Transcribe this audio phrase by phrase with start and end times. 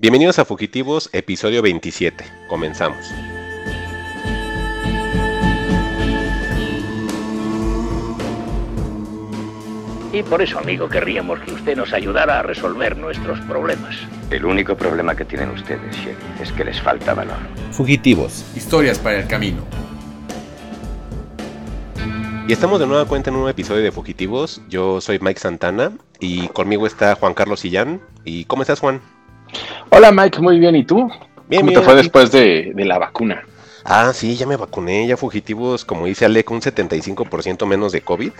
[0.00, 2.24] Bienvenidos a Fugitivos, episodio 27.
[2.48, 2.96] Comenzamos.
[10.10, 13.94] Y por eso, amigo, querríamos que usted nos ayudara a resolver nuestros problemas.
[14.30, 17.36] El único problema que tienen ustedes, Sherry, es que les falta valor.
[17.70, 18.46] Fugitivos.
[18.56, 19.62] Historias para el camino.
[22.48, 24.62] Y estamos de nueva cuenta en un nuevo episodio de Fugitivos.
[24.66, 28.00] Yo soy Mike Santana y conmigo está Juan Carlos Sillán.
[28.24, 29.02] ¿Y cómo estás, Juan?
[29.90, 30.76] Hola Mike, muy bien.
[30.76, 31.08] ¿Y tú?
[31.48, 31.94] Bien, ¿Cómo bien, te fue aquí.
[31.94, 33.48] después de, de la vacuna?
[33.84, 38.32] Ah, sí, ya me vacuné, ya fugitivos, como dice Alec, un 75% menos de COVID.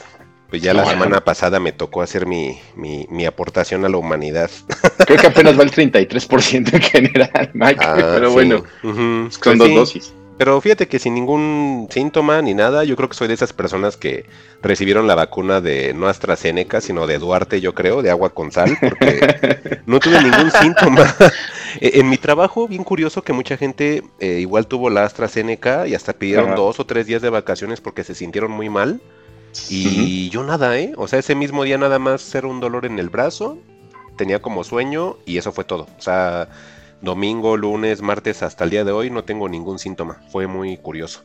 [0.48, 3.96] Pues ya la No, semana pasada me tocó hacer mi, mi, mi aportación a la
[3.98, 4.50] humanidad.
[5.04, 7.84] Creo que apenas va el 33% en general, Mike.
[7.84, 8.34] Ah, pero sí.
[8.34, 9.74] bueno, Ujú, son pues dos sí.
[9.74, 10.14] dosis.
[10.40, 13.98] Pero fíjate que sin ningún síntoma ni nada, yo creo que soy de esas personas
[13.98, 14.24] que
[14.62, 18.74] recibieron la vacuna de no AstraZeneca, sino de Duarte, yo creo, de agua con sal,
[18.80, 21.14] porque no tuve ningún síntoma.
[21.78, 25.94] E- en mi trabajo, bien curioso que mucha gente eh, igual tuvo la AstraZeneca y
[25.94, 26.54] hasta pidieron Ajá.
[26.54, 29.02] dos o tres días de vacaciones porque se sintieron muy mal.
[29.68, 30.94] Y yo nada, ¿eh?
[30.96, 33.58] O sea, ese mismo día nada más era un dolor en el brazo,
[34.16, 35.86] tenía como sueño y eso fue todo.
[35.98, 36.48] O sea,
[37.00, 40.20] domingo, lunes, martes hasta el día de hoy no tengo ningún síntoma.
[40.30, 41.22] Fue muy curioso.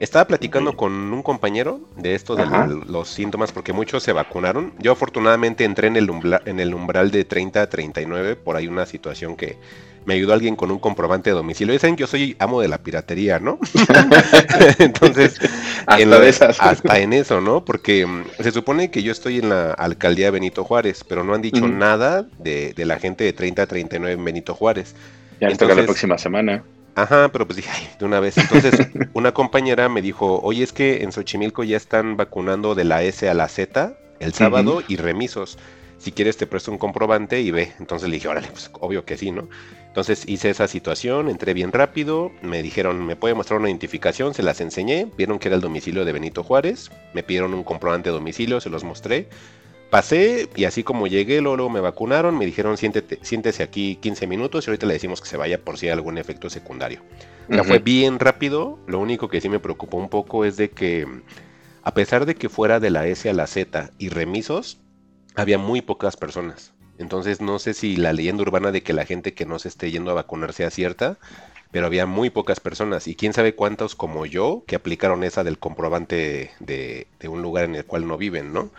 [0.00, 2.66] Estaba platicando con un compañero de esto de Ajá.
[2.66, 4.72] los síntomas porque muchos se vacunaron.
[4.80, 8.66] Yo afortunadamente entré en el, umbra- en el umbral de 30 a 39 por ahí
[8.66, 9.56] una situación que
[10.06, 11.72] me ayudó alguien con un comprobante de domicilio.
[11.74, 13.58] Ya saben yo soy amo de la piratería, ¿no?
[14.78, 15.38] Entonces,
[15.86, 16.60] Hasta en la- de esas.
[16.60, 17.64] hasta en eso, ¿no?
[17.64, 21.34] Porque mm, se supone que yo estoy en la alcaldía de Benito Juárez, pero no
[21.34, 24.94] han dicho nada de, de la gente de 30 a 39 en Benito Juárez.
[25.40, 26.62] Ya les toca la próxima semana.
[26.96, 28.38] Ajá, pero pues dije, ay, de una vez.
[28.38, 28.74] Entonces,
[29.14, 33.28] una compañera me dijo, oye, es que en Xochimilco ya están vacunando de la S
[33.28, 35.58] a la Z el sábado y remisos.
[35.98, 37.72] Si quieres te presto un comprobante y ve.
[37.80, 39.48] Entonces le dije, órale, pues obvio que sí, ¿no?
[39.94, 44.34] Entonces hice esa situación, entré bien rápido, me dijeron, ¿me puede mostrar una identificación?
[44.34, 48.08] Se las enseñé, vieron que era el domicilio de Benito Juárez, me pidieron un comprobante
[48.08, 49.28] de domicilio, se los mostré.
[49.90, 54.26] Pasé y así como llegué, luego, luego me vacunaron, me dijeron siéntete, siéntese aquí 15
[54.26, 57.00] minutos y ahorita le decimos que se vaya por si hay algún efecto secundario.
[57.48, 61.06] Ya fue bien rápido, lo único que sí me preocupó un poco es de que
[61.84, 64.76] a pesar de que fuera de la S a la Z y remisos,
[65.36, 66.73] había muy pocas personas.
[66.98, 69.90] Entonces no sé si la leyenda urbana de que la gente que no se esté
[69.90, 71.18] yendo a vacunar sea cierta,
[71.72, 75.58] pero había muy pocas personas y quién sabe cuántos como yo que aplicaron esa del
[75.58, 78.70] comprobante de, de un lugar en el cual no viven, ¿no?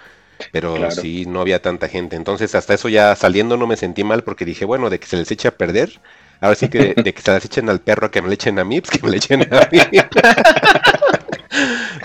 [0.51, 0.91] Pero Claro.
[0.91, 2.15] sí, no había tanta gente.
[2.15, 5.17] Entonces hasta eso ya saliendo no me sentí mal porque dije, bueno, de que se
[5.17, 5.99] les eche a perder,
[6.41, 8.63] ahora sí que de que se las echen al perro que me le echen a
[8.65, 9.81] mí, pues que me le echen a mí.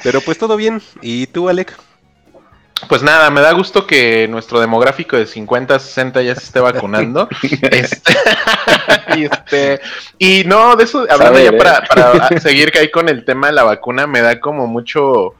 [0.02, 0.82] Pero pues todo bien.
[1.00, 1.76] ¿Y tú, Alec?
[2.88, 6.60] Pues nada, me da gusto que nuestro demográfico de 50 a 60 ya se esté
[6.60, 7.28] vacunando.
[7.70, 8.14] este,
[9.16, 9.80] y, este,
[10.18, 11.58] y no, de eso, hablando Saber, ya ¿eh?
[11.58, 15.34] para, para seguir ahí con el tema de la vacuna, me da como mucho.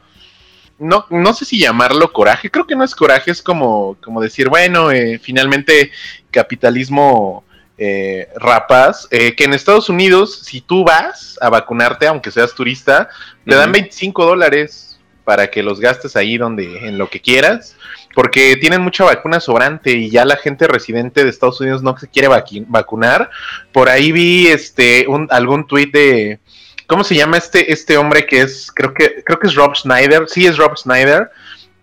[0.78, 4.48] No, no sé si llamarlo coraje, creo que no es coraje, es como, como decir,
[4.48, 5.90] bueno, eh, finalmente
[6.30, 7.44] capitalismo
[7.76, 13.10] eh, rapaz, eh, que en Estados Unidos, si tú vas a vacunarte, aunque seas turista,
[13.44, 13.80] te dan Ujú.
[13.80, 14.89] 25 dólares
[15.30, 17.76] para que los gastes ahí donde, en lo que quieras,
[18.16, 22.08] porque tienen mucha vacuna sobrante y ya la gente residente de Estados Unidos no se
[22.08, 22.26] quiere
[22.66, 23.30] vacunar.
[23.70, 26.40] Por ahí vi este un, algún tuit de
[26.88, 30.24] ¿cómo se llama este, este hombre que es, creo que, creo que es Rob Schneider,
[30.26, 31.30] sí es Rob Schneider,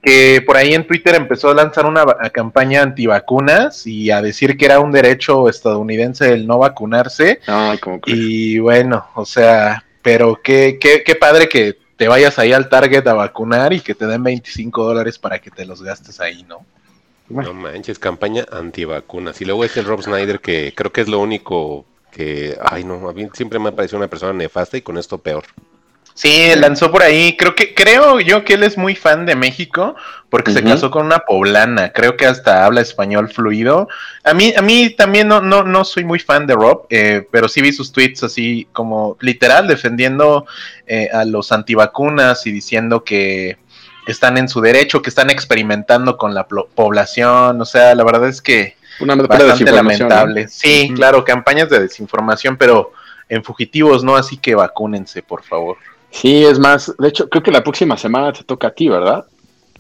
[0.04, 2.04] que por ahí en Twitter empezó a lanzar una
[2.34, 7.40] campaña antivacunas y a decir que era un derecho estadounidense el no vacunarse.
[7.48, 12.40] Ay, como que- Y bueno, o sea, pero qué, qué, qué padre que te vayas
[12.40, 15.82] ahí al Target a vacunar y que te den 25 dólares para que te los
[15.82, 16.66] gastes ahí, ¿no?
[17.30, 19.42] No manches, campaña antivacunas.
[19.42, 23.10] Y luego es el Rob Snyder que creo que es lo único que, ay no,
[23.10, 25.44] a mí siempre me ha parecido una persona nefasta y con esto peor.
[26.18, 29.96] Sí, lanzó por ahí, creo que, creo yo que él es muy fan de México,
[30.32, 33.88] porque se casó con una poblana, creo que hasta habla español fluido.
[34.24, 37.48] A mí, a mí también no, no, no soy muy fan de Rob, eh, pero
[37.48, 40.48] sí vi sus tweets así como literal defendiendo
[40.88, 43.60] eh, a los antivacunas y diciendo que
[44.08, 48.42] están en su derecho, que están experimentando con la población, o sea, la verdad es
[48.42, 50.48] que Una bastante lamentable.
[50.48, 52.94] Sí, claro, campañas de desinformación, pero
[53.30, 54.16] en fugitivos, ¿no?
[54.16, 55.78] Así que vacúnense, por favor.
[56.22, 59.26] Sí, es más, de hecho, creo que la próxima semana te toca a ti, ¿verdad?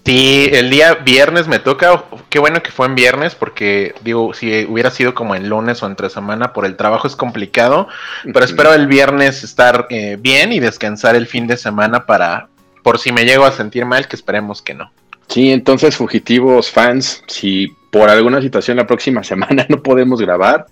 [0.05, 2.05] Sí, el día viernes me toca.
[2.29, 5.87] Qué bueno que fue en viernes, porque digo, si hubiera sido como en lunes o
[5.87, 7.87] entre semana por el trabajo es complicado.
[8.23, 12.49] Pero espero el viernes estar eh, bien y descansar el fin de semana para,
[12.83, 14.91] por si me llego a sentir mal, que esperemos que no.
[15.27, 20.67] Sí, entonces, fugitivos fans, si por alguna situación la próxima semana no podemos grabar,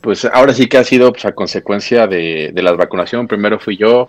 [0.00, 3.26] pues ahora sí que ha sido pues, a consecuencia de, de la vacunación.
[3.26, 4.08] Primero fui yo,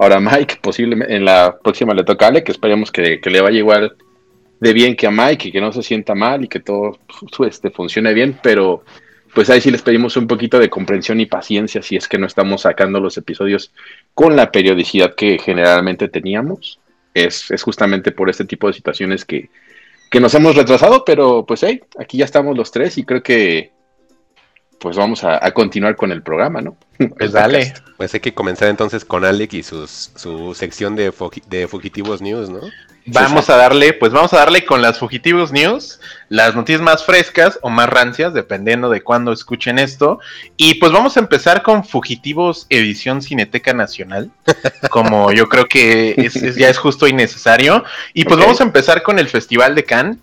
[0.00, 3.40] ahora Mike, posiblemente en la próxima le toca a Ale, que esperemos que, que le
[3.40, 3.96] vaya igual
[4.58, 6.98] de bien que a Mike y que no se sienta mal y que todo
[7.46, 8.82] este, funcione bien, pero
[9.34, 12.26] pues ahí sí les pedimos un poquito de comprensión y paciencia si es que no
[12.26, 13.72] estamos sacando los episodios
[14.14, 16.80] con la periodicidad que generalmente teníamos.
[17.12, 19.50] Es, es justamente por este tipo de situaciones que,
[20.10, 23.72] que nos hemos retrasado, pero pues hey, aquí ya estamos los tres y creo que
[24.80, 26.76] pues vamos a, a continuar con el programa, ¿no?
[27.18, 27.74] Pues dale.
[27.96, 32.20] Pues hay que comenzar entonces con Alec y sus, su sección de, fugi- de Fugitivos
[32.20, 32.60] News, ¿no?
[33.06, 37.58] Vamos a darle, pues vamos a darle con las Fugitivos News, las noticias más frescas
[37.62, 40.20] o más rancias, dependiendo de cuándo escuchen esto.
[40.56, 44.30] Y pues vamos a empezar con Fugitivos Edición Cineteca Nacional,
[44.90, 47.84] como yo creo que es- es- ya es justo y necesario.
[48.14, 50.18] Y pues vamos a empezar con el Festival de Cannes.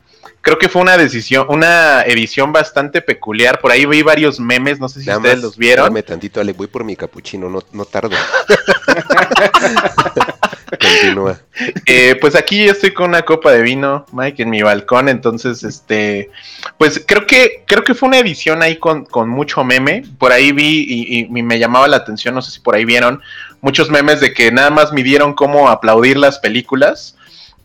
[0.48, 3.60] Creo que fue una decisión, una edición bastante peculiar.
[3.60, 5.88] Por ahí vi varios memes, no sé si Nada ustedes más, los vieron.
[5.88, 8.16] espérame tantito, Alec, voy por mi capuchino, no, no tardo.
[10.80, 11.38] Continúa.
[11.86, 15.66] Eh, pues aquí yo estoy con una copa de vino, Mike, en mi balcón, entonces,
[15.66, 16.32] este,
[16.78, 20.06] pues creo que creo que fue una edición ahí con, con mucho meme.
[20.18, 23.22] Por ahí vi y, y me llamaba la atención, no sé si por ahí vieron
[23.60, 27.17] muchos memes de que nada más midieron cómo aplaudir las películas,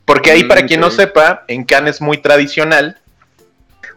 [0.04, 2.99] porque ahí Mm, para quien no sepa, en Cannes es muy tradicional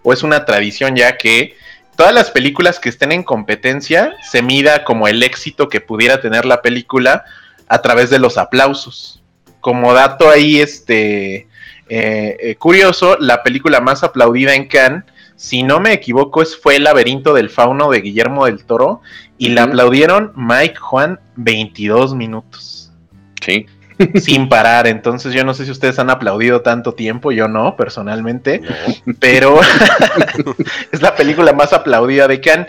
[0.04, 1.56] o es una tradición ya que
[1.96, 6.46] todas las películas que estén en competencia se mida como el éxito que pudiera tener
[6.46, 7.24] la película
[7.68, 9.24] a través de los aplausos.
[9.62, 11.48] Como dato ahí, este
[11.90, 15.04] eh, eh, curioso, la película más aplaudida en Cannes,
[15.36, 19.02] si no me equivoco, es, fue El laberinto del fauno de Guillermo del Toro
[19.38, 22.76] y la aplaudieron Mike Juan 22 minutos
[23.46, 23.68] Sí.
[24.16, 24.88] Sin parar.
[24.88, 28.62] Entonces yo no sé si ustedes han aplaudido tanto tiempo, yo no, personalmente
[29.06, 29.14] No.
[29.20, 29.60] pero
[30.92, 32.68] es la película más aplaudida de Cannes.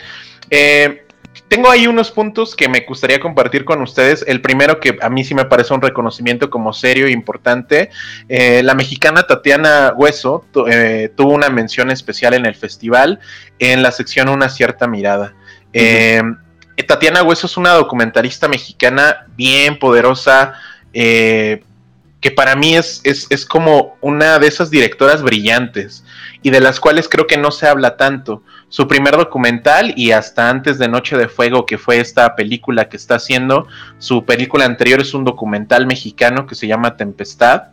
[0.50, 1.02] Eh,
[1.49, 4.25] tengo ahí unos puntos que me gustaría compartir con ustedes.
[4.26, 7.90] El primero que a mí sí me parece un reconocimiento como serio e importante.
[8.28, 13.20] Eh, la mexicana Tatiana Hueso eh, tuvo una mención especial en el festival
[13.58, 15.34] en la sección Una cierta mirada.
[16.87, 20.55] Tatiana Hueso es una documentalista mexicana bien poderosa,
[20.98, 21.62] eh,
[22.22, 26.04] que para mí es, es, es como una de esas directoras brillantes
[26.43, 28.43] y de las cuales creo que no se habla tanto.
[28.70, 32.96] Su primer documental y hasta antes de Noche de Fuego, que fue esta película que
[32.96, 37.64] está haciendo, su película anterior es un documental mexicano que se llama Tempestad.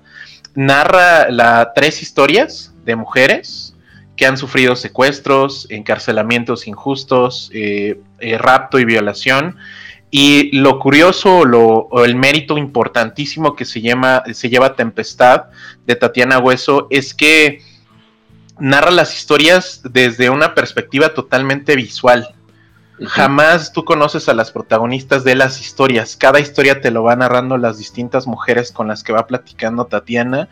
[0.54, 3.74] Narra tres historias de mujeres
[4.18, 9.56] que han sufrido secuestros, encarcelamientos injustos, eh, eh, rapto y violación.
[10.15, 15.45] Y lo curioso lo, o el mérito importantísimo que se, llama, se lleva Tempestad
[15.88, 17.63] de Tatiana Hueso es que
[18.60, 22.30] narra las historias desde una perspectiva totalmente visual.
[23.07, 26.16] Jamás tú conoces a las protagonistas de las historias.
[26.16, 30.48] Cada historia te lo va narrando las distintas mujeres con las que va platicando Tatiana.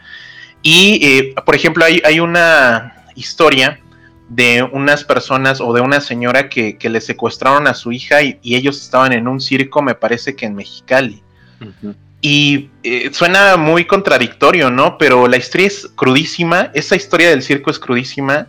[0.64, 3.80] Y, eh, por ejemplo, hay, hay una historia
[4.34, 8.40] de unas personas o de una señora que, que le secuestraron a su hija y,
[8.42, 11.22] y ellos estaban en un circo, me parece que en Mexicali.
[12.22, 14.98] Y eh, suena muy contradictorio, ¿no?
[14.98, 18.48] Pero la historia es crudísima, esa historia del circo es crudísima,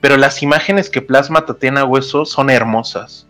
[0.00, 3.26] pero las imágenes que plasma Tatiana Hueso son hermosas.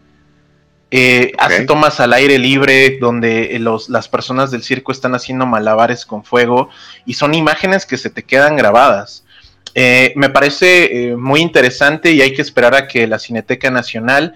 [0.91, 1.33] Eh.
[1.39, 6.05] Hace tomas al aire libre donde eh, los, las personas del circo están haciendo malabares
[6.05, 6.69] con fuego
[7.07, 9.25] y son imágenes que se te quedan grabadas.
[9.75, 14.35] Eh, me parece eh, muy interesante y hay que esperar a que la Cineteca Nacional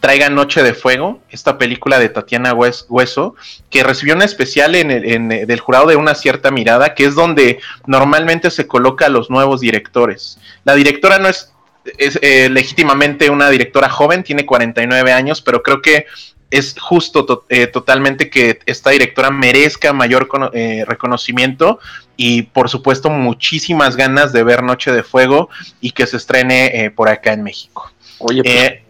[0.00, 3.34] traiga Noche de Fuego, esta película de Tatiana Hues- Hueso,
[3.70, 7.06] que recibió un especial en el, en, eh, del jurado de una cierta mirada, que
[7.06, 10.38] es donde normalmente se coloca a los nuevos directores.
[10.64, 11.52] La directora no es,
[11.98, 16.04] es eh, legítimamente una directora joven, tiene 49 años, pero creo que
[16.50, 21.80] es justo to- eh, totalmente que esta directora merezca mayor eh, reconocimiento
[22.16, 25.48] y por supuesto muchísimas ganas de ver Noche de Fuego
[25.80, 27.90] y que se estrene eh, por acá en México.
[28.18, 28.82] Oye, pues, Eh,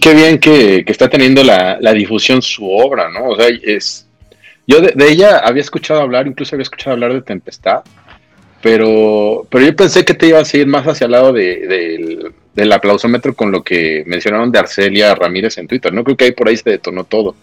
[0.00, 3.28] qué, bien que, que está teniendo la, la difusión su obra, ¿no?
[3.28, 4.06] O sea, es.
[4.66, 7.80] Yo de, de ella había escuchado hablar, incluso había escuchado hablar de Tempestad,
[8.60, 12.32] pero, pero yo pensé que te ibas a ir más hacia el lado de, del,
[12.54, 16.04] del aplausómetro con lo que mencionaron de Arcelia Ramírez en Twitter, ¿no?
[16.04, 17.34] Creo que ahí por ahí se detonó todo.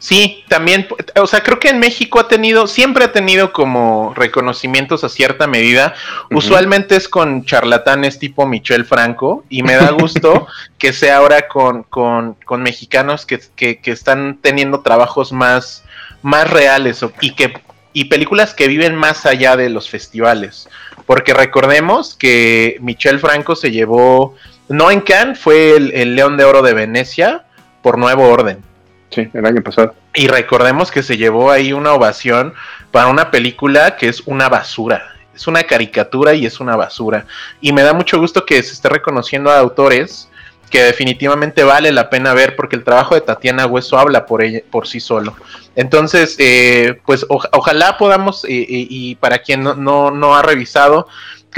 [0.00, 5.02] Sí, también, o sea, creo que en México ha tenido, siempre ha tenido como reconocimientos
[5.02, 5.94] a cierta medida.
[6.30, 10.46] Usualmente es con charlatanes tipo Michel Franco y me da gusto
[10.78, 15.82] que sea ahora con, con, con mexicanos que, que, que están teniendo trabajos más,
[16.22, 17.54] más reales y que
[17.92, 20.68] y películas que viven más allá de los festivales.
[21.06, 24.36] Porque recordemos que Michel Franco se llevó,
[24.68, 27.44] no en Cannes, fue el, el León de Oro de Venecia
[27.82, 28.62] por Nuevo Orden.
[29.10, 29.94] Sí, el año pasado.
[30.14, 32.54] Y recordemos que se llevó ahí una ovación
[32.90, 35.14] para una película que es una basura.
[35.34, 37.24] Es una caricatura y es una basura.
[37.60, 40.28] Y me da mucho gusto que se esté reconociendo a autores
[40.68, 44.60] que definitivamente vale la pena ver porque el trabajo de Tatiana Hueso habla por ella,
[44.70, 45.34] por sí solo.
[45.76, 51.08] Entonces, eh, pues ojalá podamos, eh, eh, y para quien no, no, no, ha revisado,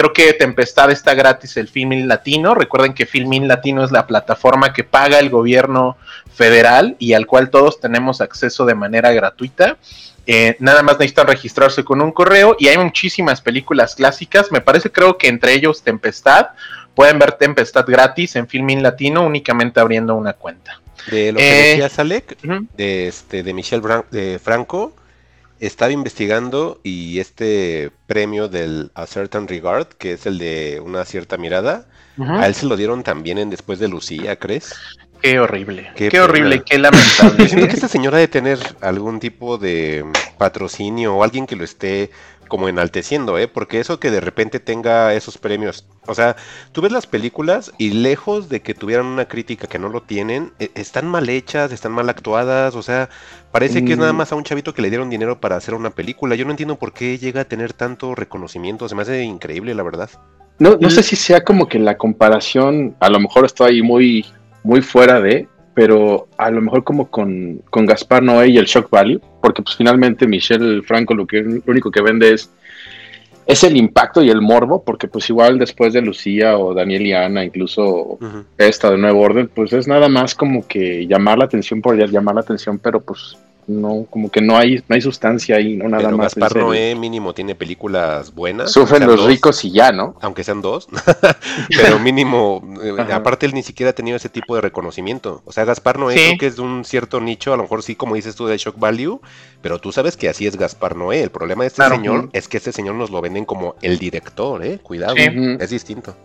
[0.00, 2.54] creo que Tempestad está gratis el Filmin Latino.
[2.54, 5.98] Recuerden que Filmin Latino es la plataforma que paga el gobierno
[6.32, 9.76] federal y al cual todos tenemos acceso de manera gratuita.
[10.26, 14.50] Eh, nada más necesitan registrarse con un correo y hay muchísimas películas clásicas.
[14.50, 16.48] Me parece, creo que entre ellos Tempestad.
[16.94, 20.80] Pueden ver Tempestad gratis en Filmin Latino únicamente abriendo una cuenta.
[21.10, 22.38] De lo que eh, decía Salek,
[22.74, 24.94] de, este, de Michel de Franco,
[25.60, 31.36] estaba investigando y este premio del A Certain Regard, que es el de una cierta
[31.36, 31.86] mirada,
[32.18, 34.74] a él se lo dieron también en Después de Lucía, ¿crees?
[35.22, 37.46] Qué horrible, qué, horrible, qué lamentable.
[37.48, 40.04] Yo que esta señora debe tener algún tipo de
[40.38, 42.10] patrocinio o alguien que lo esté
[42.50, 43.48] como enalteciendo, ¿eh?
[43.48, 46.36] Porque eso que de repente tenga esos premios, o sea,
[46.72, 50.52] tú ves las películas y lejos de que tuvieran una crítica que no lo tienen,
[50.58, 53.08] e, están mal hechas, están mal actuadas, o sea,
[53.50, 54.16] parece que es nada mm.
[54.16, 56.34] más a un chavito que le dieron dinero para hacer una película.
[56.34, 59.82] Yo no entiendo por qué llega a tener tanto reconocimiento, se me hace increíble, la
[59.82, 60.10] verdad.
[60.58, 64.26] No, no sé si sea como que la comparación, a lo mejor estoy ahí muy
[64.62, 65.48] muy fuera de,
[65.80, 69.76] pero a lo mejor como con, con Gaspar Noé y el Shock Value, porque pues
[69.76, 72.50] finalmente Michelle Franco lo, que, lo único que vende es,
[73.46, 77.14] es el impacto y el morbo, porque pues igual después de Lucía o Daniel y
[77.14, 78.18] Ana, incluso
[78.58, 82.34] esta de Nuevo Orden, pues es nada más como que llamar la atención por llamar
[82.34, 86.10] la atención, pero pues no, como que no hay, no hay sustancia ahí, no nada
[86.10, 86.34] más.
[86.34, 88.72] Gaspar Noé mínimo tiene películas buenas.
[88.72, 90.16] Sufren los ricos y ya, ¿no?
[90.20, 90.88] Aunque sean dos,
[91.76, 95.42] pero mínimo, eh, aparte él ni siquiera ha tenido ese tipo de reconocimiento.
[95.44, 97.94] O sea, Gaspar Noé creo que es de un cierto nicho, a lo mejor sí,
[97.94, 99.20] como dices tú, de shock value,
[99.62, 101.22] pero tú sabes que así es Gaspar Noé.
[101.22, 104.64] El problema de este señor es que este señor nos lo venden como el director,
[104.64, 104.78] ¿eh?
[104.82, 106.16] Cuidado, es distinto.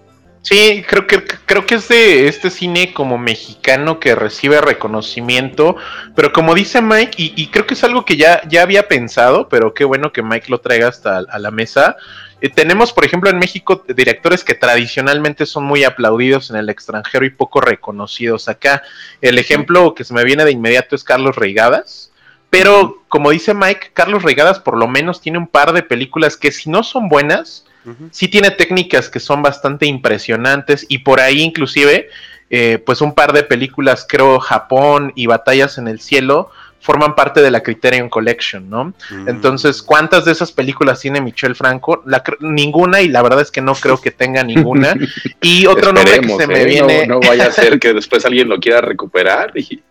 [0.45, 5.75] Sí, creo que, creo que es de este cine como mexicano que recibe reconocimiento,
[6.15, 9.73] pero como dice Mike, y, creo que es algo que ya, ya había pensado, pero
[9.73, 11.97] qué bueno que Mike lo traiga hasta a la mesa.
[12.41, 17.25] Eh, tenemos, por ejemplo, en México directores que tradicionalmente son muy aplaudidos en el extranjero
[17.25, 18.83] y poco reconocidos acá.
[19.21, 22.11] El ejemplo que se me viene de inmediato es Carlos Reigadas.
[22.51, 26.51] Pero, como dice Mike, Carlos Reigadas por lo menos tiene un par de películas que
[26.51, 27.64] si no son buenas,
[28.11, 32.09] Sí tiene técnicas que son bastante impresionantes y por ahí inclusive,
[32.49, 36.51] eh, pues un par de películas, creo, Japón y Batallas en el Cielo,
[36.85, 38.93] forman parte de la Criterion Collection, ¿no?
[39.09, 39.27] Mm.
[39.27, 42.03] Entonces, ¿cuántas de esas películas tiene Michel Franco?
[42.41, 44.95] ninguna, y la verdad es que no creo que tenga ninguna.
[45.41, 46.65] Y otro nombre que se me ¿eh?
[46.65, 47.07] viene.
[47.07, 49.81] No, vaya a ser que después alguien lo quiera recuperar y,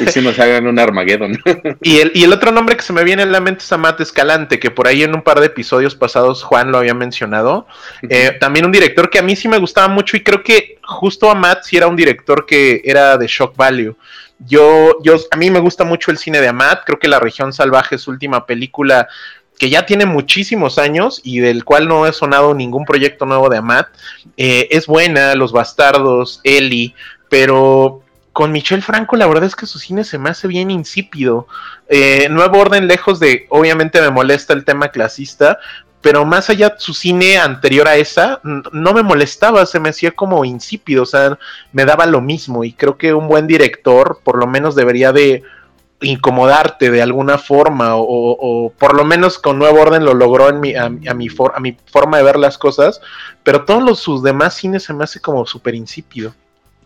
[0.00, 1.40] y si nos hagan un Armageddon.
[1.82, 4.00] y, el, y el otro nombre que se me viene en la mente es Amat
[4.00, 7.66] Escalante, que por ahí en un par de episodios pasados Juan lo había mencionado.
[8.08, 11.30] Eh, también un director que a mí sí me gustaba mucho y creo que justo
[11.30, 13.96] Amat sí era un director que era de shock value.
[14.38, 17.52] Yo, yo, a mí me gusta mucho el cine de Amat, creo que La región
[17.52, 19.08] salvaje es su última película
[19.58, 23.58] que ya tiene muchísimos años y del cual no he sonado ningún proyecto nuevo de
[23.58, 23.88] Amat.
[24.36, 26.94] Eh, es buena, Los Bastardos, Eli,
[27.28, 31.46] pero con Michel Franco la verdad es que su cine se me hace bien insípido.
[31.88, 35.58] Eh, Nuevo Orden, lejos de, obviamente me molesta el tema clasista,
[36.04, 40.44] pero más allá su cine anterior a esa, no me molestaba, se me hacía como
[40.44, 41.38] insípido, o sea,
[41.72, 45.42] me daba lo mismo y creo que un buen director por lo menos debería de
[46.02, 50.74] incomodarte de alguna forma o, por lo menos con Nuevo Orden lo logró en mi,
[50.74, 53.00] a, mi a mi forma de ver las cosas,
[53.42, 56.34] pero todos los, sus demás cines se me hace como súper insípido.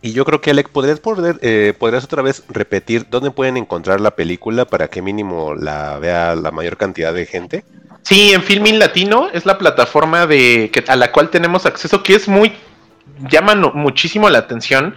[0.01, 4.01] Y yo creo que Alec, ¿podrías, poder, eh, ¿podrías otra vez repetir dónde pueden encontrar
[4.01, 7.65] la película para que mínimo la vea la mayor cantidad de gente?
[8.09, 12.15] Sí, en Filmin Latino es la plataforma de que, a la cual tenemos acceso, que
[12.15, 12.55] es muy
[13.29, 14.95] llama muchísimo la atención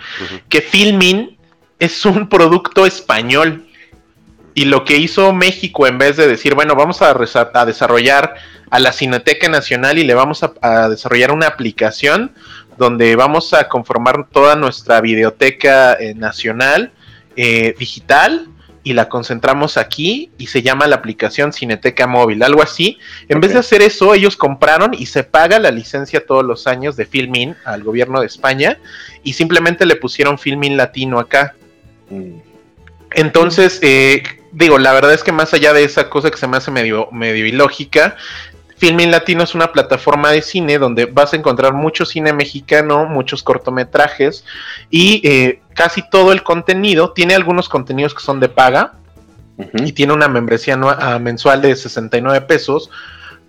[0.48, 1.38] que Filmin
[1.77, 3.68] es un producto español.
[4.53, 7.10] Y lo que hizo México en vez de decir, bueno, vamos a,
[7.53, 8.34] a desarrollar
[8.70, 12.32] a la Cineteca Nacional y le vamos a, desarrollar una aplicación
[12.77, 16.94] donde vamos a conformar toda nuestra videoteca eh, nacional
[17.36, 18.48] eh, digital
[18.84, 22.98] y la concentramos aquí y se llama la aplicación Cineteca Móvil, algo así.
[23.30, 26.96] En vez de hacer eso, ellos compraron y se paga la licencia todos los años
[26.96, 28.80] de Filmin al gobierno de España
[29.24, 31.56] y simplemente le pusieron Filmin Latino acá.
[32.10, 32.40] Mm.
[33.12, 36.58] Entonces, eh, digo, la verdad es que más allá de esa cosa que se me
[36.58, 38.16] hace medio, medio ilógica,
[38.82, 43.44] Filmin Latino es una plataforma de cine donde vas a encontrar mucho cine mexicano, muchos
[43.44, 44.44] cortometrajes
[44.90, 47.12] y eh, casi todo el contenido.
[47.12, 48.94] Tiene algunos contenidos que son de paga
[49.76, 52.90] y tiene una membresía ah, mensual de 69 pesos,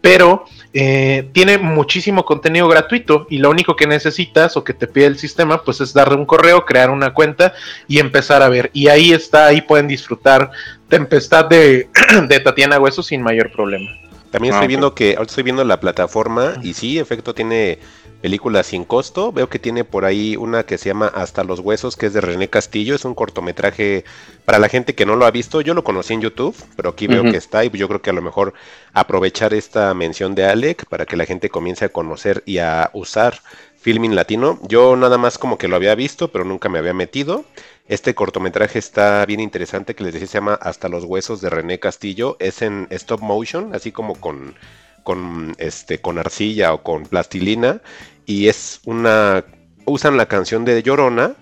[0.03, 5.07] pero eh, tiene muchísimo contenido gratuito y lo único que necesitas o que te pide
[5.07, 7.55] el sistema pues es darle un correo, crear una cuenta
[7.89, 8.71] y empezar a ver.
[8.75, 10.51] Y ahí está, ahí pueden disfrutar
[10.91, 11.89] Tempestad de,
[12.29, 13.89] de Tatiana Hueso sin mayor problema.
[14.33, 14.69] También Ah, estoy ok.
[14.69, 17.79] viendo que ahorita estoy viendo la plataforma y sí, efecto tiene
[18.21, 19.31] películas sin costo.
[19.33, 22.21] Veo que tiene por ahí una que se llama Hasta los huesos, que es de
[22.21, 22.95] René Castillo.
[22.95, 24.05] Es un cortometraje
[24.45, 25.61] para la gente que no lo ha visto.
[25.61, 28.15] Yo lo conocí en YouTube, pero aquí veo que está y yo creo que a
[28.15, 28.55] lo mejor
[28.93, 33.41] aprovechar esta mención de Alec para que la gente comience a conocer y a usar
[33.81, 34.61] Filming Latino.
[34.69, 37.45] Yo nada más como que lo había visto, pero nunca me había metido.
[37.87, 41.79] Este cortometraje está bien interesante, que les decía, se llama Hasta los huesos de René
[41.79, 42.37] Castillo.
[42.39, 44.55] Es en stop motion, así como con,
[45.03, 47.81] con, este, con arcilla o con plastilina.
[48.25, 49.45] Y es una...
[49.85, 51.35] Usan la canción de Llorona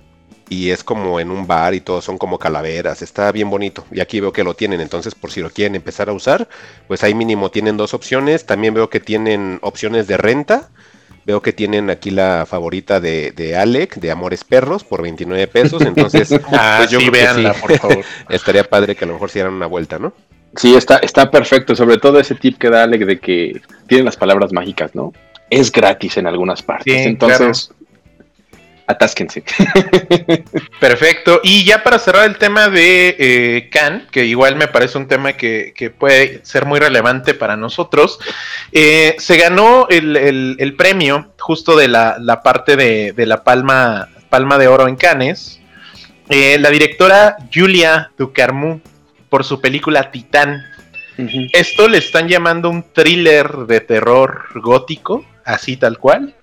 [0.50, 3.84] y es como en un bar y todo, son como calaveras, está bien bonito.
[3.92, 6.48] Y aquí veo que lo tienen, entonces por si lo quieren empezar a usar,
[6.88, 8.46] pues ahí mínimo tienen dos opciones.
[8.46, 10.70] También veo que tienen opciones de renta.
[11.24, 15.82] Veo que tienen aquí la favorita de, de Alec, de Amores Perros, por 29 pesos.
[15.82, 18.04] Entonces, Ah, pues yo sí, véanla, por favor.
[18.28, 20.12] estaría padre que a lo mejor se dieran una vuelta, ¿no?
[20.56, 21.76] Sí, está, está perfecto.
[21.76, 25.12] Sobre todo ese tip que da Alec de que tiene las palabras mágicas, ¿no?
[25.50, 26.92] Es gratis en algunas partes.
[26.92, 27.72] Sí, Entonces,
[28.90, 29.42] atásquense.
[30.80, 31.40] Perfecto.
[31.42, 35.32] Y ya para cerrar el tema de eh, Khan, que igual me parece un tema
[35.34, 38.18] que, que puede ser muy relevante para nosotros,
[38.72, 43.42] eh, se ganó el, el- el premio justo de la, la parte de, de la
[43.44, 45.60] palma, palma de oro en Cannes.
[46.28, 48.80] eh, la directora Julia Ducarmu
[49.28, 50.64] por su película Titán.
[51.52, 56.34] Esto le están llamando un thriller de terror gótico, así tal cual.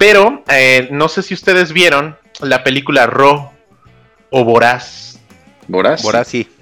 [0.00, 3.52] Pero eh, no sé si ustedes vieron la película Ro
[4.30, 5.20] o Voraz.
[5.68, 6.02] ¿Voraz?
[6.06, 6.48] Ahora sí.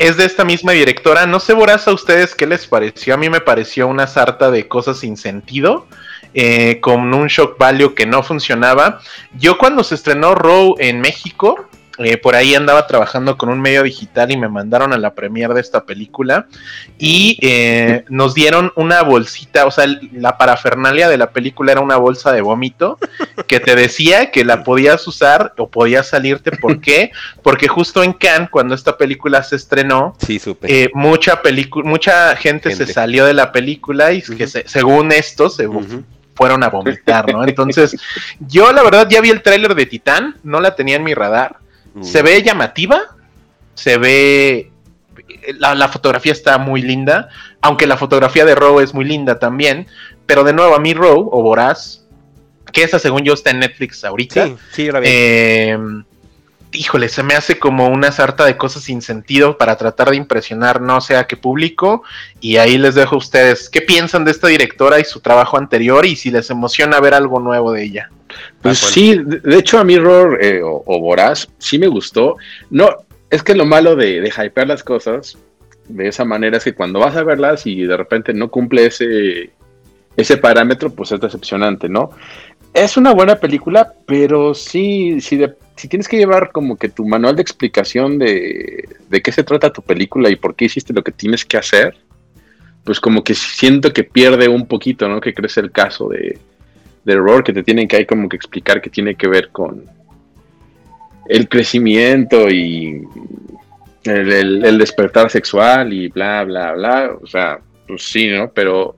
[0.00, 1.26] Es de esta misma directora.
[1.26, 3.12] No sé, Voraz, a ustedes qué les pareció.
[3.12, 5.86] A mí me pareció una sarta de cosas sin sentido.
[6.32, 9.00] eh, con un shock value que no funcionaba.
[9.38, 11.67] Yo cuando se estrenó Row en México,
[11.98, 15.54] eh, por ahí andaba trabajando con un medio digital y me mandaron a la premiere
[15.54, 16.46] de esta película
[16.98, 21.96] y eh, nos dieron una bolsita, o sea, la parafernalia de la película era una
[21.96, 22.98] bolsa de vómito
[23.46, 26.52] que te decía que la podías usar o podías salirte.
[26.52, 27.10] ¿Por qué?
[27.42, 32.70] Porque justo en Cannes, cuando esta película se estrenó, Sí, eh, mucha película, mucha gente,
[32.70, 32.86] Gente.
[32.86, 35.66] se salió de la película y que se- según esto se
[36.34, 37.42] fueron a vomitar, ¿no?
[37.44, 37.96] Entonces,
[38.38, 41.56] yo la verdad ya vi el tráiler de Titán, no la tenía en mi radar.
[41.94, 42.02] Mm.
[42.02, 43.00] Se ve llamativa,
[43.74, 44.70] se ve
[45.58, 47.28] la, la fotografía está muy linda,
[47.60, 49.86] aunque la fotografía de Row es muy linda también,
[50.26, 52.04] pero de nuevo a mí Row o Voraz,
[52.72, 55.06] que esa según yo está en Netflix ahorita, Sí, sí, yo la vi.
[55.08, 55.78] eh,
[56.72, 60.80] híjole, se me hace como una sarta de cosas sin sentido para tratar de impresionar
[60.80, 62.02] no sé a qué público.
[62.40, 66.04] Y ahí les dejo a ustedes qué piensan de esta directora y su trabajo anterior
[66.04, 68.10] y si les emociona ver algo nuevo de ella.
[68.62, 72.36] Pues Ah, sí, de, hecho a Mirror eh, o, o Voraz sí me gustó.
[72.70, 72.88] No,
[73.30, 75.36] es que lo malo de, de hypear las cosas
[75.88, 79.50] de esa manera es que cuando vas a verlas y de repente no cumple ese,
[80.16, 82.10] ese parámetro, pues es decepcionante, ¿no?
[82.74, 87.36] Es una buena película, pero sí, de- si tienes que llevar como que tu manual
[87.36, 91.12] de explicación de, de qué se trata tu película y por qué hiciste lo que
[91.12, 91.96] tienes que hacer,
[92.84, 95.20] pues como que siento que pierde un poquito, ¿no?
[95.20, 96.38] Que crece el caso de,
[97.08, 99.84] de error que te tienen que ahí como que explicar que tiene que ver con
[101.28, 103.02] el crecimiento y
[104.04, 107.10] el, despertar sexual y bla, bla, bla.
[107.20, 108.50] O sea, pues sí, ¿no?
[108.52, 108.94] Pero,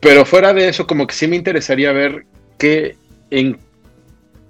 [0.00, 2.24] pero fuera de eso, como que sí me interesaría ver
[2.58, 2.96] qué,
[3.30, 3.58] en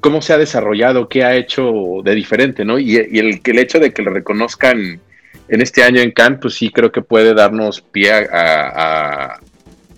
[0.00, 2.78] cómo se ha desarrollado, qué ha hecho de diferente, ¿no?
[2.78, 5.00] Y, y el, el hecho de que le reconozcan
[5.48, 9.38] en este año en Cannes, pues sí creo que puede darnos pie a-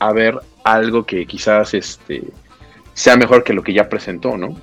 [0.01, 2.25] a ver algo que quizás este,
[2.95, 4.57] sea mejor que lo que ya presentó, ¿no?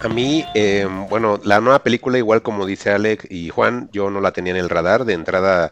[0.00, 4.20] A mí, eh, bueno, la nueva película, igual como dice Alec y Juan, yo no
[4.20, 5.04] la tenía en el radar.
[5.04, 5.70] De entrada,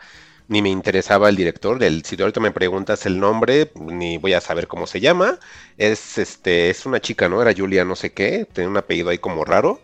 [0.49, 1.83] ni me interesaba el director.
[1.83, 5.39] El, si ahorita me preguntas el nombre, ni voy a saber cómo se llama.
[5.77, 7.43] Es este, es una chica, ¿no?
[7.43, 8.47] Era Julia, no sé qué.
[8.53, 9.81] Tiene un apellido ahí como raro.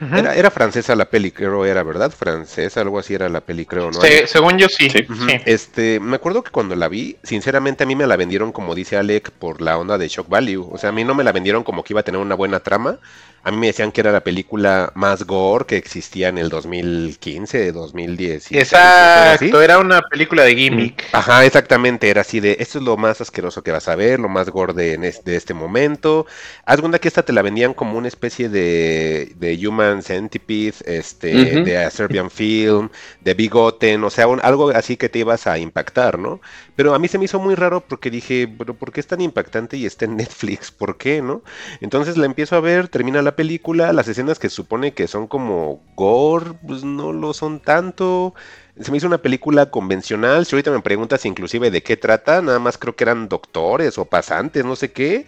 [0.00, 2.10] Era, era francesa la peli, creo, era, ¿verdad?
[2.10, 4.00] Francesa, algo así era la peli, creo, ¿no?
[4.00, 4.88] Se- según yo sí.
[4.90, 5.06] Sí.
[5.44, 8.96] Este, me acuerdo que cuando la vi, sinceramente a mí me la vendieron como dice
[8.96, 10.68] Alec por la onda de shock value.
[10.72, 12.60] O sea, a mí no me la vendieron como que iba a tener una buena
[12.60, 12.98] trama.
[13.42, 17.72] A mí me decían que era la película más gore que existía en el 2015,
[17.72, 18.52] 2010.
[18.52, 21.04] Exacto, era una película de gimmick.
[21.12, 24.28] Ajá, exactamente, era así de, esto es lo más asqueroso que vas a ver, lo
[24.28, 26.26] más gore de, de este momento.
[26.64, 31.62] Haz cuenta que esta te la vendían como una especie de, de Human Centipede, este,
[31.62, 36.18] de a Serbian Film, de Bigoten, o sea, algo así que te ibas a impactar,
[36.18, 36.40] ¿no?
[36.76, 39.20] Pero a mí se me hizo muy raro porque dije, pero ¿por qué es tan
[39.20, 40.70] impactante y está en Netflix?
[40.70, 41.42] ¿Por qué, no?
[41.80, 45.80] Entonces la empiezo a ver, termina la película, las escenas que supone que son como
[45.96, 48.34] gore, pues no lo son tanto.
[48.80, 50.46] Se me hizo una película convencional.
[50.46, 54.04] Si ahorita me preguntas inclusive de qué trata, nada más creo que eran doctores o
[54.04, 55.26] pasantes, no sé qué.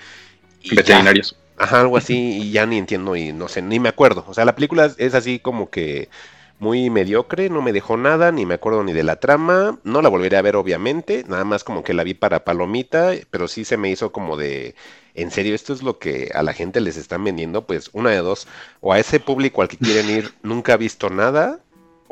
[0.71, 1.37] Veterinarios.
[1.57, 4.25] Ajá, algo así, y ya ni entiendo y no sé, ni me acuerdo.
[4.27, 6.09] O sea, la película es así como que
[6.61, 9.79] muy mediocre, no me dejó nada, ni me acuerdo ni de la trama.
[9.83, 13.49] No la volveré a ver, obviamente, nada más como que la vi para palomita, pero
[13.49, 14.75] sí se me hizo como de,
[15.15, 18.19] en serio, esto es lo que a la gente les están vendiendo, pues una de
[18.19, 18.47] dos,
[18.81, 21.61] o a ese público al que quieren ir nunca ha visto nada,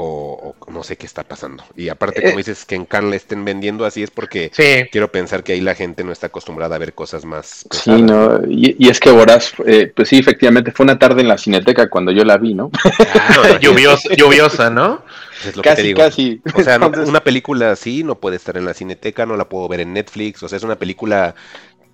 [0.01, 1.65] o, no sé qué está pasando.
[1.77, 4.51] Y aparte, como eh, dices, que en Cannes le estén vendiendo así es porque
[4.93, 7.67] quiero pensar que ahí la gente no está acostumbrada a ver cosas más.
[7.71, 11.37] Sí, no, y, es que Boraz, eh, pues sí, efectivamente, fue una tarde en la
[11.37, 12.71] cineteca cuando yo la vi, ¿no?
[13.61, 15.03] Lluviosa, lluviosa, ¿no?
[15.45, 15.99] Es lo casi, que te digo.
[15.99, 16.41] casi.
[16.55, 19.81] O sea, una película así no puede estar en la cineteca, no la puedo ver
[19.81, 21.35] en Netflix, o sea, es una película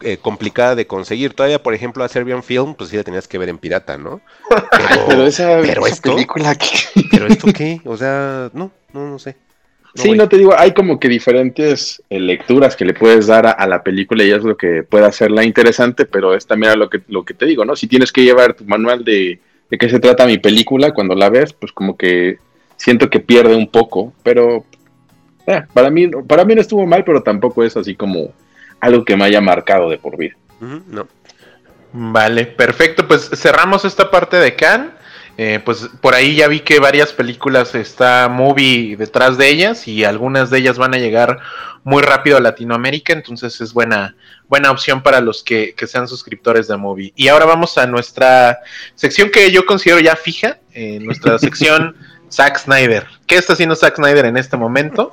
[0.01, 1.33] eh, complicada de conseguir.
[1.33, 4.21] Todavía, por ejemplo, a Serbian Film, pues sí la tenías que ver en pirata, ¿no?
[5.09, 5.61] Pero, esa,
[6.03, 6.55] película
[7.15, 7.81] ¿Pero esto qué?
[7.85, 9.37] O sea, no, no, no sé.
[9.95, 13.67] sí, no te digo, hay como que diferentes eh, lecturas que le puedes dar a,
[13.67, 17.25] la película y es lo que puede hacerla interesante, pero es también lo que, lo
[17.25, 17.77] que te digo, ¿no?
[17.77, 19.39] Si tienes que llevar tu manual de,
[19.71, 22.39] de qué se trata mi película cuando la ves, pues como que
[22.77, 24.65] siento que pierde un poco, pero
[25.47, 28.33] eh, para, mí, para mí no estuvo mal, pero tampoco es así como
[28.81, 30.35] algo que me haya marcado de por vida.
[30.61, 31.07] no.
[31.97, 33.07] Vale, perfecto.
[33.07, 34.91] Pues cerramos esta parte de Cannes.
[35.37, 40.05] Eh, pues por ahí ya vi que varias películas está Movie detrás de ellas y
[40.05, 41.41] algunas de ellas van a llegar
[41.83, 44.17] muy rápido a Latinoamérica, entonces es buena,
[44.49, 47.13] buena opción para los que, sean suscriptores de Movie.
[47.17, 48.61] Y ahora vamos a nuestra
[48.95, 51.97] sección que yo considero ya fija, eh, nuestra sección
[52.31, 53.07] Zack Snyder.
[53.27, 55.13] ¿Qué está haciendo Zack Snyder en este momento?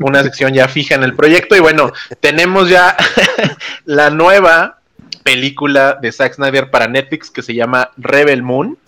[0.00, 1.54] Una sección ya fija en el proyecto.
[1.54, 2.96] Y bueno, tenemos ya
[3.84, 4.80] la nueva
[5.22, 8.78] película de Zack Snyder para Netflix que se llama Rebel Moon.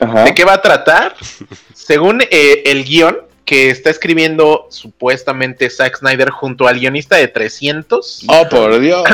[0.00, 1.14] ¿De qué va a tratar?
[1.74, 8.24] Según eh, el guion que está escribiendo supuestamente Zack Snyder junto al guionista de 300.
[8.26, 9.04] Oh, por Dios.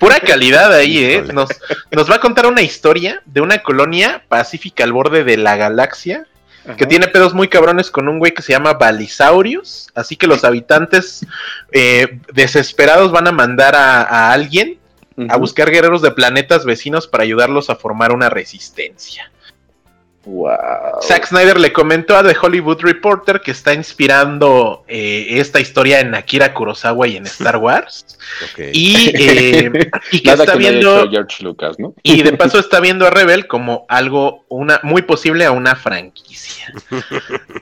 [0.00, 1.22] pura calidad ahí, ¿eh?
[1.32, 1.48] Nos,
[1.92, 6.26] nos va a contar una historia de una colonia pacífica al borde de la galaxia
[6.76, 9.88] que tiene pedos muy cabrones con un güey que se llama Balisaurius.
[9.94, 11.24] Así que los habitantes
[11.72, 14.78] eh, desesperados van a mandar a, alguien
[15.28, 19.32] a buscar guerreros de planetas vecinos para ayudarlos a formar una resistencia.
[20.24, 21.00] Wow.
[21.02, 26.14] Zack Snyder le comentó a The Hollywood Reporter que está inspirando eh, esta historia en
[26.14, 28.18] Akira Kurosawa y en Star Wars.
[28.72, 31.08] Y, eh, que está viendo.
[31.10, 31.94] George Lucas, ¿no?
[32.02, 36.74] y de paso está viendo a Rebel como algo una, muy posible a una franquicia.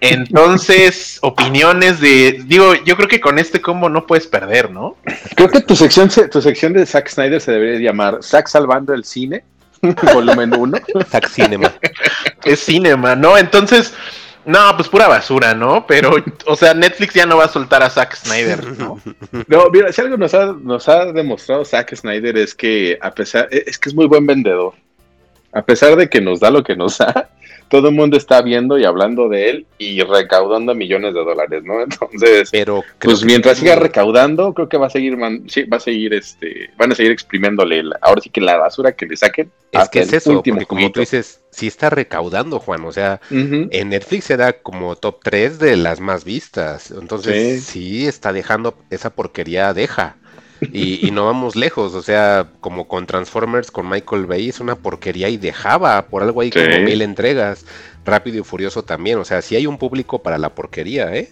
[0.00, 2.42] Entonces, opiniones de.
[2.46, 4.96] Digo, yo creo que con este combo no puedes perder, ¿no?
[5.36, 9.04] Creo que tu sección, tu sección de Zack Snyder se debería llamar Zack salvando el
[9.04, 9.44] cine
[10.14, 10.78] volumen 1.
[11.08, 11.72] Zack Cinema.
[12.44, 13.36] Es cinema, ¿no?
[13.36, 13.94] Entonces,
[14.46, 15.86] no, pues pura basura, ¿no?
[15.86, 16.14] Pero,
[16.46, 19.00] o sea, Netflix ya no va a soltar a Zack Snyder, ¿no?
[19.48, 23.48] No, mira, si algo nos ha, nos ha demostrado Zack Snyder es que, a pesar,
[23.50, 24.74] es que es muy buen vendedor.
[25.52, 27.30] A pesar de que nos da lo que nos da,
[27.68, 31.80] todo el mundo está viendo y hablando de él y recaudando millones de dólares, ¿no?
[31.82, 36.14] Entonces, pero pues mientras siga recaudando, creo que va a seguir, sí, va a seguir,
[36.14, 39.50] este, van a seguir exprimiéndole, ahora sí que la basura que le saquen.
[39.72, 43.88] Es que es eso, porque como tú dices, sí está recaudando, Juan, o sea, en
[43.88, 49.74] Netflix era como top 3 de las más vistas, entonces sí está dejando, esa porquería
[49.74, 50.16] deja.
[50.72, 55.28] Y, no vamos lejos, o sea, como con Transformers, con Michael Bay, es una porquería
[55.28, 57.64] y dejaba por algo ahí como mil entregas.
[58.04, 61.28] Rápido y Furioso también, o sea, si hay un público para la porquería, ¿eh?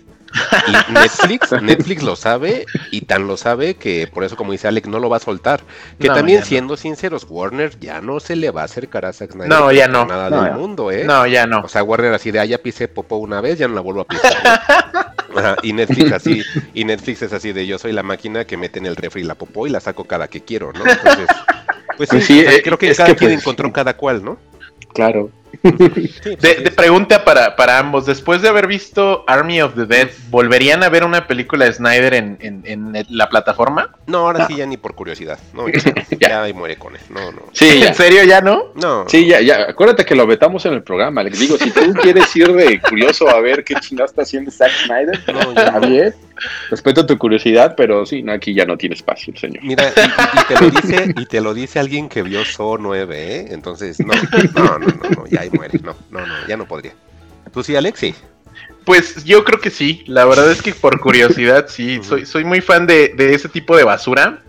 [0.67, 4.89] Y Netflix, Netflix lo sabe y tan lo sabe que por eso, como dice Alex,
[4.89, 5.63] no lo va a soltar.
[5.99, 9.49] Que también, siendo sinceros, Warner ya no se le va a acercar a Zack Snyder.
[9.49, 10.05] No, ya no.
[10.07, 11.05] Nada del mundo, ¿eh?
[11.05, 11.61] No, ya no.
[11.61, 14.03] O sea, Warner así de, ah, ya pisé popó una vez, ya no la vuelvo
[14.03, 15.15] a pisar.
[15.63, 16.43] y Netflix así,
[16.75, 19.35] y Netflix es así de, yo soy la máquina que mete en el refri la
[19.35, 20.85] popó y la saco cada que quiero, ¿no?
[20.87, 21.27] Entonces,
[21.97, 24.39] pues sí, pues eh, creo que cada quien pues, encontró cada cual, ¿no?
[24.93, 25.31] Claro.
[25.63, 28.07] Sí, De, de pregunta para, para ambos.
[28.07, 32.15] Después de haber visto Army of the Dead, ¿volverían a ver una película de Snyder
[32.15, 33.91] en, en- la plataforma?
[34.07, 35.39] No, ahora sí ya ni por curiosidad.
[35.53, 37.03] No, ya, ya ahí muere con él.
[37.11, 37.43] No, no.
[37.53, 37.83] Sí.
[37.85, 38.73] ¿En serio ya no?
[38.75, 39.05] No.
[39.09, 39.63] Sí, ya, ya.
[39.69, 41.23] Acuérdate que lo vetamos en el programa.
[41.23, 44.73] Les digo, si tú quieres ir de curioso a ver qué chingada está haciendo Zack
[44.87, 46.15] Snyder, No, ya está bien.
[46.69, 49.63] Respeto tu curiosidad, pero sí, no, aquí ya no tiene espacio el señor.
[49.63, 52.77] Mira, y, y- y te lo dice, y te lo dice alguien que vio So
[52.79, 53.47] 9, ¿eh?
[53.51, 54.13] Entonces, no,
[54.55, 55.79] no, no, no, no, ya ahí muere.
[55.83, 56.95] No, no, no, ya no podría.
[57.53, 58.15] ¿Tú sí, Alexi?
[58.85, 60.05] Pues yo creo que sí.
[60.07, 62.01] La verdad es que por curiosidad sí.
[62.03, 64.41] Soy, soy muy fan de, de ese tipo de basura.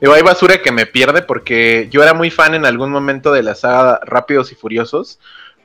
[0.00, 3.42] Digo, hay basura que me pierde porque yo era muy fan en algún momento de
[3.42, 5.18] la saga Rápidos y Furiosos.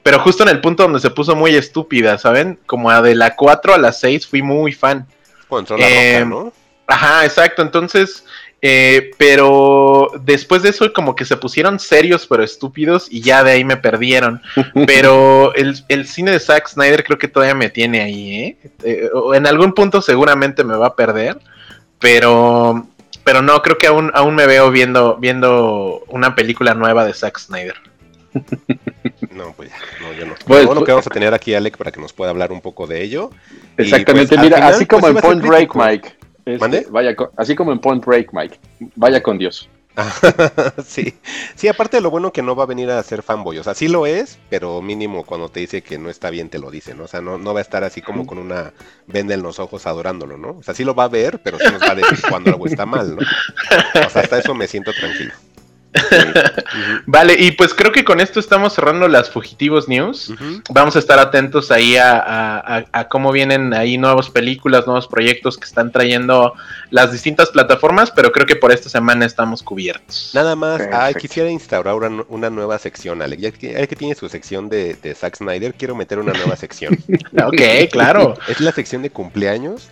[0.03, 2.59] Pero justo en el punto donde se puso muy estúpida, ¿saben?
[2.65, 5.07] Como a de la 4 a la 6 fui muy fan.
[5.47, 6.53] Cuando entró la Eh, roca, ¿no?
[6.87, 7.61] Ajá, exacto.
[7.61, 8.23] Entonces,
[8.61, 13.51] eh, pero después de eso como que se pusieron serios pero estúpidos y ya de
[13.51, 14.41] ahí me perdieron.
[14.87, 18.57] Pero el, el cine de Zack Snyder creo que todavía me tiene ahí, ¿eh?
[18.83, 21.39] Eh, o en algún punto seguramente me va a perder,
[21.99, 22.87] pero,
[23.23, 27.39] pero no, creo que aún, aún me veo viendo, viendo una película nueva de Zack
[27.39, 27.75] Snyder.
[29.31, 30.33] No, pues ya, no, yo no.
[30.45, 32.51] Pues, bueno, que pues- vamos a tener aquí a Alec para que nos pueda hablar
[32.51, 33.29] un poco de ello.
[33.77, 35.75] Exactamente, pues, mira, final, así como pues, en Point Break.
[35.75, 36.15] Mike.
[36.49, 36.87] Este, ¿Mande?
[36.89, 38.59] vaya con- así como en Point Break, Mike.
[38.95, 39.69] Vaya con Dios.
[40.85, 41.13] sí,
[41.55, 43.73] sí, aparte de lo bueno que no va a venir a ser fanboy, o sea,
[43.73, 46.93] sí lo es, pero mínimo cuando te dice que no está bien te lo dice,
[46.95, 47.03] ¿no?
[47.03, 48.71] O sea, no, no va a estar así como con una
[49.07, 50.51] venda en los ojos adorándolo, ¿no?
[50.59, 52.65] O sea, sí lo va a ver, pero sí nos va a decir cuando algo
[52.65, 53.21] está mal, ¿no?
[54.05, 55.33] O sea, hasta eso me siento tranquilo.
[57.05, 60.33] Vale, y pues creo que con esto estamos cerrando las Fugitivos News.
[60.69, 65.07] Vamos a estar atentos ahí a, a- a- a cómo vienen ahí nuevas películas, nuevos
[65.07, 66.53] proyectos que están trayendo
[66.91, 70.31] las distintas plataformas, pero creo que por esta semana estamos cubiertos.
[70.33, 71.19] Nada más, ay, Perfecto.
[71.19, 73.19] quisiera instaurar una, una nueva sección.
[73.37, 76.55] Ya que, ya que tiene su sección de, de Zack Snyder, quiero meter una nueva
[76.55, 76.97] sección.
[77.45, 78.35] Ok, claro.
[78.47, 79.87] Es la sección de cumpleaños.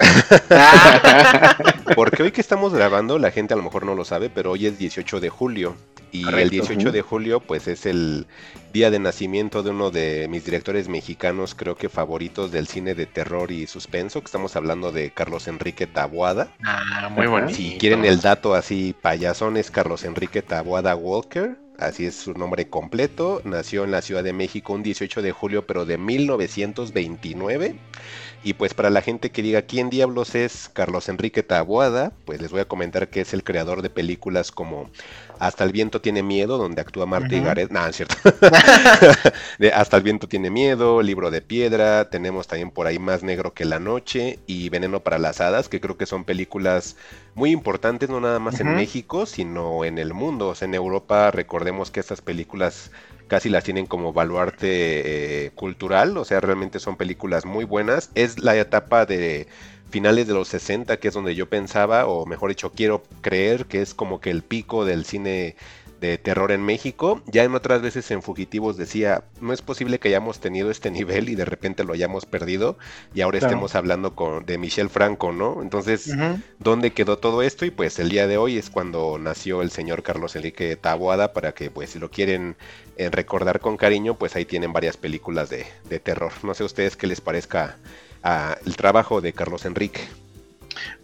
[1.96, 4.66] Porque hoy que estamos grabando, la gente a lo mejor no lo sabe, pero hoy
[4.68, 5.76] es 18 de julio.
[6.12, 6.52] Y el Correcto.
[6.52, 6.92] 18 Ujú.
[6.92, 8.28] de julio, pues es el
[8.74, 13.06] día de nacimiento de uno de mis directores mexicanos, creo que favoritos del cine de
[13.06, 16.50] terror y suspenso, que estamos hablando de Carlos Enrique Taboada.
[16.64, 17.54] Ah, muy bonito.
[17.54, 21.58] Si quieren el dato así payasón, es Carlos Enrique Taboada Walker.
[21.80, 23.42] Así es su nombre completo.
[23.44, 27.76] Nació en la Ciudad de México un 18 de julio, pero de 1929.
[28.44, 32.52] Y pues para la gente que diga quién diablos es Carlos Enrique Taboada, pues les
[32.52, 34.90] voy a comentar que es el creador de películas como
[35.40, 37.46] Hasta el viento tiene miedo, donde actúa Marta Ujú.
[37.46, 37.72] Gareth.
[37.72, 38.16] No, es cierto.
[39.60, 43.54] de Hasta el viento tiene miedo, Libro de piedra, tenemos también por ahí Más negro
[43.54, 46.96] que la noche y Veneno para las hadas, que creo que son películas
[47.36, 48.76] muy importantes, no nada más en.
[48.76, 50.50] México, sino en el mundo.
[50.50, 52.92] O sea, en Europa recordemos que estas películas
[53.28, 58.10] casi las tienen como baluarte eh, cultural, o sea, realmente son películas muy buenas.
[58.16, 59.48] Es la etapa de
[59.90, 63.82] finales de los 60, que es donde yo pensaba, o mejor dicho, quiero creer que
[63.82, 65.56] es como que el pico del cine
[66.00, 67.22] de terror en México.
[67.28, 71.30] Ya en otras veces en Fugitivos decía, no es posible que hayamos tenido este nivel
[71.30, 72.78] y de repente lo hayamos perdido
[73.14, 73.54] y ahora Claro.
[73.54, 75.62] estemos hablando con, de Michel Franco, ¿no?
[75.62, 76.18] Entonces.
[76.60, 77.66] ¿dónde quedó todo esto?
[77.66, 81.54] Y pues el día de hoy es cuando nació el señor Carlos Enrique Taboada para
[81.54, 82.58] que pues si lo quieren
[82.98, 86.32] eh, recordar con cariño, pues ahí tienen varias películas de, de terror.
[86.44, 87.78] No sé a ustedes qué les parezca
[88.24, 90.02] ah, el trabajo de Carlos Enrique.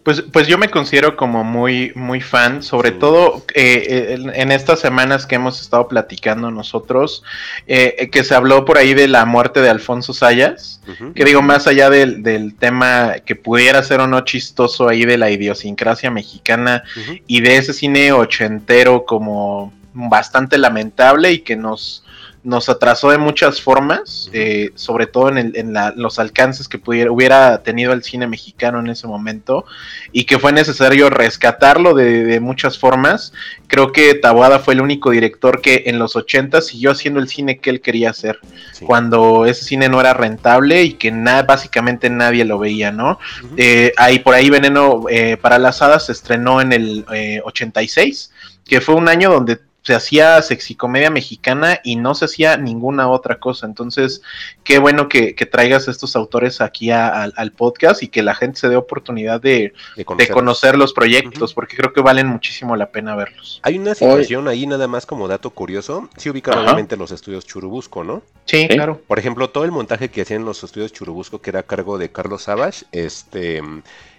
[0.02, 2.96] Pues, pues yo me considero como muy, muy fan, sobre Sí.
[3.00, 7.22] todo eh, en, en estas semanas que hemos estado platicando nosotros,
[7.66, 10.82] eh, eh, que se habló por ahí de la muerte de Alfonso Sayas,
[11.14, 15.16] que digo, más allá del, del tema que pudiera ser o no chistoso ahí de
[15.16, 16.82] la idiosincrasia mexicana
[17.26, 22.03] y de ese cine ochentero como bastante lamentable y que nos,
[22.44, 26.78] nos atrasó de muchas formas, eh, sobre todo en, el- en la- los alcances que
[26.78, 29.64] pudiera, hubiera tenido el cine mexicano en ese momento
[30.12, 33.32] y que fue necesario rescatarlo de, de muchas formas.
[33.66, 37.58] Creo que Taboada fue el único director que en los 80 siguió haciendo el cine
[37.58, 38.38] que él quería hacer
[38.72, 38.84] Sí.
[38.84, 43.18] cuando ese cine no era rentable y que na- básicamente nadie lo veía, ¿no?
[43.56, 48.32] Eh, ahí por ahí Veneno eh, para las Hadas se estrenó en el eh, 86,
[48.66, 53.38] que fue un año donde se hacía sexicomedia mexicana y no se hacía ninguna otra
[53.38, 53.66] cosa.
[53.66, 54.22] Entonces,
[54.64, 58.34] qué bueno que, que traigas estos autores aquí a- al- al podcast y que la
[58.34, 62.90] gente se dé oportunidad de, de conocer los proyectos, porque creo que valen muchísimo la
[62.90, 63.60] pena verlos.
[63.62, 66.08] Hay una situación ahí nada más como dato curioso.
[66.16, 66.62] Sí ubican Ajá.
[66.64, 68.22] obviamente los estudios Churubusco, ¿no?
[68.46, 68.68] Sí, Sí.
[68.68, 69.02] claro.
[69.06, 72.10] Por ejemplo, todo el montaje que hacían los estudios Churubusco, que era a cargo de
[72.10, 73.60] Carlos Savage, este,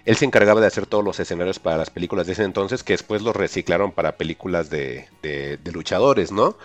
[0.06, 2.94] él se encargaba de hacer todos los escenarios para las películas de ese entonces, que
[2.94, 6.56] después los reciclaron para películas de, de- de luchadores, ¿no?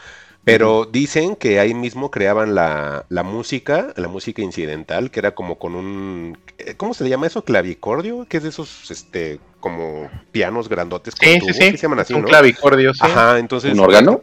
[0.43, 5.60] Pero dicen que ahí mismo creaban la, la música, la música incidental, que era como
[5.60, 7.43] con un, eh, ¿cómo se le llama eso?
[7.43, 11.71] Clavicordio, que es de esos, este, como pianos grandotes con Sí, tubo, sí, sí.
[11.71, 12.27] que se llaman así, un ¿no?
[12.27, 13.01] clavicordio, sí.
[13.04, 13.73] Ajá, entonces.
[13.73, 14.19] ¿Un órgano?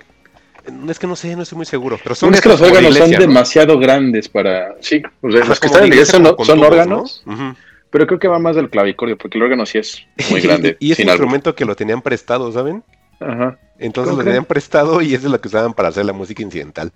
[0.88, 1.98] Es que no sé, no estoy muy seguro.
[2.02, 3.18] Pero son Son es que los órganos son ¿no?
[3.18, 4.74] demasiado grandes para.
[4.80, 7.56] Sí, o sea, Ajá, los que están en la iglesia, son, tubos, órganos, ¿no?
[7.90, 10.76] Pero creo que va más del clavicordio, porque el órgano sí es muy grande.
[10.80, 11.22] y ese sin algo.
[11.24, 12.82] instrumento que lo tenían prestado, ¿saben?
[13.20, 13.58] Ajá.
[13.78, 16.42] Entonces ¿Cómo lo tenían prestado y eso es lo que usaban para hacer la música
[16.42, 16.92] incidental.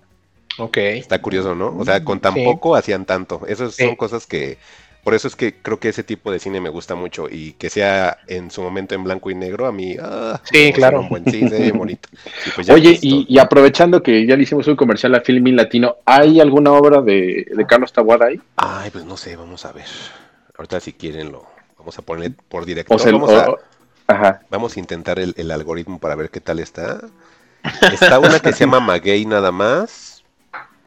[0.57, 0.77] Ok.
[0.77, 1.75] Está curioso, ¿no?
[1.77, 2.43] O sea, con tan Sí.
[2.45, 3.41] poco hacían tanto.
[3.47, 3.95] Esas son Sí.
[3.95, 4.57] cosas que.
[5.03, 7.69] Por eso es que creo que ese tipo de cine me gusta mucho y que
[7.69, 9.97] sea en su momento en blanco y negro, a mí.
[10.01, 11.01] Ah, Sí, claro.
[11.01, 12.07] un buen, ve bonito.
[12.47, 15.97] Y pues Oye, y, y aprovechando que ya le hicimos un comercial a Filmin Latino,
[16.05, 18.39] ¿hay alguna obra de, de Carlos Taboada ahí?
[18.55, 19.87] Ay, pues no sé, vamos a ver.
[20.57, 21.45] Ahorita si quieren lo
[21.77, 22.93] vamos a poner por directo.
[22.93, 23.59] O sea, vamos, o-
[24.07, 24.41] a, ajá.
[24.49, 27.01] vamos a intentar el, el algoritmo para ver qué tal está.
[27.91, 30.23] Está una que se llama Maguey nada más.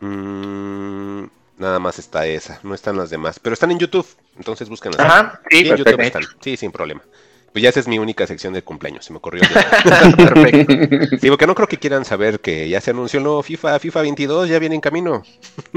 [0.00, 1.24] Mm,
[1.58, 3.38] nada más está esa, no están las demás.
[3.40, 5.00] Pero están en YouTube, entonces búsquenlas.
[5.00, 6.22] Ajá, sí, Sí, en YouTube están.
[6.40, 7.02] Sí, sin problema.
[7.56, 9.40] Pues ya esa es mi única sección de cumpleaños, se me ocurrió.
[10.18, 11.16] Perfecto.
[11.18, 14.02] Sí, porque no creo que quieran saber que ya se anunció el nuevo FIFA, FIFA
[14.02, 15.22] 22, ya viene en camino.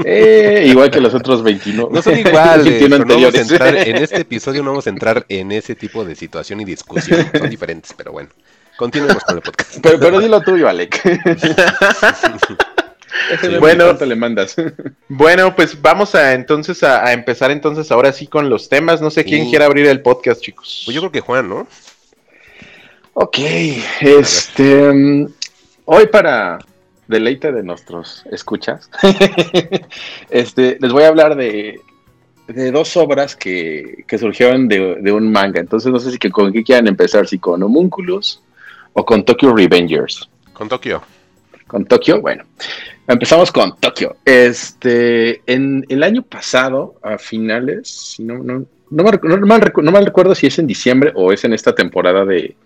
[0.04, 1.88] Eh, igual que los otros 21.
[1.90, 2.64] No son iguales.
[2.80, 5.74] 21 pero no vamos a entrar, en este episodio no vamos a entrar en ese
[5.74, 7.26] tipo de situación y discusión.
[7.34, 8.28] Son diferentes, pero bueno.
[8.76, 9.78] Continuemos con el podcast.
[9.80, 11.00] Pero, pero dilo tuyo, Alec.
[13.40, 13.48] Sí.
[13.58, 13.84] Bueno.
[13.86, 14.54] ¿cuánto le mandas?
[15.08, 19.00] Bueno, pues vamos a entonces a, a empezar entonces ahora sí con los temas.
[19.02, 19.50] No sé quién Sí.
[19.50, 20.82] quiere abrir el podcast, chicos.
[20.84, 21.66] Pues yo creo que Juan, ¿no?
[23.14, 23.38] Ok,
[24.00, 24.92] este.
[24.92, 25.26] mm,
[25.86, 26.58] Hoy para
[27.08, 28.88] deleite de nuestros escuchas,
[30.30, 31.80] este, les voy a hablar de,
[32.46, 35.60] de dos obras que, que surgieron de, de un manga.
[35.60, 38.40] Entonces no sé si que con qué quieran empezar, si con Homunculus
[38.92, 40.28] o con Tokyo Revengers.
[40.52, 41.02] Con Tokio.
[41.70, 42.42] Con Tokio, bueno,
[43.06, 44.16] empezamos con Tokio.
[44.24, 49.72] Este, en el año pasado, a finales, si no, no, no, me recu- no mal
[49.76, 52.56] no mal recuerdo si es en diciembre o es en esta temporada de,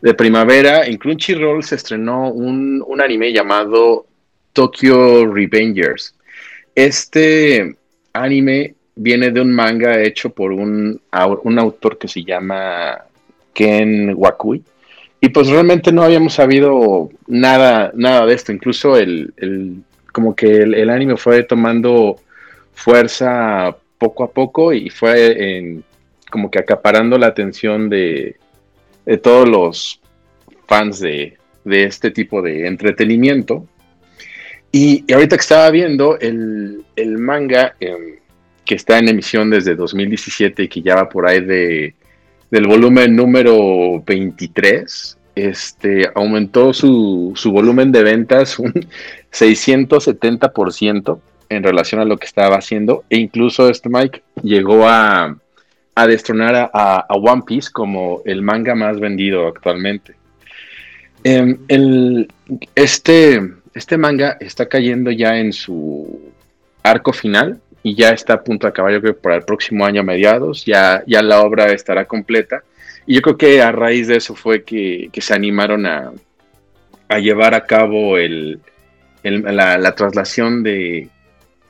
[0.00, 4.06] de primavera, en Crunchyroll se estrenó un, un anime llamado
[4.52, 6.14] Tokyo Revengers.
[6.72, 7.74] Este
[8.12, 11.00] anime viene de un manga hecho por un,
[11.42, 12.96] un autor que se llama
[13.52, 14.62] Ken Wakui.
[15.20, 18.52] Y pues realmente no habíamos sabido nada, nada de esto.
[18.52, 22.16] Incluso el, el- como que el, anime fue tomando
[22.72, 25.80] fuerza poco a poco y fue
[26.30, 28.36] como que acaparando la atención de,
[29.06, 30.00] de todos los
[30.66, 33.66] fans de, de este tipo de entretenimiento.
[34.72, 38.16] Y, y ahorita que estaba viendo el, el manga em,
[38.64, 41.94] que está en emisión desde 2017 y que ya va por ahí de,
[42.50, 48.72] del volumen número 23, este, aumentó su, su volumen de ventas un
[49.32, 53.04] 670% en relación a lo que estaba haciendo.
[53.10, 55.36] E incluso este Mike llegó a,
[55.94, 60.14] a destronar a, a- One Piece como el manga más vendido actualmente.
[61.24, 62.32] Em, el-
[62.74, 63.40] este,
[63.74, 66.20] este manga está cayendo ya en su
[66.82, 69.84] arco final y ya está a punto de acabar, yo creo que para el próximo
[69.86, 72.62] año a mediados, ya, ya la obra estará completa.
[73.06, 76.12] Y yo creo que a raíz de eso fue que, que se animaron a,
[77.08, 78.60] a llevar a cabo el,
[79.22, 81.08] la, la traslación de,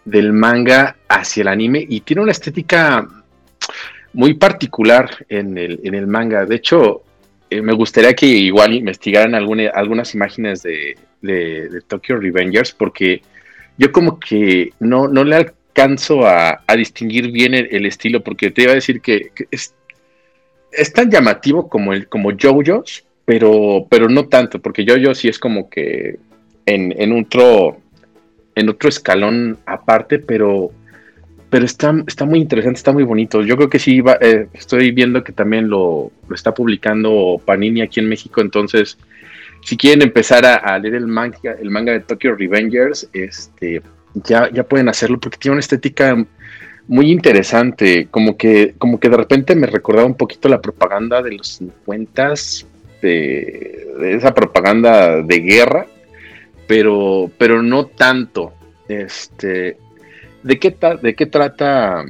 [0.05, 3.07] del manga hacia el anime y tiene una estética
[4.13, 6.45] muy particular en el, en el manga.
[6.45, 7.05] De hecho,
[7.49, 13.23] eh, me gustaría que igual investigaran alguna- algunas imágenes de, de, de Tokyo Revengers porque
[13.79, 18.73] yo como que no, no le alcanzo a, distinguir bien el, estilo porque te iba
[18.73, 19.75] a decir que, que es,
[20.73, 25.39] es tan llamativo como el como JoJo's, pero, pero no tanto, porque JoJo sí es
[25.39, 26.19] como que
[26.67, 27.79] en, en otro
[28.57, 30.73] en otro escalón aparte, pero
[31.51, 33.43] pero está, está muy interesante, está muy bonito.
[33.43, 37.81] Yo creo que sí, va- eh, estoy viendo que también lo, lo está publicando Panini
[37.83, 38.99] aquí en México, entonces
[39.63, 43.83] si quieren empezar a, a leer el manga, el manga de Tokyo Revengers, este,
[44.15, 46.17] ya, ya pueden hacerlo porque tiene una estética
[46.89, 51.33] muy interesante, como que, como que de repente me recordaba un poquito la propaganda de
[51.33, 52.35] los 50
[53.01, 55.87] de, esa propaganda de guerra,
[56.67, 58.53] pero, pero no tanto.
[58.89, 59.77] Este,
[60.43, 62.05] ¿de qué, de qué trata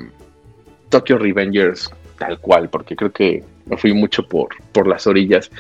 [0.88, 2.70] Tokyo Revengers tal cual?
[2.70, 5.50] Porque creo que me fui mucho por, por las orillas.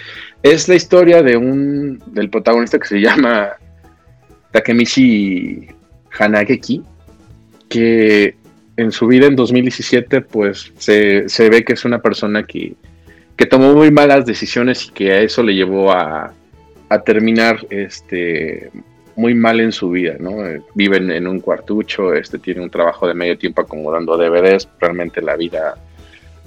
[0.42, 3.50] Es la historia de un del protagonista que se llama
[4.50, 5.68] Takemichi
[6.18, 6.82] Hanageki,
[7.68, 8.34] que
[8.76, 12.74] en su vida en 2017 pues se, se ve que es una persona que,
[13.36, 16.32] que tomó muy malas decisiones y que a eso le llevó a,
[16.88, 18.70] a terminar este,
[19.16, 20.46] muy mal en su vida, ¿no?
[20.46, 25.20] Eh, viven en un cuartucho, este tiene un trabajo de medio tiempo acomodando DVDs, realmente
[25.20, 25.76] la vida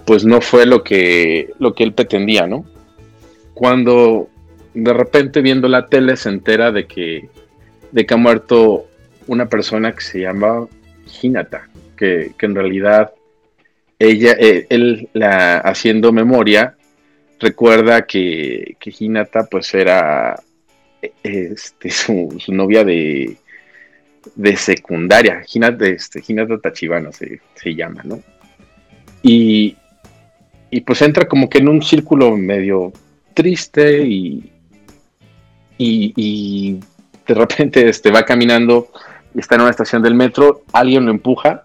[0.05, 2.65] pues no fue lo que lo que él pretendía, ¿no?
[3.53, 4.27] Cuando
[4.73, 7.29] de repente viendo la tele se entera de que
[7.91, 8.87] de que ha muerto
[9.27, 10.67] una persona que se llama
[11.21, 11.67] Hinata,
[11.97, 13.13] que, que en realidad
[13.99, 16.75] ella, eh, él la, haciendo memoria,
[17.39, 20.41] recuerda que, que Hinata pues era
[21.23, 23.37] este, su, novia de,
[24.35, 28.21] de secundaria, Hinata, este, Hinata Tachibana se, se llama, ¿no?
[29.21, 29.77] Y,
[30.69, 32.91] y pues entra como que en un círculo medio
[33.33, 34.51] triste y,
[35.77, 36.79] y, y,
[37.25, 38.89] de repente este, va caminando
[39.33, 41.63] y está en una estación del metro, alguien lo empuja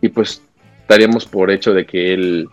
[0.00, 0.42] y pues
[0.88, 2.48] daríamos por hecho de que él,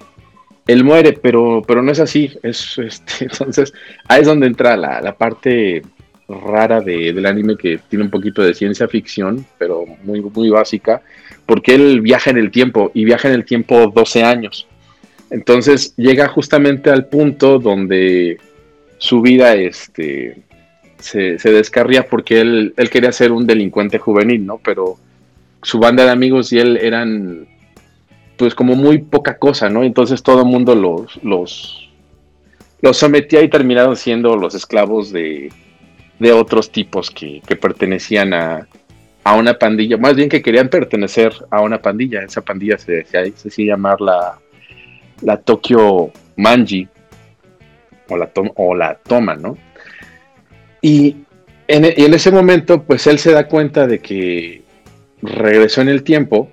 [0.67, 2.31] él muere, pero, pero no es así.
[2.43, 3.73] Es, este, entonces,
[4.07, 5.81] ahí es donde entra la, la parte
[6.27, 11.01] rara de, del anime que tiene un poquito de ciencia ficción, pero muy, muy básica,
[11.45, 14.67] porque él viaja en el tiempo y viaja en el tiempo 12 años.
[15.29, 18.37] Entonces llega justamente al punto donde
[18.97, 20.37] su vida este,
[20.99, 24.59] se, descarría porque él, él, quería ser un delincuente juvenil, ¿no?
[24.63, 24.97] Pero
[25.61, 27.47] su banda de amigos y él eran
[28.37, 29.83] pues como muy poca cosa, ¿no?
[29.83, 31.89] Entonces todo el mundo los, los,
[32.93, 35.51] sometía y terminaron siendo los esclavos de,
[36.19, 38.67] de otros tipos que, que pertenecían a,
[39.23, 42.21] a, una pandilla, más bien que querían pertenecer a una pandilla.
[42.21, 44.37] Esa pandilla se decía, se decía llamar la,
[45.21, 46.87] la Tokyo Manji
[48.09, 49.57] o la, o la Toma, ¿no?
[50.88, 51.17] Y
[51.67, 54.61] en, y en ese momento, pues él se da cuenta de que
[55.21, 56.49] regresó en el tiempo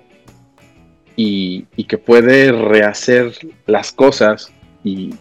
[1.15, 3.31] y, y, que puede rehacer
[3.65, 4.51] las cosas
[4.83, 5.15] y,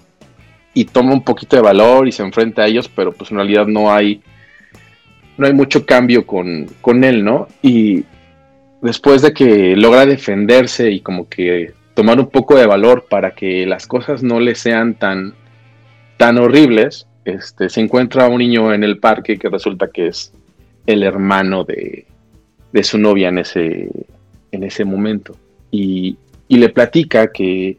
[0.75, 3.69] y, toma un poquito de valor y se enfrenta a ellos, pero pues en realidad
[3.69, 4.21] no hay,
[5.39, 7.47] no hay mucho cambio con, con él, ¿no?
[7.63, 8.03] Y
[8.83, 13.65] después de que logra defenderse y como que tomar un poco de valor para que
[13.65, 15.35] las cosas no le sean tan,
[16.17, 20.33] tan horribles, este, se encuentra un niño en el parque que resulta que es
[20.87, 22.07] el hermano de,
[22.73, 23.89] de su novia en ese,
[24.53, 25.37] en ese momento
[25.71, 26.19] y,
[26.49, 27.79] le platica que,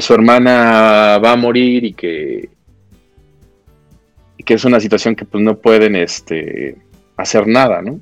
[0.00, 2.48] su hermana va a morir y que,
[4.44, 6.76] que es una situación que pues no pueden este,
[7.16, 8.00] hacer nada, ¿no?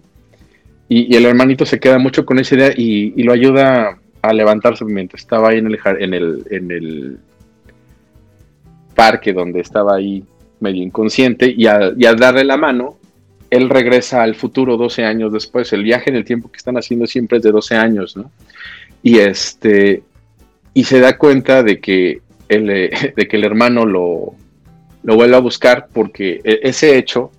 [0.88, 5.22] Y, el hermanito se queda mucho con esa idea y, lo ayuda a levantarse mientras
[5.22, 7.18] estaba ahí en el
[8.94, 10.24] parque donde estaba ahí
[10.60, 12.96] medio inconsciente y al, y darle la mano,
[13.50, 15.72] él regresa al futuro 12 años después.
[15.72, 18.30] El viaje en el tiempo que están haciendo siempre es de 12 años, ¿no?
[19.02, 20.02] y este
[20.74, 22.66] y se da cuenta de que el,
[23.16, 24.34] de que el hermano lo,
[25.02, 27.30] lo vuelve a buscar porque e, ese hecho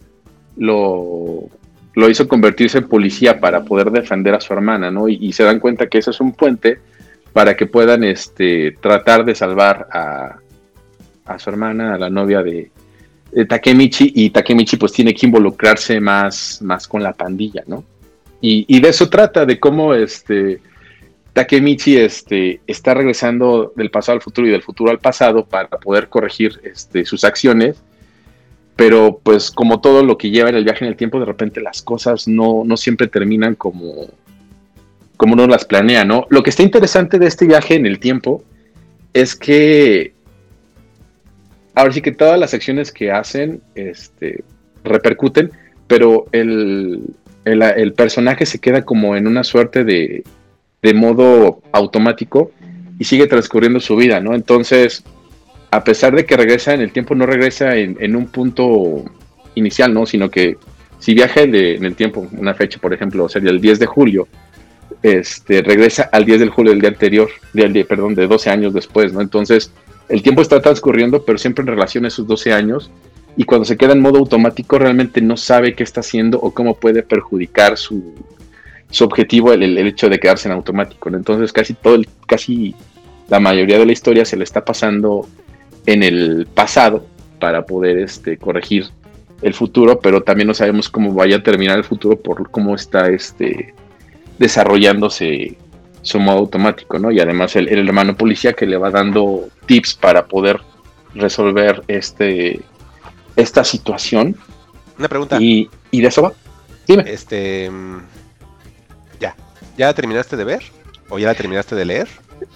[0.58, 1.44] lo,
[1.94, 5.08] lo, hizo convertirse en policía para poder defender a su hermana, ¿no?
[5.08, 6.80] Y, se dan cuenta que ese es un puente
[7.32, 10.36] para que puedan este, tratar de salvar a,
[11.26, 12.70] a su hermana, a la novia de,
[13.32, 17.84] de, Takemichi, y Takemichi pues tiene que involucrarse más, más con la pandilla, ¿no?
[18.42, 20.60] Y, y de eso trata, de cómo este,
[21.34, 26.10] Takemichi este, está regresando del pasado al futuro y del futuro al pasado para poder
[26.10, 27.82] corregir este, sus acciones,
[28.76, 31.62] pero pues como todo lo que lleva en el viaje en el tiempo, de repente
[31.62, 34.08] las cosas no, no siempre terminan como,
[35.16, 36.26] como uno las planea, ¿no?
[36.30, 38.44] Lo que está interesante de este viaje en el tiempo
[39.14, 40.14] es que
[41.76, 44.44] ahora sí que todas las acciones que hacen este,
[44.84, 45.52] repercuten,
[45.88, 47.04] pero el,
[47.46, 50.24] el personaje se queda como en una suerte de
[50.82, 52.52] de modo automático
[53.00, 54.34] y sigue transcurriendo su vida, ¿no?
[54.34, 55.04] Entonces,
[55.70, 59.04] a pesar de que regresa en el tiempo, no regresa en, un punto
[59.56, 60.06] inicial, ¿no?
[60.06, 60.58] Sino que
[61.00, 64.28] si viaja en el tiempo, una fecha, por ejemplo, sería el 10 de julio,
[65.02, 68.74] este, regresa al 10 de julio del día anterior, del día, perdón, de 12 años
[68.74, 69.22] después, ¿no?
[69.22, 69.72] Entonces,
[70.12, 72.92] el tiempo está transcurriendo, pero siempre en relación a esos 12 años,
[73.38, 76.76] y cuando se queda en modo automático, realmente no sabe qué está haciendo o cómo
[76.76, 78.14] puede perjudicar su,
[78.90, 81.10] su objetivo el, el, hecho de quedarse en automático.
[81.10, 82.76] Entonces casi todo el, casi
[83.30, 85.28] la mayoría de la historia se le está pasando
[85.86, 87.06] en el pasado
[87.40, 88.88] para poder este, corregir
[89.42, 93.10] el futuro, pero también no sabemos cómo vaya a terminar el futuro por cómo está
[93.10, 93.74] este,
[94.38, 95.58] desarrollándose
[96.02, 97.12] su modo automático, ¿no?
[97.12, 100.60] Y además el, el, hermano policía que le va dando tips para poder
[101.14, 102.60] resolver este
[103.36, 104.36] esta situación.
[104.98, 105.38] Una pregunta.
[105.40, 106.34] Y, y de eso va.
[106.88, 107.04] Dime.
[107.08, 107.70] Este
[109.78, 110.64] ¿Ya la terminaste de ver?
[111.10, 112.08] ¿O ya la terminaste de leer?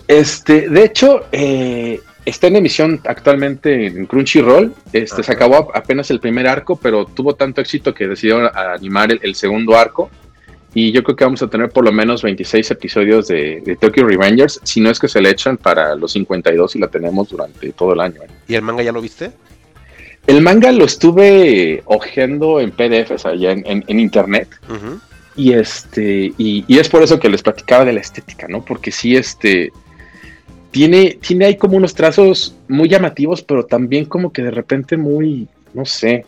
[0.07, 4.73] Este, de hecho, eh, está en emisión actualmente en Crunchyroll.
[4.93, 9.35] Este, se acabó apenas el primer arco, pero tuvo tanto éxito que decidieron animar el,
[9.35, 10.09] segundo arco.
[10.76, 14.59] Y yo creo que vamos a tener por lo menos 26 episodios de, Tokyo Revengers,
[14.63, 17.93] si no es que se le echan para los 52 y la tenemos durante todo
[17.93, 18.21] el año.
[18.21, 18.28] ¿eh?
[18.49, 19.32] ¿Y el manga ya lo viste?
[20.28, 24.49] El manga lo estuve hojeando en PDF, o sea, en, en, internet.
[25.38, 28.65] Y este, y, y, es por eso que les platicaba de la estética, ¿no?
[28.65, 29.71] Porque sí, este,
[30.71, 35.47] tiene, tiene ahí como unos trazos muy llamativos, pero también como que de repente muy,
[35.73, 36.26] no sé,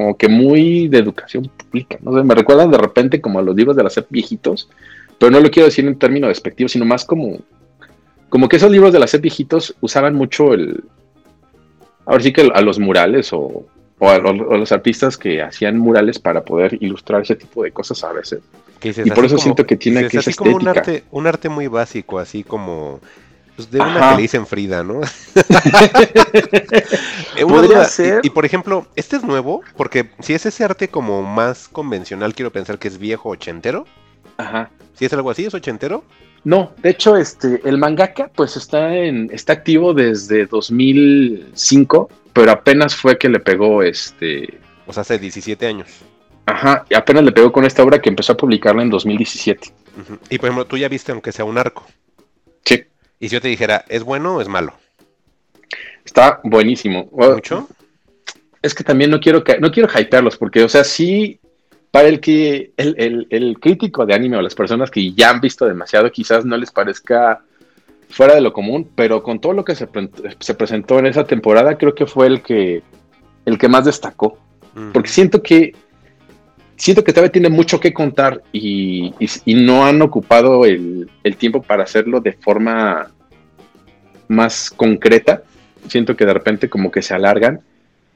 [0.00, 3.54] como que muy de educación pública, no sé, me recuerdan de repente como a los
[3.54, 4.68] libros de la SEP viejitos,
[5.18, 7.38] pero no lo quiero decir en término despectivo, sino más como,
[8.28, 10.82] como que esos libros de la SEP viejitos usaban mucho el,
[12.06, 13.66] ahora sí que a los murales o,
[13.98, 18.12] o a, los artistas que hacían murales para poder ilustrar ese tipo de cosas a
[18.12, 18.40] veces.
[18.82, 22.18] y por eso siento que tiene que ser como un arte, un arte muy básico,
[22.18, 23.00] así como
[23.66, 25.00] pues, de una que le dicen Frida, ¿no?
[27.36, 28.20] Eh, Podría ser.
[28.22, 32.52] Y, por ejemplo, este es nuevo, porque si es ese arte como más convencional, quiero
[32.52, 33.86] pensar que es viejo ochentero.
[34.36, 34.70] Ajá.
[34.94, 36.04] Si es algo así, ¿es ochentero?
[36.44, 42.94] No, de hecho, este, el mangaka, pues está en, está activo desde 2005, pero apenas
[42.94, 44.58] fue que le pegó este.
[44.86, 45.88] O sea, hace 17 años.
[46.46, 49.72] Ajá, y apenas le pegó con esta obra que empezó a publicarla en 2017.
[50.30, 51.86] Y por ejemplo, tú ya viste, aunque sea un arco.
[52.64, 52.84] Sí.
[53.20, 54.72] Y si yo te dijera, ¿es bueno o es malo?
[56.04, 57.08] Está buenísimo.
[57.12, 57.68] ¿Mucho?
[58.62, 61.38] Es que también no quiero, no quiero hypearlos, porque, o sea, sí,
[61.90, 66.10] para el que el, crítico de anime o las personas que ya han visto demasiado,
[66.10, 67.42] quizás no les parezca
[68.08, 69.86] fuera de lo común, pero con todo lo que se,
[70.54, 72.82] presentó en esa temporada, creo que fue el que,
[73.44, 74.38] el que más destacó.
[74.92, 75.74] Porque siento que
[76.80, 79.12] siento que todavía tiene mucho que contar y,
[79.46, 81.08] no han ocupado el,
[81.38, 83.12] tiempo para hacerlo de forma
[84.28, 85.42] más concreta.
[85.88, 87.60] Siento que de repente como que se alargan,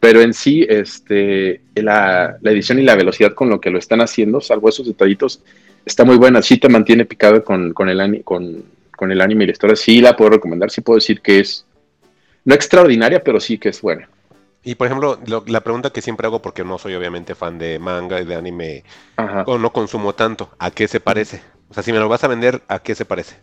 [0.00, 4.40] pero en sí este, la, edición y la velocidad con lo que lo están haciendo,
[4.40, 5.42] salvo esos detallitos,
[5.84, 6.40] está muy buena.
[6.40, 8.64] Sí te mantiene picado con, el, con,
[8.96, 9.76] con el anime y la historia.
[9.76, 11.66] Sí la puedo recomendar, sí puedo decir que es,
[12.46, 14.08] no extraordinaria, pero sí que es buena.
[14.64, 18.20] Y por ejemplo, la pregunta que siempre hago, porque no soy obviamente fan de manga
[18.20, 18.84] y de anime,
[19.46, 21.42] o no consumo tanto, ¿a qué se parece?
[21.68, 23.36] O sea, si me lo vas a vender, ¿a qué se parece?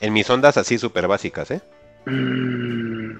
[0.00, 1.60] En mis ondas así súper básicas, ¿eh?
[2.06, 3.18] Mm,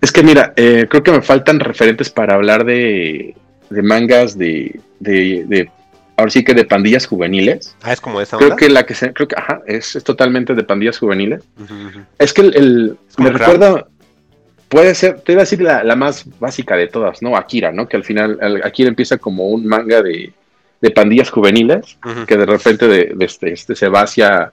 [0.00, 3.34] es que mira, eh, creo que me faltan referentes para hablar de,
[3.70, 5.70] de mangas de, de,
[6.16, 7.76] ahora sí que de pandillas juveniles.
[7.82, 8.46] Ah, es como esa onda.
[8.46, 11.42] Creo que la que se, creo que, ajá, es, totalmente de pandillas juveniles.
[12.18, 13.86] Es que el, me recuerda,
[14.72, 17.36] puede ser, te iba a decir la, más básica de todas, ¿no?
[17.36, 17.86] Akira, ¿no?
[17.86, 20.32] Que al final, Akira empieza como un manga de,
[20.94, 24.50] pandillas juveniles, que de repente de, este, este, se va hacia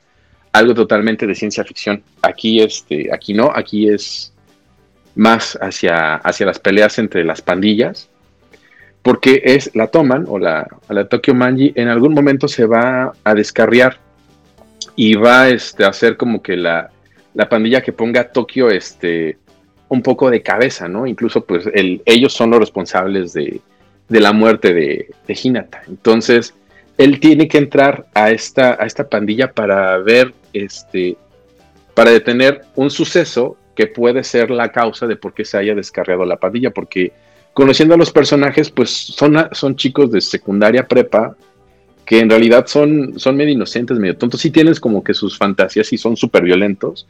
[0.51, 2.03] algo totalmente de ciencia ficción.
[2.21, 4.33] Aquí, este, aquí no, aquí es
[5.15, 8.09] más hacia, hacia las peleas entre las pandillas,
[9.01, 13.33] porque es, la toman, o la, la Tokyo Manji, en algún momento se va a
[13.33, 13.97] descarriar
[14.97, 16.91] y va este, a hacer como que la,
[17.33, 19.37] la pandilla que ponga Tokio, este,
[19.89, 21.05] un poco de cabeza, ¿no?
[21.05, 23.59] Incluso pues el, ellos son los responsables de,
[24.07, 25.81] la muerte de, de, Hinata.
[25.87, 26.53] Entonces,
[26.97, 28.77] él tiene que entrar a esta,
[29.09, 31.17] pandilla para ver, este,
[31.93, 36.25] para detener un suceso que puede ser la causa de por qué se haya descarriado
[36.25, 37.11] la pandilla, porque
[37.53, 41.35] conociendo a los personajes, pues son, son chicos de secundaria prepa
[42.05, 45.93] que en realidad son, son medio inocentes, medio tontos, sí tienes como que sus fantasías
[45.93, 47.07] y son súper violentos,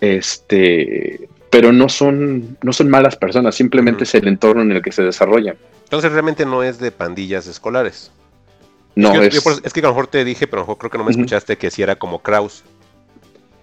[0.00, 4.92] este, pero no son, no son malas personas, simplemente es el entorno en el que
[4.92, 5.56] se desarrollan.
[5.82, 8.12] Entonces realmente no es de pandillas escolares.
[8.94, 9.34] No, es,
[9.64, 9.72] es...
[9.72, 11.58] que a lo mejor te dije, pero a lo mejor creo que no me escuchaste
[11.58, 12.62] que si era como Kraus.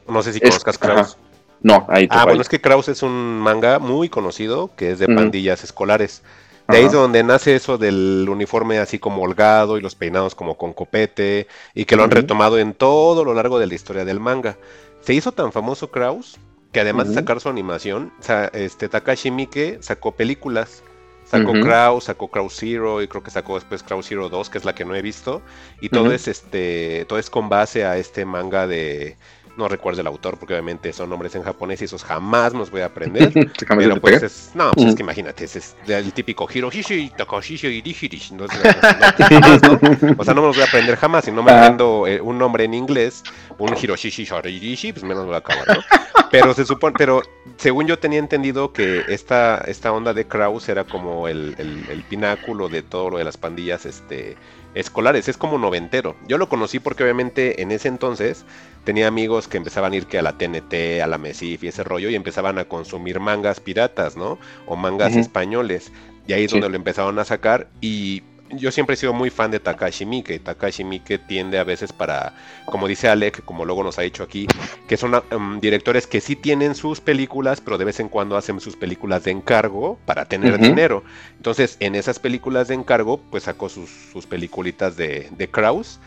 [0.07, 1.17] No sé si conozcas Kraus.
[1.61, 4.99] No, ahí te Ah, bueno, es que Kraus es un manga muy conocido que es
[4.99, 6.23] de pandillas escolares.
[6.67, 10.57] De ahí es donde nace eso del uniforme así como holgado y los peinados como
[10.57, 14.19] con copete y que lo han retomado en todo lo largo de la historia del
[14.19, 14.57] manga.
[15.01, 16.37] Se hizo tan famoso Kraus
[16.71, 18.11] que además de sacar su animación,
[18.53, 20.83] este Takashi Miike sacó películas.
[21.25, 24.63] Sacó Kraus, sacó Kraus Zero y creo que sacó después Kraus Zero 2, que es
[24.63, 25.41] la que no he visto.
[25.81, 29.17] Y todo es este, todo es con base a este manga de
[29.57, 32.81] no recuerdo el autor porque obviamente son nombres en japonés y esos jamás nos voy
[32.81, 33.33] a aprender.
[33.67, 38.35] pero pues es, no, pues es que imagínate, es, el típico Hiroshi Takashi Irihirishi.
[38.37, 41.25] No, no, O sea, no me los voy a aprender jamás.
[41.25, 43.23] Si no me aprendo eh, un nombre en inglés,
[43.57, 45.83] un Hiroshi Shorishi, pues menos me voy a acabar, ¿no?
[46.29, 47.21] Pero se supone, pero
[47.57, 52.03] según yo tenía entendido que esta, esta onda de Kraus era como el, el, el
[52.03, 54.35] pináculo de todo lo de las pandillas este,
[54.73, 56.15] escolares, es como noventero.
[56.27, 58.45] Yo lo conocí porque obviamente en ese entonces
[58.83, 61.83] tenía amigos que empezaban a ir que a la TNT, a la Mesif y ese
[61.83, 64.37] rollo y empezaban a consumir mangas piratas, ¿no?
[64.65, 65.91] O mangas españoles.
[66.27, 69.51] Y ahí es donde lo empezaron a sacar y yo siempre he sido muy fan
[69.51, 70.39] de Takashi Miike.
[70.39, 72.33] Takashi Miike tiende a veces para,
[72.65, 74.47] como dice Alec, como luego nos ha dicho aquí,
[74.87, 78.59] que son um, directores que sí tienen sus películas, pero de vez en cuando hacen
[78.59, 81.03] sus películas de encargo para tener dinero.
[81.35, 85.99] Entonces, en esas películas de encargo, pues sacó sus, sus peliculitas de, de Kraus.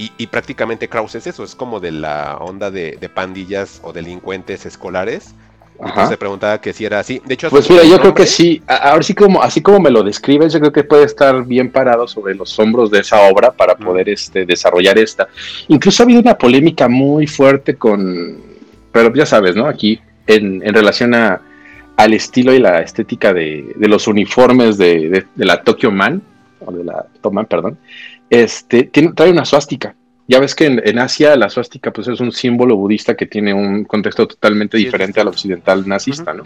[0.00, 4.64] Y, prácticamente Kraus es eso, es como de la onda de, de pandillas o delincuentes
[4.64, 5.34] escolares
[5.80, 7.20] y se preguntaba que si era así.
[7.24, 8.62] De hecho, pues mira, yo creo que sí.
[8.66, 12.08] Ahora sí como así como me lo describes, yo creo que puede estar bien parado
[12.08, 15.28] sobre los hombros de esa obra para poder este, desarrollar esta.
[15.68, 18.38] Incluso ha habido una polémica muy fuerte con,
[18.90, 19.66] pero ya sabes, ¿no?
[19.66, 21.40] Aquí en, en relación a,
[21.98, 26.22] al estilo y la estética de, de los uniformes de, de, la Tokyo Man,
[26.64, 27.76] o de la Toman, perdón,
[28.30, 29.96] este, tiene, trae una suástica.
[30.28, 33.84] Ya ves que en, Asia la suástica pues es un símbolo budista que tiene un
[33.84, 36.44] contexto totalmente diferente al occidental nazista, ¿no?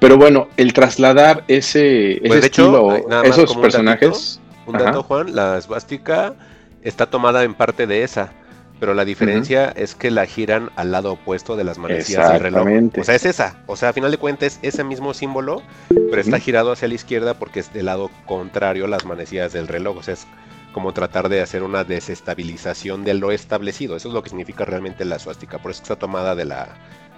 [0.00, 4.40] Pero bueno, el trasladar ese, ese pues, estilo, esos personajes...
[4.66, 6.34] Un dato, Juan, la suástica
[6.82, 8.32] está tomada en parte de esa,
[8.80, 12.66] pero la diferencia es que la giran al lado opuesto de las manecillas del reloj.
[12.98, 13.62] O sea, es esa.
[13.66, 16.94] O sea, a final de cuentas es ese mismo símbolo, pero está girado hacia la
[16.94, 19.98] izquierda porque es del lado contrario a las manecillas del reloj.
[19.98, 20.26] O sea, es
[20.72, 23.96] como tratar de hacer una desestabilización de lo establecido.
[23.96, 25.58] Eso es lo que significa realmente la suástica.
[25.58, 26.68] Por eso está tomada de la,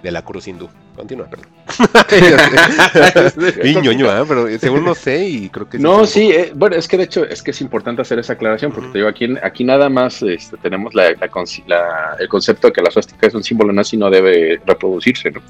[0.03, 0.69] de la cruz hindú.
[0.95, 1.47] Continúa, perdón.
[3.83, 4.25] Ñoño, ¿eh?
[4.27, 5.79] pero según no sé y creo que...
[5.79, 8.71] No, sí, eh, bueno, es que de hecho es que es importante hacer esa aclaración
[8.71, 12.91] porque te digo, aquí, aquí nada más este, tenemos la, el concepto de que la
[12.91, 15.41] suástica es un símbolo nazi y no debe reproducirse, ¿no?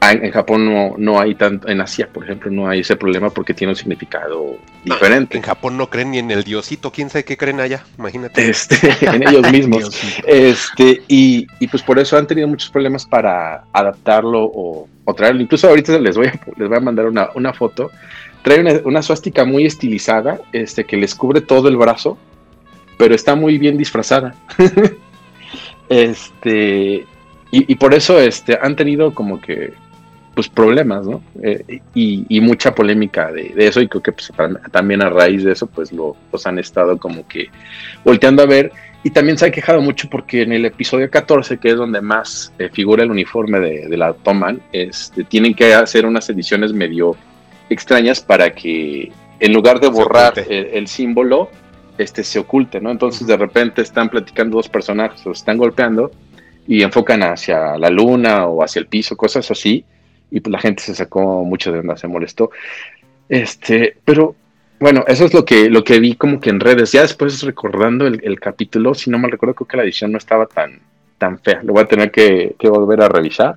[0.00, 3.54] En, Japón no, no hay tanto, en Asia, por ejemplo, no hay ese problema porque
[3.54, 5.36] tiene un significado diferente.
[5.36, 8.48] en Japón no creen ni en el diosito, quién sabe qué creen allá, imagínate.
[8.48, 8.76] Este,
[9.06, 9.90] en ellos mismos.
[10.26, 15.40] este, y, y, pues por eso han tenido muchos problemas para adaptarlo o, traerlo.
[15.40, 17.90] Incluso ahorita les voy a, les voy a mandar una, una foto.
[18.42, 22.18] Trae una, una suástica muy estilizada, este, que les cubre todo el brazo,
[22.98, 24.34] pero está muy bien disfrazada.
[25.88, 27.06] este,
[27.50, 29.72] y, y, por eso este, han tenido como que
[30.34, 31.22] pues problemas, ¿no?
[31.42, 34.30] Eh, y, mucha polémica de, eso y creo que pues,
[34.70, 37.48] también a raíz de eso pues lo, los han estado como que
[38.04, 38.70] volteando a ver
[39.02, 42.52] y también se ha quejado mucho porque en el episodio 14 que es donde más
[42.58, 47.16] eh, figura el uniforme de, la Toman, este, tienen que hacer unas ediciones medio
[47.70, 49.10] extrañas para que
[49.40, 51.50] en lugar de borrar el, símbolo
[51.96, 52.90] este se oculte, ¿no?
[52.90, 56.10] Entonces de repente están platicando dos personajes, o están golpeando
[56.66, 59.84] y enfocan hacia la luna o hacia el piso, cosas así
[60.34, 62.50] y pues la gente se sacó mucho de onda, se molestó.
[63.28, 64.34] Este, pero
[64.80, 66.90] bueno, eso es lo que, lo que vi como que en redes.
[66.90, 70.46] Ya después recordando el, capítulo, si no mal recuerdo, creo que la edición no estaba
[70.46, 70.80] tan,
[71.18, 71.62] tan fea.
[71.62, 73.54] Lo voy a tener que, volver a revisar.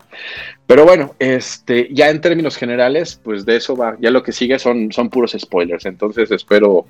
[0.67, 3.97] Pero bueno, este, ya en términos generales, pues de eso va.
[3.99, 5.88] Ya lo que sigue son, son puros spoilers.
[5.88, 6.86] Entonces espero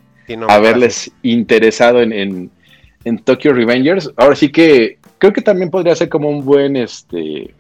[0.50, 2.52] haberles interesado en, en,
[3.06, 4.12] en Tokyo Revengers.
[4.18, 7.54] Ahora sí que creo que también podría ser como un buen este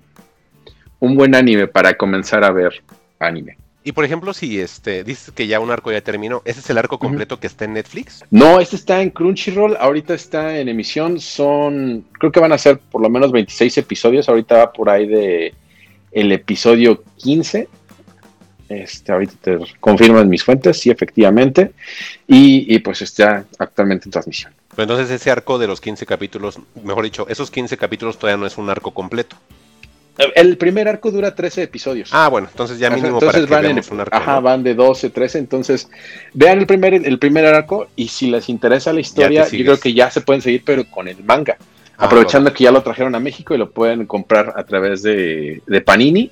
[1.00, 2.84] un buen anime para comenzar a ver
[3.20, 3.58] anime.
[3.88, 6.78] Y por ejemplo, si este dices que ya un arco ya terminó, ¿ese es el
[6.78, 8.26] arco completo que está en Netflix?
[8.32, 12.80] No, este está en Crunchyroll, ahorita está en emisión, son, creo que van a ser
[12.80, 15.54] por lo menos 26 episodios, ahorita va por ahí de
[16.12, 17.70] el episodio 15.
[18.68, 21.72] Este, ahorita te confirman mis fuentes, sí, efectivamente.
[22.28, 24.54] Y, y pues está actualmente en transmisión.
[24.76, 28.58] entonces ese arco de los 15 capítulos, mejor dicho, esos 15 capítulos todavía no es
[28.58, 29.38] un arco completo.
[30.18, 32.10] El primer arco dura 13 episodios.
[32.12, 34.16] Ah, bueno, entonces ya mínimo entonces para van un arco.
[34.16, 35.38] Ajá, van de 12, 13.
[35.38, 35.90] Entonces,
[36.34, 39.94] vean el primer, el primer arco y si les interesa la historia, yo creo que
[39.94, 41.58] ya se pueden seguir, pero con el manga.
[41.98, 45.62] Ah, aprovechando que ya lo trajeron a México y lo pueden comprar a través de,
[45.66, 46.32] de Panini.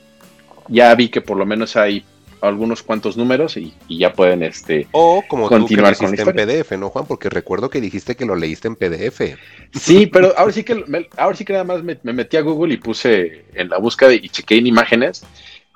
[0.68, 2.04] Ya vi que por lo menos hay
[2.48, 6.90] algunos cuantos números y, ya pueden este o como continuar tú que en PDF, ¿no,
[6.90, 7.06] Juan?
[7.06, 9.22] Porque recuerdo que dijiste que lo leíste en PDF.
[9.74, 10.84] Sí, pero ahora sí que
[11.18, 14.30] ahora sí que nada más me, metí a Google y puse en la búsqueda y
[14.30, 15.24] chequé en imágenes.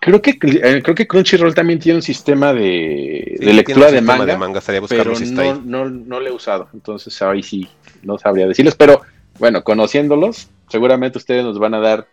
[0.01, 4.39] Creo que eh, creo que Crunchyroll también tiene un sistema de, lectura de manga,
[4.87, 6.69] pero no, no, no lo he usado.
[6.73, 7.67] Entonces ahí sí
[8.01, 9.01] no sabría decirles, pero
[9.39, 12.07] bueno, conociéndolos, seguramente ustedes nos van a dar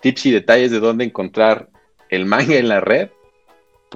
[0.00, 1.68] tips y detalles de dónde encontrar
[2.10, 3.08] el manga en la red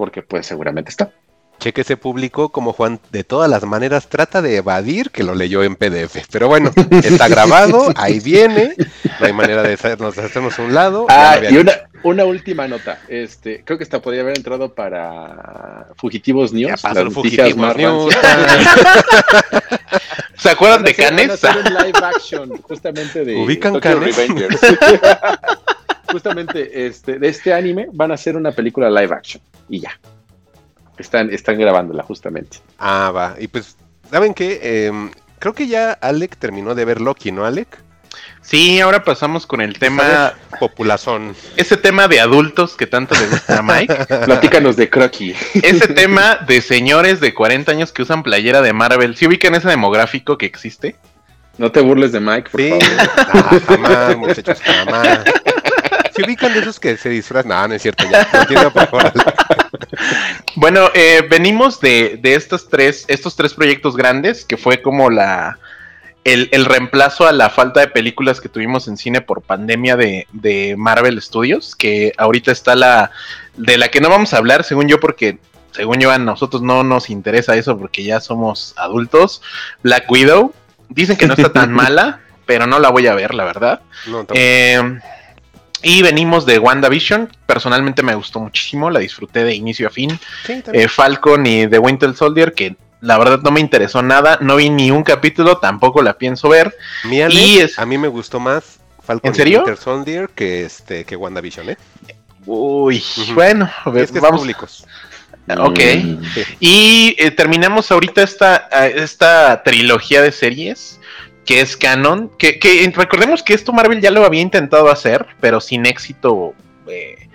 [0.01, 1.11] porque pues seguramente está.
[1.59, 5.61] cheque ese público como Juan de todas las maneras trata de evadir que lo leyó
[5.61, 6.17] en PDF.
[6.31, 6.71] Pero bueno,
[7.03, 8.73] está grabado, ahí viene,
[9.19, 11.05] no hay manera de hacernos, hacernos a un lado.
[11.07, 12.97] Ah, y una, una última nota.
[13.07, 16.81] Este, creo que hasta podría haber entrado para Fugitivos News.
[16.81, 18.15] Ya pasó Fugitivos News.
[18.15, 18.75] rancias.
[20.35, 21.43] ¿Se acuerdan de hacer- van a Canes?
[21.43, 23.99] hacer un live action justamente de ¿Ubican Tokyo?
[23.99, 24.59] Revengers.
[26.11, 29.99] justamente este, de este anime van a hacer una película live action y ya.
[30.97, 32.57] Están, están grabándola justamente.
[32.77, 33.35] Ah, va.
[33.39, 33.75] Y pues,
[34.09, 34.85] ¿saben qué?
[34.87, 35.09] Em,
[35.39, 37.81] creo que ya Alec terminó de ver Loki, ¿no, Alec?
[38.41, 40.33] Sí, ahora pasamos con el tema.
[40.59, 41.33] Populazón.
[41.55, 43.95] ese tema de adultos que tanto le gusta a Mike.
[44.25, 45.33] Platícanos de Crocky.
[45.55, 49.15] ese tema de señores de 40 años que usan playera de Marvel.
[49.15, 50.97] ¿Sí ubican ese demográfico que existe?
[51.57, 52.69] No te burles de Mike, por Sí.
[52.69, 52.83] favor.
[53.17, 55.19] Ah, jamás, muchachos, jamás.
[56.21, 57.49] ¿Se ubican de esos que se disfrazan?
[57.49, 58.69] No, no es cierto, ya.
[58.89, 59.11] Por.
[60.55, 65.59] Bueno, eh, venimos de, de estos tres, estos tres proyectos grandes, que fue como la
[66.23, 70.27] el, el reemplazo a la falta de películas que tuvimos en cine por pandemia de,
[70.31, 73.11] de Marvel Studios, que ahorita está la
[73.57, 75.39] de la que no vamos a hablar, según yo, porque
[75.71, 79.41] según yo a nosotros no nos interesa eso porque ya somos adultos.
[79.83, 80.53] Black Widow,
[80.89, 83.81] dicen que no está tan mala, pero no la voy a ver, la verdad.
[84.07, 84.25] No.
[84.33, 84.99] Eh,
[85.83, 87.29] y venimos de WandaVision.
[87.45, 90.19] Personalmente me gustó muchísimo, la disfruté de inicio a fin.
[90.45, 90.63] Sí.
[90.73, 94.37] Eh, Falcon y The Winter Soldier, que la verdad no me interesó nada.
[94.41, 96.75] No vi ni un capítulo, tampoco la pienso ver.
[97.09, 99.53] Y es- a mí me gustó más Falcon ¿En serio?
[99.53, 101.77] y Winter Soldier que, este, que WandaVision, ¿eh?
[102.45, 103.03] Uy,
[103.33, 104.41] bueno, es que es vamos.
[104.41, 104.85] públicos.
[105.59, 105.79] Ok.
[106.03, 106.23] Mm.
[106.59, 110.99] Y eh, terminamos ahorita esta, eh, esta trilogía de series
[111.45, 112.29] que es canon.
[112.37, 116.53] Que, recordemos que esto Marvel ya lo había intentado hacer, pero sin éxito.
[116.87, 117.27] eh,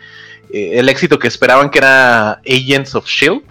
[0.52, 3.42] eh, el éxito que esperaban que era Agents of Shield.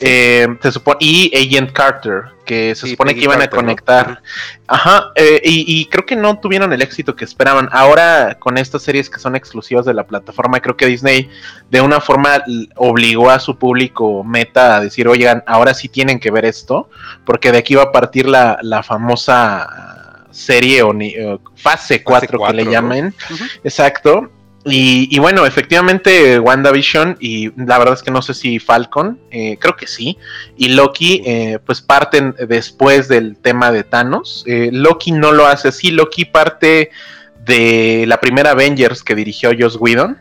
[0.00, 3.62] Eh, se supone, y Agent Carter, que se Sí, supone Peggy que iban Carter, a
[3.62, 3.66] ¿no?
[3.66, 4.22] conectar.
[4.68, 7.68] Ajá, eh, y, y creo que no tuvieron el éxito que esperaban.
[7.72, 11.28] Ahora, con estas series que son exclusivas de la plataforma, creo que Disney
[11.70, 12.44] de una forma
[12.76, 16.88] obligó a su público meta a decir, oigan, ahora sí tienen que ver esto,
[17.24, 21.14] porque de aquí va a partir la, la famosa serie o ni-
[21.56, 22.62] fase 4 que le.
[23.30, 23.44] Ujú.
[23.64, 24.30] Exacto.
[24.70, 29.56] Y, y bueno, efectivamente WandaVision y la verdad es que no sé si Falcon, eh,
[29.60, 30.18] creo que sí,
[30.56, 34.44] y Loki eh, pues parten después del tema de Thanos.
[34.46, 36.90] Eh, Loki no lo hace así, Loki parte
[37.44, 40.18] de la primera Avengers que dirigió Joss Whedon.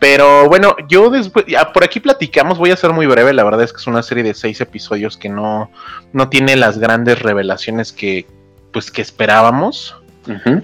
[0.00, 3.62] Pero bueno, yo después, ya por aquí platicamos, voy a ser muy breve, la verdad
[3.62, 5.70] es que es una serie de seis episodios que no,
[6.14, 8.26] no tiene las grandes revelaciones que,
[8.72, 9.94] pues, que esperábamos.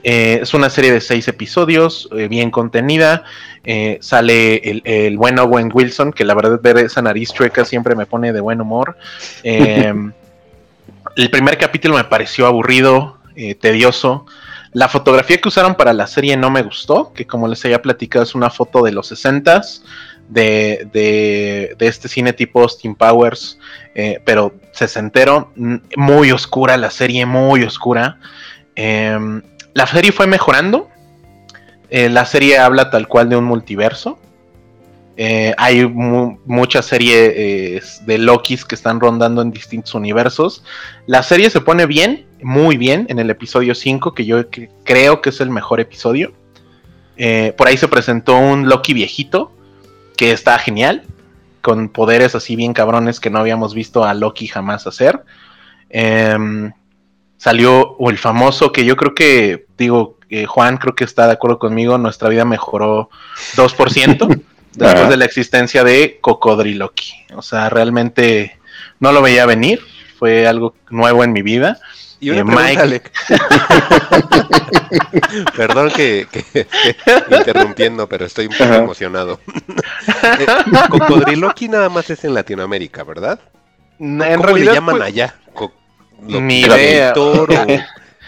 [0.02, 3.24] Eh, es una serie de seis episodios, eh, bien contenida.
[3.64, 7.94] Eh, sale el, el buen Owen Wilson, que la verdad ver esa nariz chueca siempre
[7.94, 8.96] me pone de buen humor.
[9.42, 9.92] Eh,
[11.16, 13.18] el primer capítulo me pareció aburrido,
[13.60, 14.26] tedioso.
[14.72, 18.24] La fotografía que usaron para la serie no me gustó, que como les había platicado
[18.24, 19.82] es una foto de los 60s,
[20.28, 23.58] de, de, de este cine tipo Austin Powers,
[23.94, 28.18] eh, pero sesentero, mm, muy oscura la serie, muy oscura.
[28.76, 29.18] Eh,
[29.74, 30.88] la serie fue mejorando.
[31.90, 34.18] Eh, la serie habla tal cual de un multiverso.
[35.18, 40.62] Eh, hay mu- muchas series de Lokis que están rondando en distintos universos.
[41.06, 45.22] La serie se pone bien, muy bien, en el episodio 5, que yo cre- creo
[45.22, 46.32] que es el mejor episodio.
[47.16, 49.52] Eh, por ahí se presentó un Loki viejito,
[50.18, 51.04] que está genial,
[51.62, 55.22] con poderes así bien cabrones que no habíamos visto a Loki jamás hacer.
[55.88, 56.72] Em,
[57.38, 61.58] salió el famoso que yo creo que, digo, eh, Juan creo que está de acuerdo
[61.58, 63.08] conmigo, nuestra vida mejoró
[63.56, 65.08] 2% después Ajá.
[65.08, 67.12] de la existencia de Cocodriloqui.
[67.34, 68.58] O sea, realmente
[69.00, 69.80] no lo veía venir,
[70.18, 71.78] fue algo nuevo en mi vida.
[72.18, 72.82] Y una Eh, pregunta, Mike.
[72.82, 73.12] Alec.
[75.56, 76.66] Perdón que, que- que
[77.36, 78.76] interrumpiendo, pero estoy un poco Ajá.
[78.76, 79.40] emocionado.
[80.38, 80.46] Eh,
[80.88, 83.40] Cocodriloqui nada más es en Latinoamérica, ¿verdad?
[83.98, 85.34] En ¿Cómo realidad, le llaman pues, allá?
[86.22, 87.12] Ni idea.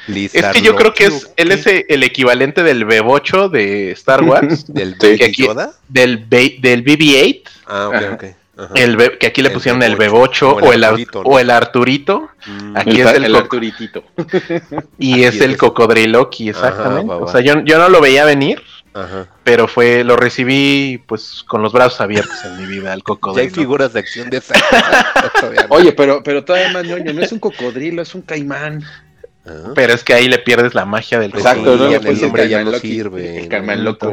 [0.09, 4.64] Es que yo creo que es, él es el equivalente del Bebocho de Star Wars,
[4.72, 5.07] del Sí.
[5.07, 5.72] Baby aquí- Yoda.
[5.86, 8.14] del, be- del BB-8, Ah, ok, Ajá.
[8.14, 8.24] ok.
[8.57, 8.72] Ajá.
[8.74, 11.22] el que aquí le El pusieron el Bebocho, Bebocho o o el el, Ar- Arturito,
[11.22, 11.28] ¿no?
[11.28, 14.03] o el Arturito, Mm, Aquí el, es el el Arturitito.
[14.99, 15.57] y Aquí es es el.
[15.59, 17.07] Cocodriloqui, exactamente.
[17.09, 17.24] va, va.
[17.26, 18.62] O sea, yo, yo no lo veía venir,
[18.99, 19.28] Ajá.
[19.44, 23.03] pero fue, lo recibí pues con los brazos abiertos en mi vida, el Ya hay
[23.03, 23.55] cocodrilo.
[23.55, 24.55] figuras de acción de esa.
[25.70, 28.82] Oye, pero, pero todavía más ñoño, no es un cocodrilo, es un caimán.
[29.46, 29.72] Ah.
[29.74, 32.62] Pero es que ahí le pierdes la magia del Exacto, no le el nombre ya
[32.62, 33.84] no Loki, sirve, El Carmen ¿no?
[33.92, 34.12] Loco.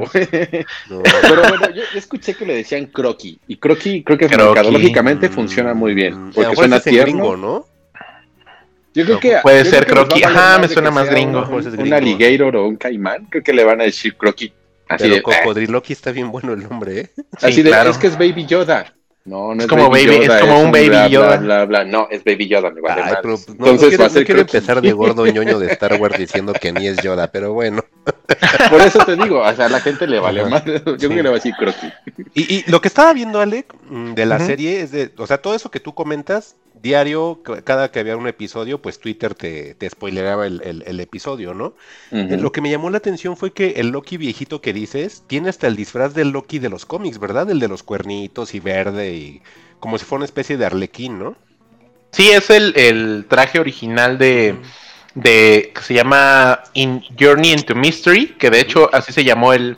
[0.89, 1.03] No.
[1.21, 3.37] Pero bueno, yo, yo escuché que le decían croqui.
[3.47, 6.27] Y croqui creo que mercadológicamente funciona muy bien.
[6.29, 7.03] Mm, Porque suena tierno.
[7.03, 7.65] gringo, ¿no?
[8.93, 9.37] Yo creo No, que.
[9.43, 10.23] puede yo ser creo que croqui.
[10.23, 11.41] Ajá, me suena más gringo.
[11.41, 13.25] Un, Pues un alligator o un caimán.
[13.25, 14.53] Creo que le van a decir croqui.
[14.87, 15.19] Así Pero de.
[15.25, 15.39] "Ah".
[15.43, 17.11] Cocodriloqui está bien bueno el nombre, ¿eh?
[17.15, 17.89] Sí, Así de, claro.
[17.91, 18.93] es que es Baby Yoda.
[19.25, 20.35] No, no Es es, como Baby Yoda.
[20.37, 21.37] es como un Baby bla, Yoda.
[21.37, 21.83] Bla, bla, bla.
[21.85, 23.45] No, es Baby Yoda, me vale Ay, madres.
[23.47, 25.71] pero no, Entonces no quiero, va a ser no quiero empezar de gordo ñoño de
[25.71, 27.83] Star Wars diciendo que ni es Yoda, pero bueno.
[28.69, 30.63] Por eso te digo, o sea, a la gente le vale más.
[30.65, 31.91] Yo creo que le va a decir croqui.
[32.35, 35.39] Y, y lo que estaba viendo, Alec, mm, de la serie es de, o sea,
[35.39, 36.55] todo eso que tú comentas,
[36.85, 41.53] diario, cada que había un episodio, pues Twitter te, te spoileraba el, el- el episodio,
[41.53, 41.75] ¿no?
[42.11, 42.35] Ujú.
[42.37, 45.67] Lo que me llamó la atención fue que el Loki viejito que dices tiene hasta
[45.67, 47.49] el disfraz del Loki de los cómics, ¿verdad?
[47.49, 49.41] El de los cuernitos y verde y
[49.79, 51.35] como si fuera una especie de arlequín, ¿no?
[52.11, 54.55] Sí, es el, el traje original de,
[55.15, 59.77] de que se llama In Journey into Mystery, que de hecho así se llamó el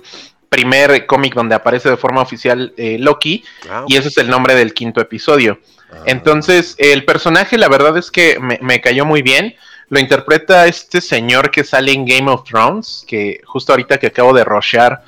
[0.49, 4.55] primer cómic donde aparece de forma oficial eh, Loki, Ah, y ese es el nombre
[4.55, 5.59] del quinto episodio.
[5.91, 6.03] ah.
[6.05, 9.55] Entonces, el personaje, la verdad es que me, me cayó muy bien.
[9.89, 14.33] Lo interpreta este señor que sale en Game of Thrones, que justo ahorita que acabo
[14.33, 15.01] de rushear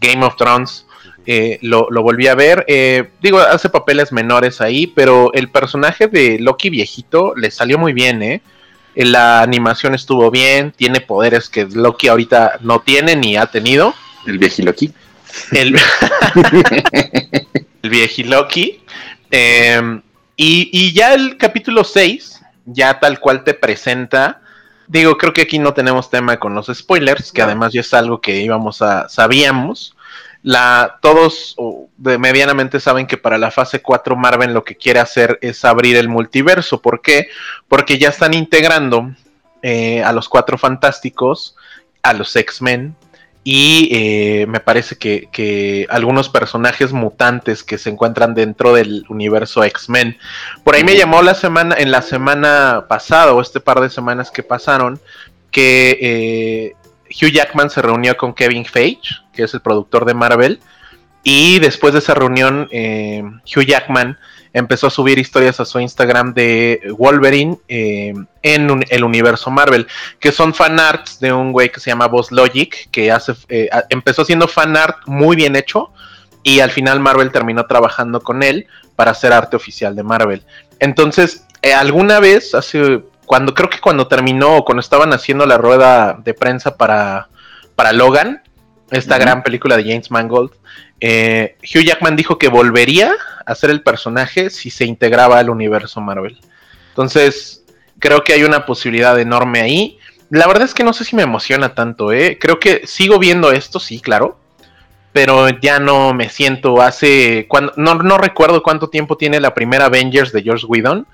[0.00, 0.86] Game of Thrones,
[1.26, 2.64] eh, lo, lo volví a ver.
[2.68, 7.92] Eh, digo, hace papeles menores ahí, pero el personaje de Loki viejito le salió muy
[7.92, 8.22] bien.
[8.22, 8.40] Eh,
[8.96, 13.94] La animación estuvo bien, tiene poderes que Loki ahorita no tiene ni ha tenido.
[14.26, 14.92] El viejiloqui.
[15.52, 15.74] El,
[17.82, 18.82] el viejiloqui.
[19.30, 20.00] Eh,
[20.36, 24.40] y, y ya el capítulo 6, ya tal cual te presenta.
[24.86, 27.46] Digo, creo que aquí no tenemos tema con los spoilers, que No.
[27.46, 29.08] además ya es algo que íbamos a.
[29.08, 29.96] sabíamos.
[30.42, 31.56] La, todos
[31.96, 35.96] de- medianamente saben que para la fase 4 Marvel lo que quiere hacer es abrir
[35.96, 36.82] el multiverso.
[36.82, 37.28] ¿Por qué?
[37.66, 39.10] Porque ya están integrando
[39.62, 41.56] eh, a los cuatro fantásticos,
[42.02, 42.94] a los X-Men,
[43.46, 49.62] y eh, me parece que, que algunos personajes mutantes que se encuentran dentro del universo
[49.62, 50.16] X-Men.
[50.64, 54.30] Por ahí me llamó la semana, en la semana pasada, o este par de semanas
[54.30, 54.98] que pasaron,
[55.50, 56.74] que eh,
[57.10, 60.60] Hugh Jackman se reunió con Kevin Feige, que es el productor de Marvel,
[61.22, 64.18] y después de esa reunión, eh, Hugh Jackman
[64.54, 69.86] empezó a subir historias a su Instagram de Wolverine eh, en el universo Marvel
[70.20, 74.22] que son fanarts de un güey que se llama Boss Logic, que hace, eh, empezó
[74.22, 75.90] haciendo fanart muy bien hecho
[76.44, 80.44] y al final Marvel terminó trabajando con él para hacer arte oficial de Marvel.
[80.78, 86.12] Entonces, eh, alguna vez, hace, cuando creo que cuando terminó, cuando estaban haciendo la rueda
[86.22, 87.28] de prensa para,
[87.74, 88.42] para Logan,
[88.94, 90.52] esta gran película de James Mangold,
[91.00, 93.12] eh, Hugh Jackman dijo que volvería
[93.44, 96.38] a ser el personaje si se integraba al universo Marvel.
[96.90, 97.64] Entonces,
[97.98, 99.98] creo que hay una posibilidad enorme ahí.
[100.30, 102.38] La verdad es que no sé si me emociona tanto, ¿eh?
[102.40, 104.38] Creo que sigo viendo esto, sí, claro.
[105.12, 107.46] Pero ya no me siento hace.
[107.48, 111.06] Cuando, no, no recuerdo cuánto tiempo tiene la primera Avengers de George Whedon.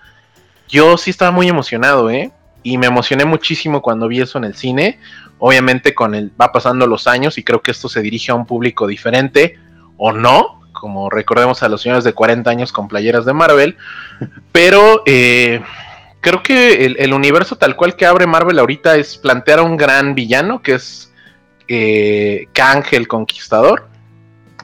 [0.68, 2.31] Yo sí estaba muy emocionado, ¿eh?
[2.62, 4.99] Y me emocioné muchísimo cuando vi eso en el cine.
[5.41, 8.47] Obviamente con el va pasando los años y creo que esto se dirige a un
[8.47, 9.59] público diferente
[9.97, 13.76] o no, como recordemos a los señores de 40 años con playeras de Marvel,
[14.53, 15.61] pero eh,
[16.20, 19.76] creo que el, el universo tal cual que abre Marvel ahorita es plantear a un
[19.76, 21.11] gran villano que es
[21.68, 23.88] eh, Kang el Conquistador,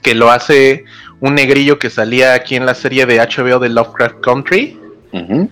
[0.03, 0.85] que lo hace
[1.21, 4.79] un negrillo que salía aquí en la serie de HBO de Lovecraft Country.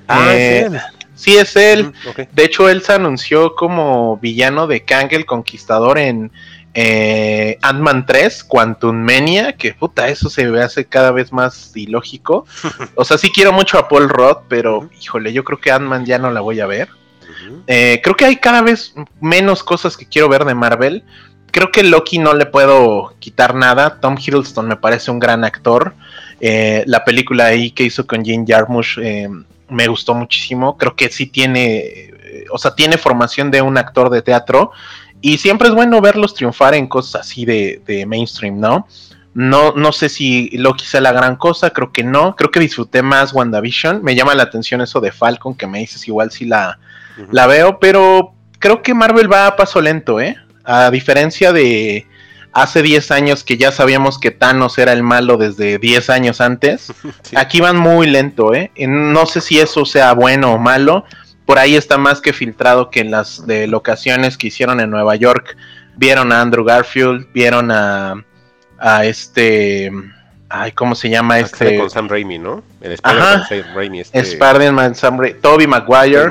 [0.08, 0.70] Ah, Eh.
[1.24, 1.86] Sí, es él.
[1.86, 2.20] Mm.
[2.32, 6.30] De hecho, él se anunció como villano de Kang el Conquistador en
[6.74, 12.44] eh, Ant-Man 3, Quantum Mania, que puta, eso se me hace cada vez más ilógico.
[12.94, 16.18] O sea, sí quiero mucho a Paul Roth, pero híjole, yo creo que Ant-Man ya
[16.18, 16.90] no la voy a ver.
[17.68, 21.04] Eh, creo que hay cada vez menos cosas que quiero ver de Marvel.
[21.50, 23.98] Creo que Loki no le puedo quitar nada.
[23.98, 25.94] Tom Hiddleston me parece un gran actor.
[26.40, 29.30] Eh, la película ahí que hizo con Jane Jarmusch eh,
[29.68, 30.76] me gustó muchísimo.
[30.76, 34.72] Creo que sí tiene, eh, o sea, tiene formación de un actor de teatro.
[35.20, 38.86] Y siempre es bueno verlos triunfar en cosas así de, de mainstream, ¿no?
[39.32, 42.36] No, no sé si Loki sea la gran cosa, creo que no.
[42.36, 44.02] Creo que disfruté más WandaVision.
[44.02, 46.78] Me llama la atención eso de Falcon, que me dices igual si la,
[47.32, 50.36] la veo, pero creo que Marvel va a paso lento, ¿eh?
[50.62, 52.06] A diferencia de
[52.54, 56.92] hace 10 años que ya sabíamos que Thanos era el malo desde 10 años antes,
[57.22, 57.36] Sí.
[57.36, 58.70] aquí van muy lento, ¿eh?
[58.78, 61.04] No sé si eso sea bueno o malo,
[61.46, 65.16] por ahí está más que filtrado que en las de locaciones que hicieron en Nueva
[65.16, 65.56] York,
[65.96, 68.24] vieron a Andrew Garfield, vieron a,
[68.78, 69.92] a este,
[70.62, 71.76] ay, ¿cómo se llama Ah, este?
[71.78, 72.62] con Sam Raimi, ¿no?
[72.80, 72.92] El.
[72.92, 74.00] Spider-Man Sam Raimi.
[74.00, 76.30] Este, Spider-Man, Sam Ra- Tobey Maguire.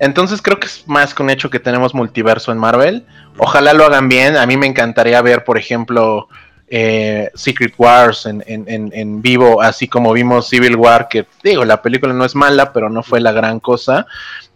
[0.00, 3.04] Entonces creo que es más que un hecho que tenemos multiverso en Marvel.
[3.38, 4.36] Ojalá lo hagan bien.
[4.36, 6.28] A mí me encantaría ver, por ejemplo,
[6.68, 11.64] eh, Secret Wars en, en- en- en vivo, así como vimos Civil War, que digo,
[11.64, 14.06] la película no es mala, pero no fue la gran cosa.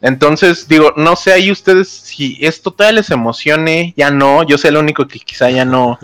[0.03, 4.43] Entonces, digo, no sé ahí ustedes si esto todavía les emocione, ya no.
[4.45, 5.99] Yo sé el único que quizá ya no,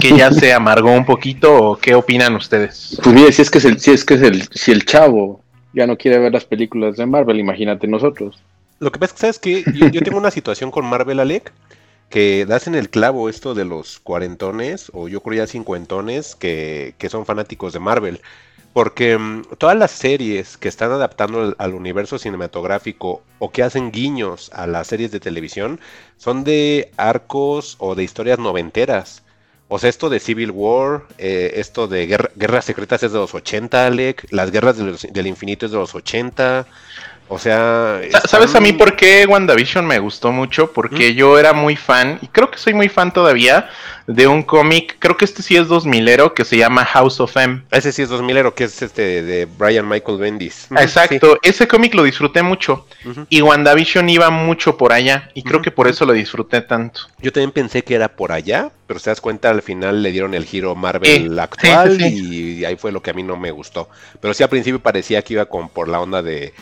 [0.00, 2.98] que ya se amargó un poquito, o qué opinan ustedes.
[3.02, 5.40] Pues mire, si es que es el, si es que es el, si el chavo
[5.72, 8.42] ya no quiere ver las películas de Marvel, imagínate nosotros.
[8.80, 9.72] Lo que pasa es que, ¿sabes qué?
[9.74, 11.52] Yo, yo tengo una situación con Marvel, Alec,
[12.10, 16.94] que das en el clavo esto de los cuarentones, o yo creo ya cincuentones, que,
[16.98, 18.20] que son fanáticos de Marvel.
[18.72, 23.90] Porque mm, todas las series que están adaptando al, al universo cinematográfico o que hacen
[23.90, 25.80] guiños a las series de televisión
[26.16, 29.23] son de arcos o de historias noventeras.
[29.68, 33.34] O sea, esto de Civil War, eh, esto de guerra- Guerras Secretas es de los
[33.34, 36.66] 80, Alec, las Guerras del Infinito es de los 80.
[37.28, 38.00] O sea...
[38.10, 40.72] Sa- ¿Sabes a mí por qué WandaVision me gustó mucho?
[40.72, 43.68] Porque yo era muy fan, y creo que soy muy fan todavía,
[44.06, 47.62] de un cómic, creo que este sí es 2000ero, que se llama House of M.
[47.70, 50.66] Ese sí es 2000 que es este de Brian Michael Bendis.
[50.78, 52.86] Exacto, ese cómic lo disfruté mucho,
[53.30, 57.00] y WandaVision iba mucho por allá, y creo que por eso lo disfruté tanto.
[57.20, 60.34] Yo también pensé que era por allá, pero te das cuenta, al final le dieron
[60.34, 63.34] el giro Marvel Eh, actual sí, sí, y ahí fue lo que a mí no
[63.38, 63.88] me gustó.
[64.20, 66.52] Pero sí al principio parecía que iba con por la onda de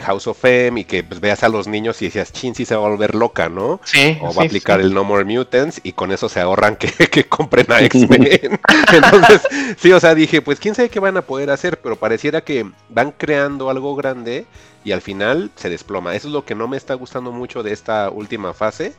[0.00, 2.74] House of M y que pues, veas a los niños y decías, chin, sí se
[2.76, 3.80] va a volver loca, ¿no?
[3.84, 4.18] sí.
[4.20, 4.86] O va sí, a aplicar sí.
[4.86, 8.60] el No More Mutants y con eso se ahorran que, que compren a X-Men.
[8.92, 9.42] Entonces,
[9.78, 12.70] sí, o sea, dije, pues quién sabe qué van a poder hacer, pero pareciera que
[12.88, 14.46] van creando algo grande
[14.84, 16.14] y al final se desploma.
[16.14, 18.94] Eso es lo que no me está gustando mucho de esta última fase.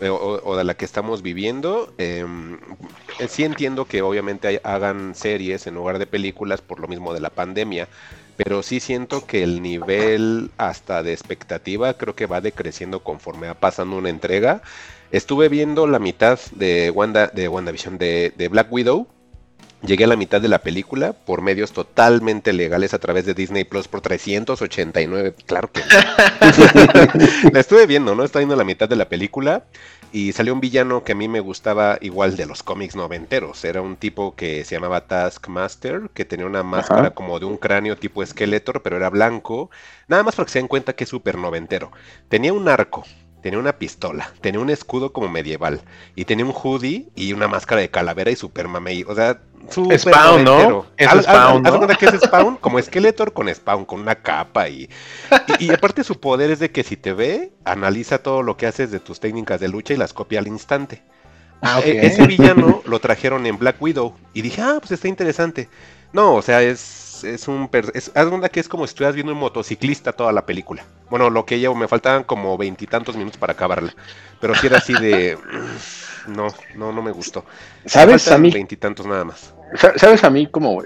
[0.00, 2.58] eh, O, o de la que estamos viviendo, Em,
[3.18, 7.12] eh, sí entiendo que obviamente hay- hagan series en lugar de películas por lo mismo
[7.12, 7.88] de la pandemia,
[8.42, 13.54] pero sí siento que el nivel hasta de expectativa creo que va decreciendo conforme va
[13.54, 14.62] pasando una entrega.
[15.10, 19.08] Estuve viendo la mitad de Wanda, de WandaVision, de, de Black Widow.
[19.82, 23.64] Llegué a la mitad de la película por medios totalmente legales a través de Disney
[23.64, 25.34] Plus por 389.
[25.46, 27.50] Claro que no.
[27.52, 28.24] la estuve viendo, ¿no?
[28.24, 29.64] Estaba viendo la mitad de la película
[30.12, 33.64] y salió un villano que a mí me gustaba igual de los cómics noventeros.
[33.64, 37.10] Era un tipo que se llamaba Taskmaster, que tenía una máscara Ajá.
[37.10, 39.70] como de un cráneo tipo Skeletor, pero era blanco.
[40.08, 41.90] Nada más para que se den cuenta que es súper noventero.
[42.28, 43.04] Tenía un arco,
[43.42, 45.80] tenía una pistola, tenía un escudo como medieval,
[46.14, 49.04] y tenía un hoodie y una máscara de calavera y super mamey.
[49.08, 50.86] O sea, súper Spawn, ¿no?
[50.96, 51.78] Es Haz- haz- Spawn, haz ¿no?
[51.78, 54.88] cuenta que es Spawn, como Skeletor con Spawn, con una capa y,
[55.58, 58.66] y, y aparte su poder es de que si te ve, analiza todo lo que
[58.66, 61.02] haces de tus técnicas de lucha y las copia al instante.
[61.62, 61.80] Ah.
[61.84, 65.68] E- Ese villano lo trajeron en Black Widow y dije, ah, pues está interesante.
[66.12, 66.78] No, o sea, es,
[67.24, 67.68] es un...
[67.68, 70.84] per- Es, haz cuenta que es como si estuvieras viendo un motociclista toda la película.
[71.10, 73.94] Bueno, lo que llevo, me faltaban como veintitantos minutos para acabarla.
[74.40, 75.36] Pero si era así de...
[76.28, 77.46] No, no, no me gustó.
[77.86, 78.50] ¿Sabes a mí?
[78.50, 79.54] Veintitantos nada más.
[79.76, 80.82] Sa- ¿Sabes a mí cómo,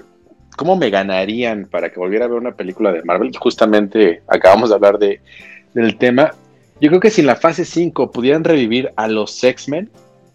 [0.55, 3.35] cómo me ganarían para que volviera a ver una película de Marvel?
[3.37, 5.19] Justamente acabamos de hablar de,
[5.73, 6.31] del tema.
[6.79, 9.91] Yo creo que si en la fase 5 pudieran revivir a los X-Men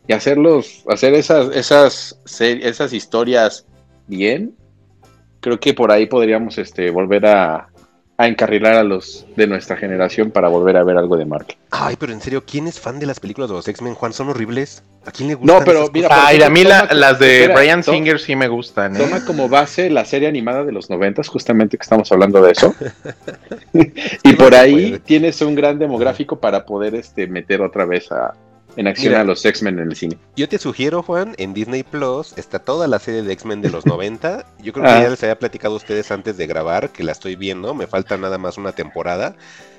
[0.06, 3.64] y hacerlos, hacer esas, esas, esas historias
[4.06, 4.54] bien,
[5.40, 7.68] creo que por ahí podríamos este, volver a,
[8.16, 11.56] a encarrilar a los de nuestra generación para volver a ver algo de Marvel.
[11.70, 14.12] Ay, pero en serio, ¿quién es fan de las películas de los X-Men, Juan?
[14.12, 14.82] ¿Son horribles?
[15.06, 17.58] ¿A quién le gustan No, pero esas mira, Ay, a mí la- las de espera,
[17.58, 18.96] Brian Singer sí me gustan.
[18.96, 18.98] ¿eh?
[18.98, 22.74] Toma como base la serie animada de los noventas, justamente que estamos hablando de eso.
[23.72, 28.34] y por ahí tienes un gran demográfico para poder este meter otra vez a,
[28.76, 29.20] en acción Mira.
[29.20, 30.18] a los X-Men en el cine.
[30.36, 33.84] Yo te sugiero, Juan, en Disney Plus está toda la serie de X-Men de los
[33.86, 34.46] 90.
[34.62, 35.02] Yo creo que Ah.
[35.02, 37.74] ya les había platicado a ustedes antes de grabar que la estoy viendo.
[37.74, 39.36] Me falta nada más una temporada.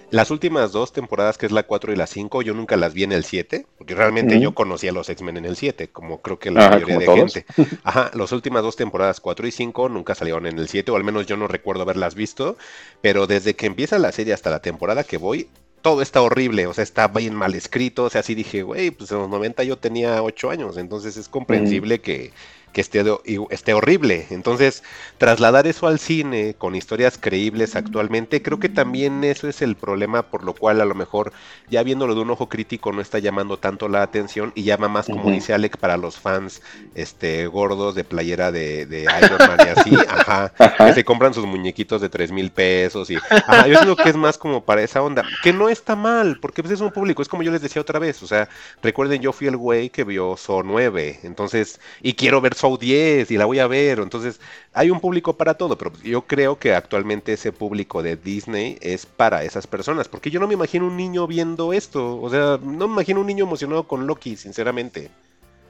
[0.09, 3.03] Las últimas dos temporadas, que es la 4 y la 5, yo nunca las vi
[3.03, 6.37] en el 7, porque realmente yo conocía a los X-Men en el 7, como creo
[6.37, 7.33] que la Ajá, mayoría de todos.
[7.33, 7.45] gente.
[7.85, 11.05] Ajá, las últimas dos temporadas, 4 y 5, nunca salieron en el 7, o al
[11.05, 12.57] menos yo no recuerdo haberlas visto,
[13.01, 15.47] pero desde que empieza la serie hasta la temporada que voy,
[15.81, 19.11] todo está horrible, o sea, está bien mal escrito, o sea, así dije, güey, pues
[19.11, 22.33] en los 90 yo tenía 8 años, entonces es comprensible que,
[22.71, 23.03] que esté,
[23.49, 24.27] esté horrible.
[24.29, 24.83] Entonces,
[25.17, 30.23] trasladar eso al cine con historias creíbles actualmente, creo que también eso es el problema
[30.23, 31.33] por lo cual a lo mejor
[31.69, 35.07] ya viéndolo de un ojo crítico no está llamando tanto la atención y llama más,
[35.07, 36.61] como dice Alec, para los fans
[36.95, 41.45] este gordos de playera de, de Iron Man y así, ajá, que se compran sus
[41.45, 45.01] muñequitos de tres mil pesos y ajá, yo siento que es más como para esa
[45.01, 47.81] onda, que no está mal, porque pues es un público, es como yo les decía
[47.81, 48.49] otra vez, o sea,
[48.81, 53.31] recuerden yo fui el güey que vio So 9, entonces, y quiero ver Soul 10
[53.31, 53.99] y la voy a ver.
[53.99, 54.39] Entonces,
[54.71, 59.05] hay un público para todo, pero yo creo que actualmente ese público de Disney es
[59.05, 62.87] para esas personas, porque yo no me imagino un niño viendo esto, o sea, no
[62.87, 65.09] me imagino un niño emocionado con Loki, sinceramente.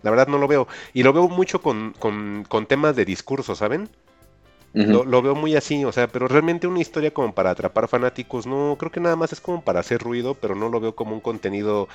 [0.03, 0.67] La verdad no lo veo.
[0.93, 3.89] Y lo veo mucho con, con, con temas de discurso, ¿saben?
[4.73, 8.47] lo, lo, veo muy así, o sea, pero realmente una historia como para atrapar fanáticos,
[8.47, 11.13] no, creo que nada más es como para hacer ruido, pero no lo veo como
[11.13, 11.89] un contenido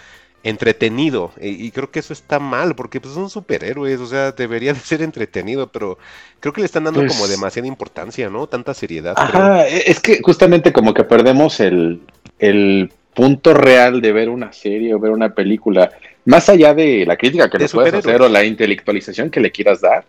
[0.49, 1.33] entretenido.
[1.41, 5.03] Y, creo que eso está mal, porque pues, son superhéroes, o sea, debería de ser
[5.03, 5.99] entretenido, pero
[6.39, 8.47] creo que le están dando como pues demasiada importancia, ¿no?
[8.47, 9.15] Tanta seriedad.
[9.17, 12.01] Ajá, e, es que justamente como que perdemos el,
[12.39, 15.91] el punto real de ver una serie o ver una película
[16.27, 19.81] más allá de la crítica que le puedes hacer o la intelectualización que le quieras
[19.81, 20.05] dar,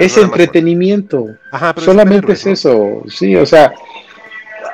[0.00, 1.26] es entretenimiento.
[1.76, 3.02] Solamente es eso.
[3.08, 3.72] Sí, o sea,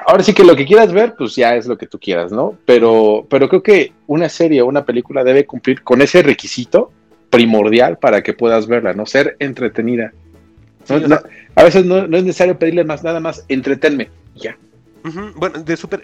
[0.09, 2.57] ahora sí que lo que quieras ver, pues ya es lo que tú quieras, ¿no?
[2.65, 6.91] Pero, pero creo que una serie o una película debe cumplir con ese requisito
[7.29, 9.05] primordial para que puedas verla, ¿no?
[9.05, 10.15] Ser entretenida.
[11.55, 14.57] a veces no, es necesario pedirle más, nada más, entretenme, ya.
[15.37, 16.03] Bueno, de super,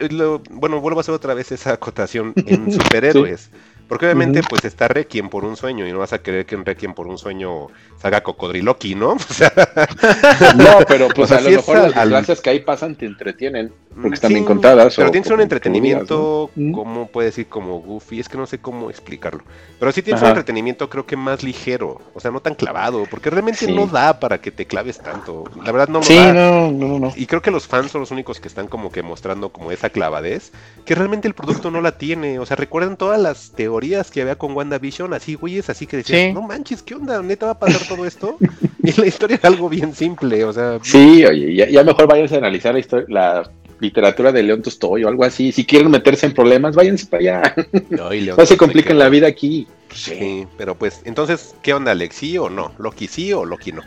[0.50, 3.50] bueno, vuelvo a hacer otra vez esa acotación en superhéroes.
[3.88, 6.64] Porque obviamente, pues está Requiem por un sueño y no vas a querer que en
[6.64, 7.68] Requiem por un sueño
[8.00, 9.14] salga Cocodriloqui, ¿no?
[10.56, 14.32] no, pero pues a lo mejor las desgracias que ahí pasan te entretienen, porque están
[14.32, 14.94] bien contadas.
[14.96, 17.46] Pero tienes un entretenimiento, ¿cómo puede decir?
[17.46, 19.42] Como goofy, es que no sé cómo explicarlo.
[19.78, 23.28] Pero sí tienes un entretenimiento, creo que más ligero, o sea, no tan clavado, porque
[23.28, 25.44] realmente no da para que te claves tanto.
[25.62, 27.12] La verdad no lo sí, No, no, no.
[27.16, 29.90] Y creo que los fans son los únicos que están como que mostrando como esa
[29.90, 30.52] clavadez,
[30.86, 32.38] que realmente el producto no la tiene.
[32.38, 33.73] O sea, recuerdan todas las teorías
[34.10, 37.20] que había con WandaVision, así, güeyes, así que decían, no manches, ¿qué onda?
[37.22, 38.36] ¿Neta va a pasar todo esto?
[38.82, 40.78] y la historia es algo bien simple, o sea.
[40.82, 43.50] Sí, oye, ya, mejor váyanse a analizar la, historia, la
[43.80, 45.52] literatura de León Tolstoy o algo así.
[45.52, 47.54] Si quieren meterse en problemas, váyanse para allá.
[48.36, 49.66] No, se compliquen la vida aquí.
[49.92, 52.16] Sí, pero pues, entonces, ¿qué onda, Alex?
[52.16, 52.72] ¿Sí o no?
[52.78, 53.82] ¿Loki sí o Loki no?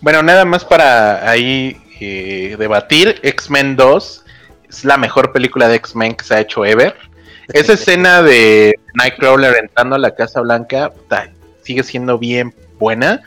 [0.00, 3.20] Bueno, nada más para ahí eh, debatir.
[3.22, 4.24] X-Men 2
[4.68, 6.94] es la mejor película de X-Men que se ha hecho ever.
[7.48, 10.92] Esa escena de Nightcrawler entrando a la Casa Blanca
[11.62, 13.22] sigue siendo bien buena.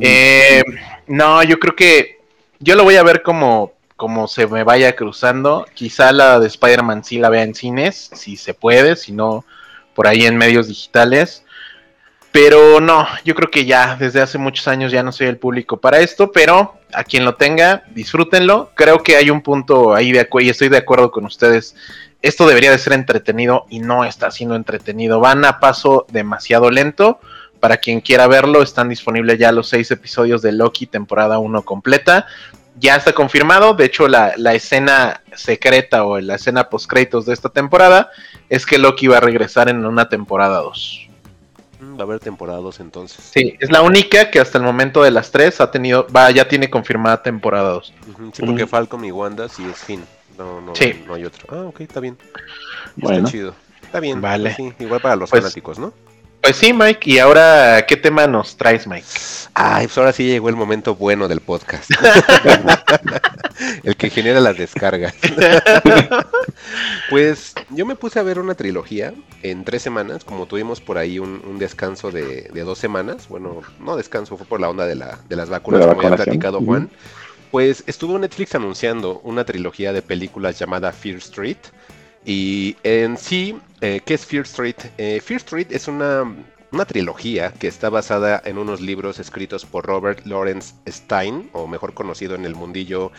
[0.00, 0.62] Eh,
[1.06, 2.20] no, yo creo que
[2.58, 5.66] yo lo voy a ver como, como se me vaya cruzando.
[5.74, 9.44] Quizá la de Spider-Man sí la vea en cines, si se puede, si no,
[9.94, 11.44] por ahí en medios digitales.
[12.32, 15.78] Pero no, yo creo que ya desde hace muchos años ya no soy el público
[15.78, 18.70] para esto, pero a quien lo tenga, disfrútenlo.
[18.74, 21.74] Creo que hay un punto ahí de acuerdo y estoy de acuerdo con ustedes.
[22.22, 25.20] Esto debería de ser entretenido y no está siendo entretenido.
[25.20, 27.18] Van a paso demasiado lento.
[27.60, 32.26] Para quien quiera verlo, están disponibles ya los seis episodios de Loki, temporada 1 completa.
[32.78, 37.50] Ya está confirmado, de hecho la, escena secreta o la escena post créditos de esta
[37.50, 38.10] temporada
[38.48, 41.08] es que Loki va a regresar en una temporada 2.
[41.80, 43.22] Mm, va a haber temporada 2 entonces.
[43.22, 46.48] Sí, es la única que hasta el momento de las tres ha tenido, va, ya
[46.48, 47.94] tiene confirmada temporada 2.
[48.32, 50.02] Sí, porque Falcon y Wanda sí es fin.
[50.40, 50.72] No, no,
[51.06, 51.46] no hay otro.
[51.50, 52.16] Ah, ok, está bien.
[52.96, 53.18] Bueno.
[53.18, 53.54] Está chido.
[53.82, 54.22] Está bien.
[54.22, 54.54] Vale.
[54.56, 55.92] Pues igual para los pues fanáticos, ¿no?
[56.40, 57.10] Pues sí, Mike.
[57.10, 59.06] ¿Y ahora qué tema nos traes, Mike?
[59.52, 61.90] Ay, pues ahora sí llegó el momento bueno del podcast.
[63.84, 65.14] el que genera las descargas.
[67.10, 69.12] pues yo me puse a ver una trilogía
[69.42, 73.28] en tres semanas, como tuvimos por ahí un, descanso de, dos semanas.
[73.28, 76.16] Bueno, no descanso, fue por la onda de, la, de las vacunas, como ya ha
[76.16, 76.88] platicado Juan.
[77.50, 81.58] Pues estuvo Netflix anunciando una trilogía de películas llamada Fear Street
[82.24, 84.76] y en sí, eh, ¿qué es Fear Street?
[84.98, 86.36] Eh, Fear Street es una,
[86.86, 92.36] trilogía que está basada en unos libros escritos por Robert Lawrence Stein, o mejor conocido
[92.36, 93.10] en el mundillo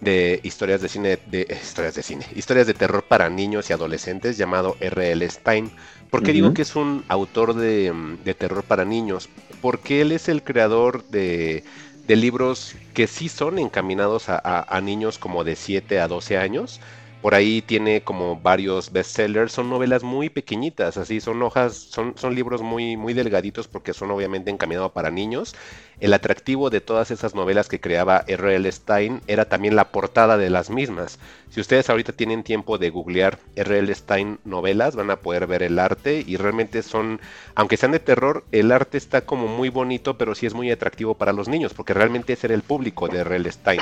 [0.00, 4.38] de historias de cine, de historias de cine, historias de terror para niños y adolescentes,
[4.38, 5.28] llamado R.L.
[5.28, 5.70] Stein.
[6.10, 7.92] ¿Por qué digo que es un autor de,
[8.38, 9.28] terror para niños?
[9.60, 11.64] Porque él es el creador de,
[12.08, 16.80] libros que sí son encaminados a, a niños como de 7 a 12 años
[17.24, 22.34] por ahí tiene como varios bestsellers, son novelas muy pequeñitas, así son hojas, son, son
[22.34, 25.54] libros muy, muy delgaditos porque son obviamente encaminados para niños.
[26.00, 28.70] El atractivo de todas esas novelas que creaba R.L.
[28.70, 31.18] Stein era también la portada de las mismas.
[31.48, 33.94] Si ustedes ahorita tienen tiempo de googlear R.L.
[33.94, 37.22] Stein novelas, van a poder ver el arte y realmente son,
[37.54, 41.14] aunque sean de terror, el arte está como muy bonito, pero sí es muy atractivo
[41.14, 43.50] para los niños porque realmente ese era el público de R.L.
[43.50, 43.80] Stein.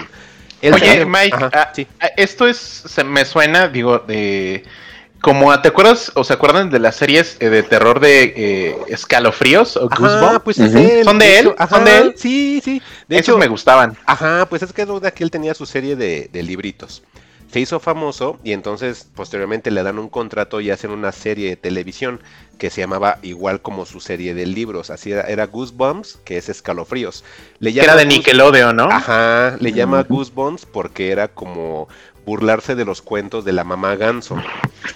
[0.63, 1.73] Oye, Mike, ah,
[2.17, 4.65] esto es, se me suena, digo, de...
[5.21, 9.77] Como, ¿te acuerdas o se acuerdan de las series eh, de terror de eh, escalofríos
[9.77, 10.41] o Goosebumps?
[10.43, 11.55] pues ¿Son de él?
[11.69, 12.15] ¿Son de él?
[12.17, 12.83] Sí, sí.
[13.07, 13.97] De hecho, me gustaban.
[14.05, 14.85] Ajá, pues es que
[15.15, 17.05] que él tenía su serie de, de libritos
[17.53, 21.57] se hizo famoso y entonces posteriormente le dan un contrato y hacen una serie de
[21.57, 22.21] televisión.
[22.59, 24.91] que se llamaba igual como su serie de libros.
[24.91, 27.25] Así era, era Goosebumps, que es escalofríos.
[27.59, 28.85] Le llama era de Nickelodeon, ¿no?
[28.85, 31.89] Ajá, le llama Goosebumps porque era como
[32.25, 34.37] burlarse de los cuentos de la mamá ganso.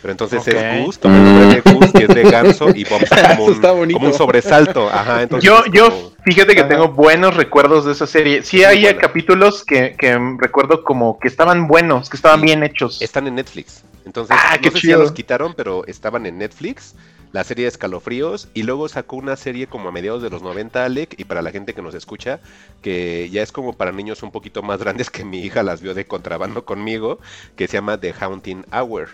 [0.00, 3.10] Pero entonces es Goose, toma el nombre de Goose, que es de ganso, y Bumps
[3.36, 3.44] como
[3.80, 4.88] un, como un sobresalto.
[4.88, 8.42] Ajá, entonces yo, yo fíjate que tengo buenos recuerdos de esa serie.
[8.42, 13.00] Sí, hay capítulos que, que, recuerdo como que estaban buenos, que estaban bien hechos.
[13.02, 13.84] Están en Netflix.
[14.04, 16.94] Entonces, ah, no sé si ya los quitaron, pero estaban en Netflix
[17.32, 20.84] la serie de Escalofríos y luego sacó una serie como a mediados de los 90
[20.84, 22.40] Alec y para la gente que nos escucha
[22.82, 25.94] que ya es como para niños un poquito más grandes que mi hija las vio
[25.94, 27.18] de contrabando conmigo
[27.56, 29.08] que se llama The Haunting Hour.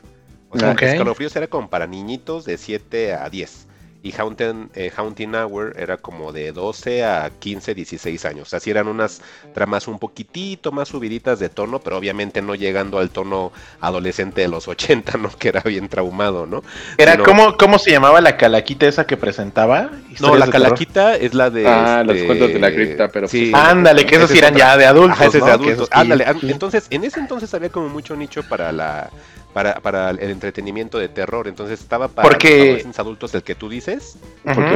[0.50, 3.68] O sea, Escalofríos era como para niñitos de 7 a 10
[4.02, 8.52] y Haunting, eh, Haunting Hour era como de 12 a 15, 16 años.
[8.52, 9.22] Así eran unas
[9.54, 14.48] tramas un poquitito más subiditas de tono, pero obviamente no llegando al tono adolescente de
[14.48, 15.30] los 80, ¿no?
[15.30, 16.64] Que era bien traumado, ¿no?
[16.98, 19.90] Era ¿cómo, ¿Cómo se llamaba la calaquita esa que presentaba?
[20.20, 21.66] No, la calaquita es la de...
[21.68, 23.28] Ah, los este, cuentos de la cripta, pero...
[23.28, 25.88] Sí, pues, ándale, que esos eran ya de adultos, es de adultos.
[25.92, 29.10] Ándale, entonces, en ese entonces había como mucho nicho para la
[29.52, 31.48] para, para el entretenimiento de terror.
[31.48, 32.82] Entonces estaba para Porque...
[32.84, 34.16] los adultos el que tú dices,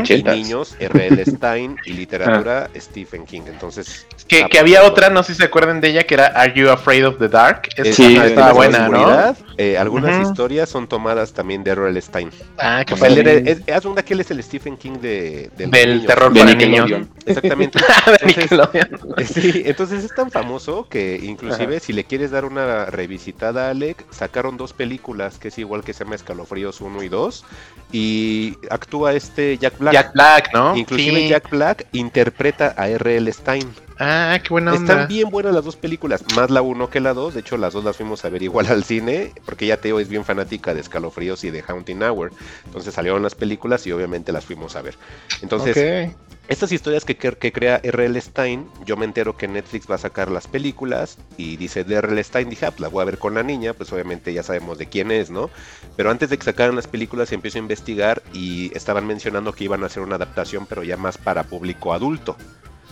[0.09, 1.25] y niños, R.L.
[1.27, 2.79] Stein y literatura ah.
[2.79, 3.43] Stephen King.
[3.47, 6.53] Entonces que, que había otra, no sé si se acuerdan de ella, que era Are
[6.55, 7.69] You Afraid of the Dark?
[7.93, 9.37] sí, estaba buena, ¿no?
[9.59, 12.01] Eh, algunas historias son tomadas también de R.L.
[12.01, 12.31] Stein.
[12.59, 13.09] Ah, que fue.
[13.09, 16.91] Es, es, una que él es el Stephen King de, del terror para niños.
[17.27, 17.79] Exactamente.
[18.21, 23.71] entonces, sí, entonces es tan famoso que inclusive si le quieres dar una revisitada a
[23.71, 27.45] Alec, sacaron dos películas que es igual que se llama Escalofríos 1 y 2
[27.93, 29.95] y actúa este Jack Black.
[29.95, 30.77] Jack Black, ¿no?
[30.77, 33.33] Inclusive Jack Black interpreta a R.L.
[33.33, 33.73] Stein.
[33.99, 34.93] Ah, qué buena onda.
[34.93, 37.35] Están bien buenas las dos películas, más la uno que la dos.
[37.35, 40.09] De hecho, las dos las fuimos a ver igual al cine, porque ya Teo es
[40.09, 42.33] bien fanática de Escalofríos y de Haunting Hour.
[42.67, 44.97] Entonces salieron las películas y obviamente las fuimos a ver.
[45.43, 46.13] Entonces,
[46.49, 48.21] estas historias que, crea R.L.
[48.21, 52.23] Stein, yo me entero que Netflix va a sacar las películas y dice de R.L.
[52.23, 54.79] Stein, dije, ah, pues la voy a ver con la niña, pues obviamente ya sabemos
[54.79, 55.51] de quién es, ¿no?
[55.97, 59.83] Pero antes de que sacaran las películas empiezo a investigar y estaban mencionando que iban
[59.83, 62.37] a hacer una adaptación, pero ya más para público adulto.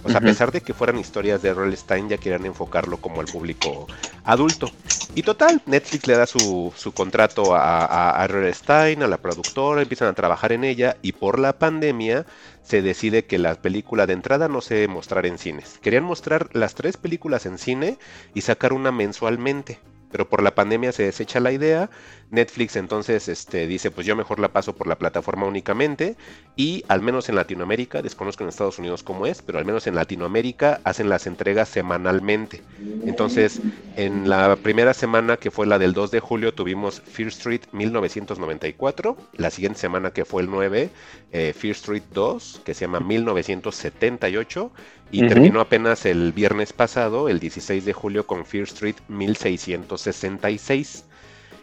[0.05, 1.75] O sea, a pesar de que fueran historias de R.L.
[1.77, 3.89] Stein, ya querían enfocarlo como al público
[4.23, 4.75] adulto.
[5.15, 8.53] Y total, Netflix le da su, su contrato a, a R.L.
[8.53, 12.27] Stein, a la productora, empiezan a trabajar en ella y por la pandemia
[12.63, 15.79] se decide que la película de entrada no se mostrar en cines.
[15.81, 17.99] Querían mostrar las tres películas en cine
[18.35, 19.79] y sacar una mensualmente
[20.15, 21.91] pero por la pandemia se desecha la idea.
[22.31, 26.15] Netflix entonces este, dice, pues yo mejor la paso por la plataforma únicamente
[26.55, 29.97] y al menos en Latinoamérica, desconozco en Estados Unidos cómo es, pero al menos en
[29.97, 32.62] Latinoamérica hacen las entregas semanalmente.
[33.05, 33.61] Entonces,
[33.97, 39.16] en la primera semana que fue la del 2 de julio tuvimos Fear Street 1994,
[39.32, 40.91] la siguiente semana que fue el 9,
[41.32, 44.70] eh, Fear Street 2, que se llama 1978
[45.15, 51.05] y terminó apenas el viernes pasado, el 16 de julio, con Fear Street 1666.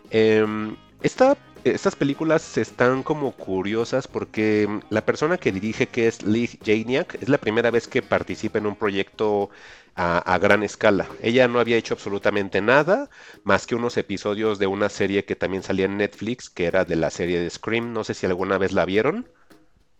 [0.09, 7.21] Em, estas películas están como curiosas porque la persona que dirige, que es Lee Janiak,
[7.21, 9.49] es la primera vez que participa en un proyecto
[9.95, 11.07] a, a, gran escala.
[11.21, 13.09] Ella no había hecho absolutamente nada
[13.43, 16.95] más que unos episodios de una serie que también salía en Netflix, que era de
[16.95, 17.91] la serie de Scream.
[17.91, 19.27] No sé si alguna vez la vieron.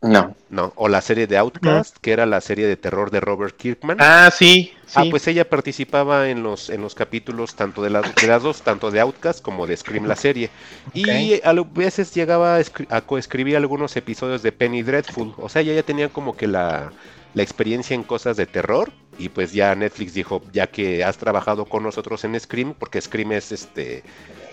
[0.02, 0.36] No.
[0.49, 3.98] No, o la serie de Outcast, que era la serie de terror de Robert Kirkman.
[3.99, 8.44] Ah, sí, Ah, pues ella participaba en los, en los capítulos tanto de, de las
[8.44, 10.49] dos, tanto de Outcast como de Scream la serie.
[10.94, 12.60] Y a veces llegaba
[12.90, 15.34] a, coescribir algunos episodios de Penny Dreadful.
[15.38, 16.91] O sea, ella ya tenía como que la,
[17.34, 18.91] la experiencia en cosas de terror.
[19.18, 23.32] Y pues ya Netflix dijo, ya que has trabajado con nosotros en Scream, porque Scream
[23.34, 24.03] es este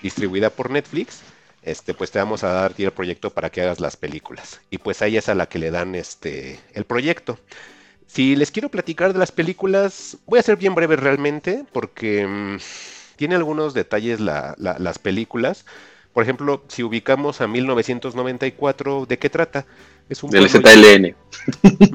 [0.02, 1.22] distribuida por Netflix
[1.62, 4.60] este, pues te vamos a dar el proyecto para que hagas las películas.
[4.70, 7.38] Y pues ahí es a la que le dan este, el proyecto.
[8.06, 12.56] Si les quiero platicar de las películas, voy a ser bien breve realmente, porque mm,
[13.16, 15.66] tiene algunos detalles las películas.
[16.14, 19.66] Por ejemplo, si ubicamos a 1994, ¿de qué trata?
[20.08, 21.14] Es un Del ZLN.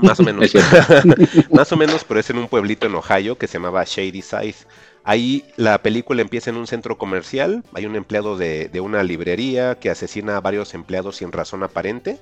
[0.03, 0.53] Más o menos.
[1.51, 4.55] Más o menos, pero es en un pueblito en Ohio que se llamaba Shady Side.
[5.03, 9.89] Ahí la película empieza en un centro comercial, hay un empleado de, una librería que
[9.89, 12.19] asesina a varios empleados sin razón aparente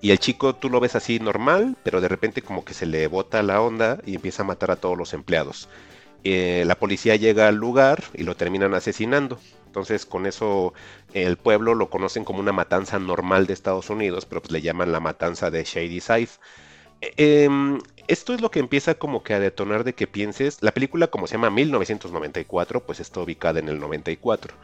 [0.00, 3.06] y el chico tú lo ves así normal, pero de repente como que se le
[3.06, 5.68] bota la onda y empieza a matar a todos los empleados.
[6.24, 9.38] Eh, la policía llega al lugar y lo terminan asesinando.
[9.66, 10.72] Entonces con eso
[11.12, 14.90] el pueblo lo conocen como una matanza normal de Estados Unidos, pero pues le llaman
[14.92, 16.28] la matanza de Shady Side.
[17.02, 20.72] Eh, em, esto es lo que empieza como que a detonar de que pienses, la
[20.72, 24.54] película como se llama 1994, pues está ubicada en el 94.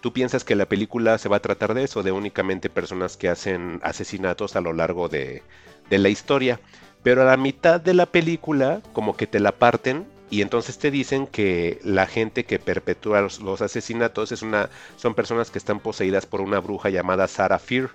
[0.00, 3.28] tú piensas que la película se va a tratar de eso, de únicamente personas que
[3.28, 5.42] hacen asesinatos a lo largo de,
[5.90, 6.60] de la historia.
[7.02, 10.90] Pero a la mitad de la película, como que te la parten y entonces te
[10.90, 15.80] dicen que la gente que perpetúa los, los, asesinatos es una, son personas que están
[15.80, 17.90] poseídas por una bruja llamada Sarah Fear.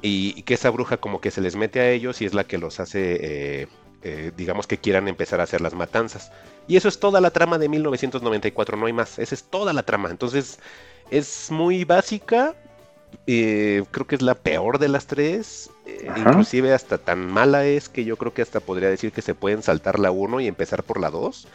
[0.00, 2.58] Y, que esa bruja como que se les mete a ellos y es la que
[2.58, 3.68] los hace, eh,
[4.04, 6.30] eh, digamos que quieran empezar a hacer las matanzas.
[6.68, 9.18] Y eso es toda la trama de 1994, no hay más.
[9.18, 10.10] Esa es toda la trama.
[10.10, 10.58] Entonces
[11.10, 12.54] es muy básica.
[13.26, 15.70] Eh, creo que es la peor de las tres.
[15.86, 19.34] Eh, inclusive hasta tan mala es que yo creo que hasta podría decir que se
[19.34, 21.48] pueden saltar la 1 y empezar por la 2.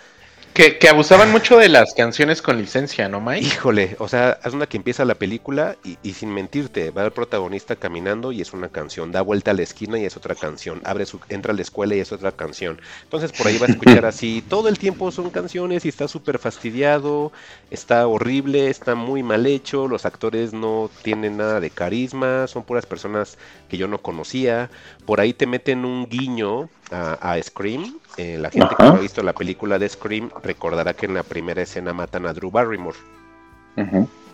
[0.54, 3.46] Que, abusaban mucho de las canciones con licencia, ¿no, Mike?
[3.46, 7.78] Híjole, o sea, es una que empieza la película y, sin mentirte, va el protagonista
[7.78, 11.06] caminando y es una canción, da vuelta a la esquina y es otra canción, abre
[11.06, 12.82] su, entra a la escuela y es otra canción.
[13.04, 16.40] Entonces por ahí va a escuchar así, todo el tiempo son canciones y está súper
[16.40, 17.32] fastidiado,
[17.72, 22.86] está horrible, está muy mal hecho, los actores no tienen nada de carisma, son puras
[22.86, 23.38] personas
[23.70, 24.70] que yo no conocía.
[25.06, 28.00] Por ahí te meten un guiño a Scream.
[28.20, 28.76] Eh, la gente Ajá.
[28.76, 32.26] que no ha visto la película de Scream recordará que en la primera escena matan
[32.26, 32.98] a Drew Barrymore.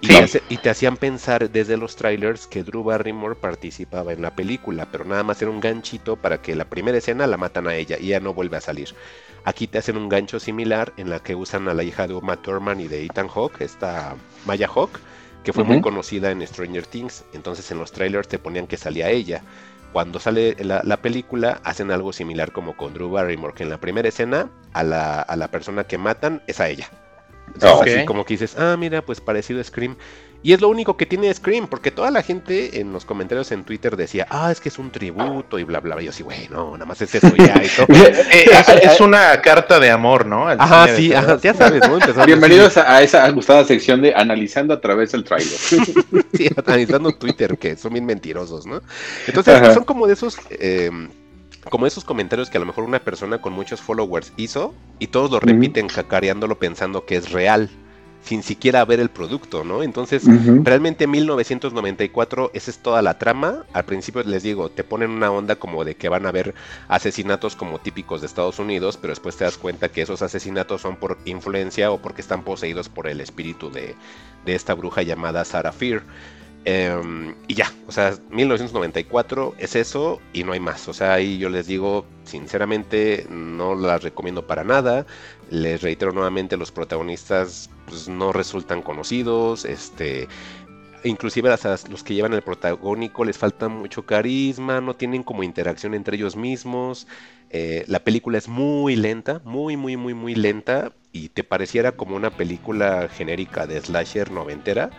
[0.02, 4.24] Y, te hace, y, te hacían pensar desde los trailers que Drew Barrymore participaba en
[4.24, 7.68] la película, pero nada más era un ganchito para que la primera escena la matan
[7.68, 8.90] a ella y ya no vuelve a salir.
[9.44, 12.38] Aquí te hacen un gancho similar en la que usan a la hija de Uma
[12.38, 14.16] Thurman y de Ethan Hawke, esta
[14.48, 15.00] Maya Hawke,
[15.44, 15.70] que fue uh -huh.
[15.74, 17.24] muy conocida en Stranger Things.
[17.34, 19.44] Entonces en los trailers te ponían que salía ella
[19.96, 23.80] cuando sale la, la, película hacen algo similar como con Drew Barrymore, que en la
[23.80, 26.90] primera escena a la, a la persona que matan es a ella.
[27.48, 27.94] Entonces, okay.
[27.96, 29.96] así como que dices, ah, mira, pues parecido a Scream.
[30.46, 33.64] Y es lo único que tiene Scream, porque toda la gente en los comentarios en
[33.64, 36.04] Twitter decía, ah, es que es un tributo y bla, bla, bla.
[36.04, 37.88] Y yo sí, güey, no, nada más es eso ya y todo.
[38.32, 40.48] eh, es, es, una carta de amor, ¿no?
[40.48, 41.96] Al ajá, sí, ajá, ya sabes, ¿no?
[41.96, 45.48] Empezamos Bienvenidos a, a, esa gustada sección de analizando a través del trailer.
[45.58, 48.84] sí, analizando Twitter, que son bien mentirosos, ¿no?
[49.26, 49.74] Entonces, ajá.
[49.74, 50.38] son como de esos...
[50.52, 50.92] Eh,
[51.72, 55.32] como esos comentarios que a lo mejor una persona con muchos followers hizo y todos
[55.32, 57.72] lo repiten cacareándolo pensando que es real
[58.26, 59.84] sin siquiera ver el producto, ¿no?
[59.84, 60.64] Entonces, uh -huh.
[60.64, 63.66] realmente 1994, esa es toda la trama.
[63.72, 66.56] Al principio les digo, te ponen una onda como de que van a haber
[66.88, 70.96] asesinatos como típicos de Estados Unidos, pero después te das cuenta que esos asesinatos son
[70.96, 73.96] por influencia o porque están poseídos por el espíritu de,
[74.44, 76.04] de esta bruja llamada Sarah Fear.
[76.68, 80.88] Um, y ya, o sea, 1994 es eso y no hay más.
[80.88, 85.06] O sea, ahí yo les digo, sinceramente, no las recomiendo para nada.
[85.52, 89.64] Les reitero nuevamente, los protagonistas pues, no resultan conocidos.
[89.66, 90.28] Este,
[91.04, 95.94] inclusive las, los que llevan el protagónico les falta mucho carisma, no tienen como interacción
[95.94, 97.08] entre ellos mismos.
[97.52, 100.94] Eh, la película es muy lenta, muy, muy, muy, muy lenta.
[101.12, 104.90] Y te pareciera como una película genérica de slasher noventera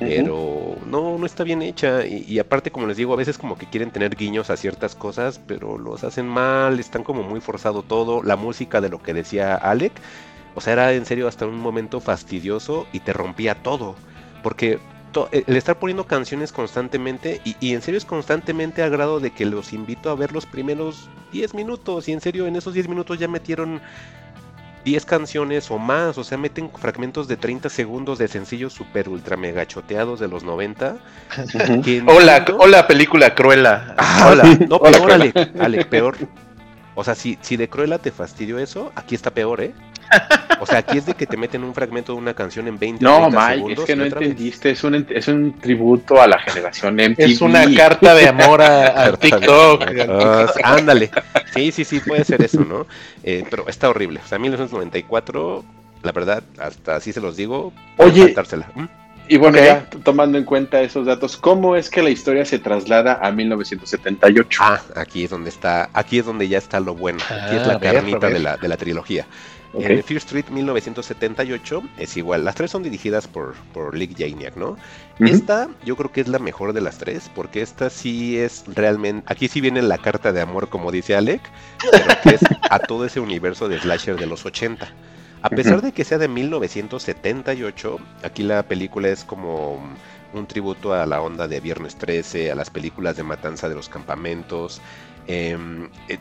[0.00, 2.06] pero no, no está bien hecha.
[2.06, 5.40] Y, aparte, como les digo, a veces como que quieren tener guiños a ciertas cosas,
[5.46, 8.22] pero los hacen mal, están como muy forzado todo.
[8.22, 9.92] La música de lo que decía Alec,
[10.54, 13.94] o sea, era en serio hasta un momento fastidioso y te rompía todo.
[14.42, 14.78] Porque
[15.32, 19.44] el estar poniendo canciones constantemente, y, y en serio es constantemente a grado de que
[19.44, 22.08] los invito a ver los primeros 10 minutos.
[22.08, 23.82] Y en serio, en esos 10 minutos ya metieron
[24.84, 29.36] 10 canciones o más, o sea, meten fragmentos de 30 segundos de sencillos super ultra
[29.36, 30.96] mega choteados de los 90.
[32.06, 33.94] hola, hola película Cruella.
[33.98, 36.16] Ah, hola, no, hola, peor, Alec, Alec, peor.
[36.94, 39.74] O sea, si, si de Cruella te fastidió eso, aquí está peor, ¿eh?
[40.60, 43.02] O sea, aquí es de que te meten un fragmento de una canción en 20
[43.02, 44.70] No, Mike, segundos es que no entendiste.
[44.70, 47.14] Es un, es un tributo a la generación MTV.
[47.18, 49.84] Es una carta de amor a, a TikTok.
[50.08, 51.10] Uh, ándale.
[51.54, 52.86] Sí, sí, sí, puede ser eso, ¿no?
[53.22, 54.20] Eh, pero está horrible.
[54.24, 55.64] O sea, 1994,
[56.02, 57.72] la verdad, hasta así se los digo.
[57.96, 58.34] Oye.
[58.74, 58.84] ¿Mm?
[59.28, 59.68] Y bueno, okay.
[59.68, 64.60] ya tomando en cuenta esos datos, ¿cómo es que la historia se traslada a 1978?
[64.60, 67.20] Ah, aquí es donde está, aquí es donde ya está lo bueno.
[67.26, 69.26] Aquí ah, es la carnita de la, de la trilogía.
[69.72, 69.98] Okay.
[69.98, 72.44] En Fear Street 1978 es igual.
[72.44, 74.70] Las tres son dirigidas por, por Lick Janiak, ¿no?
[74.70, 74.76] Uh
[75.18, 75.30] -huh.
[75.30, 79.22] Esta yo creo que es la mejor de las tres, porque esta sí es realmente...
[79.26, 81.40] Aquí sí viene la carta de amor, como dice Alec,
[81.92, 84.88] pero que es a todo ese universo de slasher de los 80.
[85.42, 85.82] A pesar uh -huh.
[85.82, 89.80] de que sea de 1978, aquí la película es como
[90.32, 93.88] un tributo a la onda de Viernes 13, a las películas de matanza de los
[93.88, 94.80] campamentos,
[95.32, 95.56] eh,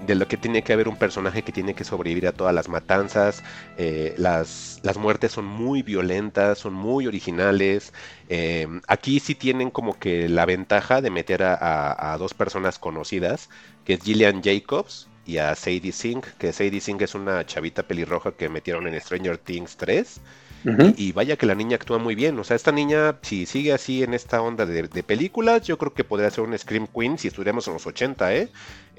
[0.05, 2.69] de lo que tiene que haber un personaje que tiene que sobrevivir a todas las
[2.69, 3.43] matanzas.
[3.75, 7.91] Eh, las, las, muertes son muy violentas, son muy originales.
[8.29, 12.77] Eh, aquí sí tienen como que la ventaja de meter a, a, a, dos personas
[12.77, 13.49] conocidas,
[13.83, 18.33] que es Gillian Jacobs y a Sadie Sink, que Sadie Sink es una chavita pelirroja
[18.33, 20.21] que metieron en Stranger Things 3.
[20.65, 20.93] Ujú.
[20.97, 22.37] y, y vaya que la niña actúa muy bien.
[22.37, 25.93] O sea, esta niña, si sigue así en esta onda de, de películas, yo creo
[25.93, 28.49] que podría ser un Scream Queen si estuviéramos en los 80, ¿eh?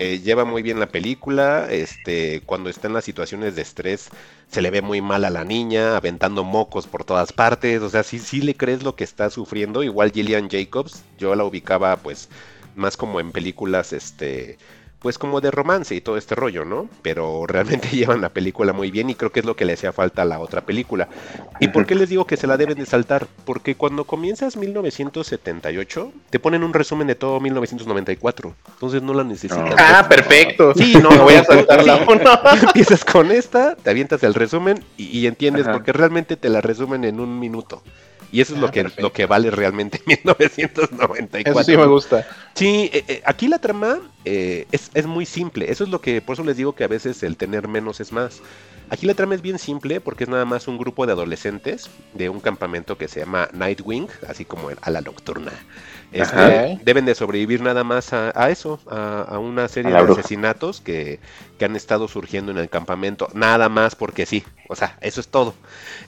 [0.02, 4.08] Eh, lleva muy bien la película, este, cuando está en las situaciones de estrés
[4.48, 8.02] se le ve muy mal a la niña, aventando mocos por todas partes, o sea,
[8.02, 12.30] sí, sí le crees lo que está sufriendo, igual Gillian Jacobs, yo la ubicaba pues
[12.74, 14.58] más como en películas, este,
[15.00, 16.88] pues como de romance y todo este rollo, ¿no?
[17.02, 19.92] Pero realmente llevan la película muy bien y creo que es lo que le hacía
[19.92, 21.08] falta a la otra película.
[21.58, 23.26] ¿Y por qué les digo que se la deben de saltar?
[23.44, 29.74] Porque cuando comienzas 1978, te ponen un resumen de todo 1994, entonces no la necesitas.
[29.78, 30.74] Ah, perfecto.
[30.74, 32.04] Sí, no, no, voy a saltar la sí.
[32.66, 35.72] Empiezas con esta, te avientas el resumen y, y entiendes Ajá.
[35.72, 37.82] porque realmente te la resumen en un minuto.
[38.30, 39.02] Y eso es Ah, lo, que, perfecto.
[39.02, 41.42] lo que vale realmente 1994.
[41.44, 42.26] Eso sí me gusta.
[42.54, 45.70] Sí, eh, eh, aquí la trama eh, es, es muy simple.
[45.70, 48.12] Eso es lo que, por eso les digo que a veces el tener menos es
[48.12, 48.42] más.
[48.88, 52.28] Aquí la trama es bien simple porque es nada más un grupo de adolescentes de
[52.28, 55.52] un campamento que se llama Nightwing, así como a la nocturna.
[56.12, 60.02] Este, deben de sobrevivir nada más a, a eso, a, a una serie A de
[60.02, 60.22] bruja.
[60.22, 61.20] asesinatos que,
[61.56, 63.28] que han estado surgiendo en el campamento.
[63.32, 64.44] Nada más porque sí.
[64.68, 65.54] O sea, eso es todo.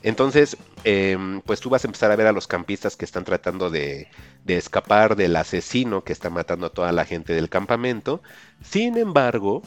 [0.03, 3.71] Entonces, em, pues tú vas a empezar a ver a los campistas que están tratando
[3.71, 4.09] de,
[4.47, 8.23] escapar del asesino que está matando a toda la gente del campamento.
[8.63, 9.63] Sin embargo,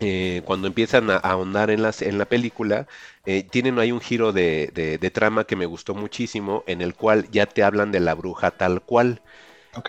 [0.00, 2.86] eh, cuando empiezan a, ahondar en, la película,
[3.26, 7.46] eh, tienen ahí un giro de trama que me gustó muchísimo, en el cual ya
[7.46, 9.22] te hablan de la bruja tal cual.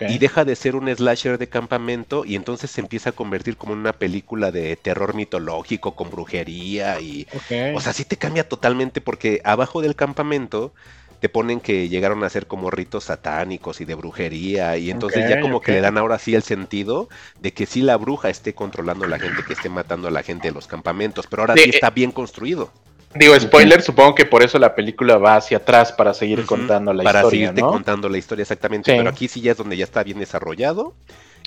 [0.08, 3.72] Y deja de ser un slasher de campamento y entonces se empieza a convertir como
[3.74, 7.26] en una película de terror mitológico con brujería y...
[7.72, 10.72] O sea, sí te cambia totalmente porque abajo del campamento
[11.20, 15.38] te ponen que llegaron a ser como ritos satánicos y de brujería y entonces ya
[15.38, 17.08] como que le dan ahora sí el sentido
[17.40, 20.22] de que sí la bruja esté controlando a la gente que esté matando a la
[20.22, 22.72] gente de los campamentos, pero ahora De- sí está bien construido.
[23.14, 27.02] Digo, spoiler, supongo que por eso la película va hacia atrás para seguir contando la
[27.02, 27.70] para historia, seguirte ¿no?
[27.72, 28.96] contando la historia exactamente, Sí.
[28.96, 30.94] pero aquí sí ya es donde ya está bien desarrollado.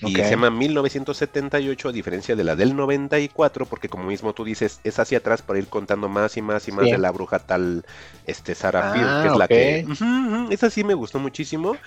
[0.01, 4.81] Y se llama 1978 a diferencia de la del 94 porque como mismo tú dices
[4.83, 6.91] es hacia atrás para ir contando más y más y más Sí.
[6.91, 7.85] de la bruja tal
[8.25, 11.77] este Sarah Ah, Field, que es la que esa sí me gustó muchísimo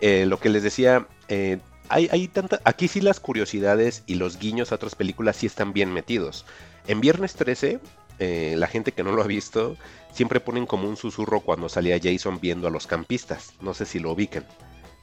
[0.00, 1.58] Eh, lo que les decía eh,
[1.88, 5.72] hay, hay tanta aquí sí las curiosidades y los guiños a otras películas sí están
[5.72, 6.44] bien metidos
[6.86, 7.80] en Viernes 13
[8.18, 9.76] eh, la gente que no lo ha visto
[10.12, 13.98] siempre ponen como un susurro cuando salía Jason viendo a los campistas no sé si
[13.98, 14.44] lo ubican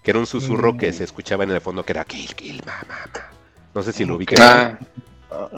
[0.04, 0.94] que era un susurro que Mm.
[0.94, 3.30] se escuchaba en el fondo que era kill, kill, ma, ma, ma.
[3.76, 4.40] No sé si lo ubican.
[4.42, 4.80] Ah,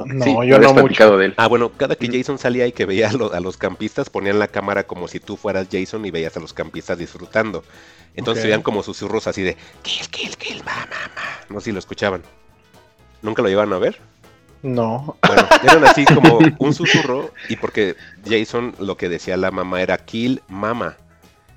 [0.05, 1.17] No, sí, yo no mucho.
[1.17, 1.34] de él.
[1.38, 4.38] Ah, bueno, cada que Jason salía y que veía a, lo- a los campistas, ponían
[4.38, 7.63] la cámara como si tú fueras Jason y veías a los campistas disfrutando.
[8.15, 11.45] Entonces veían como susurros así de kill, kill, kill, ma, ma, ma.
[11.49, 12.21] No sé si lo escuchaban.
[13.23, 13.99] ¿Nunca lo llevan a ver?
[14.64, 15.18] No.
[15.27, 17.95] Bueno, eran así como un susurro y porque
[18.26, 20.98] Jason lo que decía la mamá era kill mama.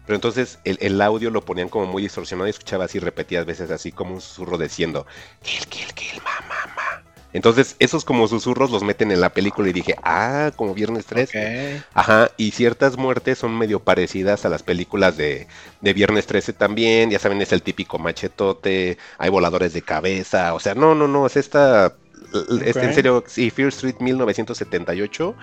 [0.05, 3.71] Pero entonces el, el audio lo ponían como muy distorsionado y escuchaba así repetidas veces
[3.71, 5.07] así como un susurro diciendo
[5.43, 7.03] kill, kill, kill, mama, mama.
[7.33, 11.29] Entonces esos como susurros los meten en la película y dije, ah, como Viernes 3.
[11.29, 11.85] Ok.
[11.93, 15.47] Ajá, y ciertas muertes son medio parecidas a las películas de,
[15.81, 20.61] de Viernes 13 también, ya saben, es el típico machetote, hay voladores de cabeza, o
[20.61, 21.95] sea, no, no, no, es esta,
[22.33, 22.95] es en Ok.
[22.95, 25.35] serio, sí, Fear Street 1978,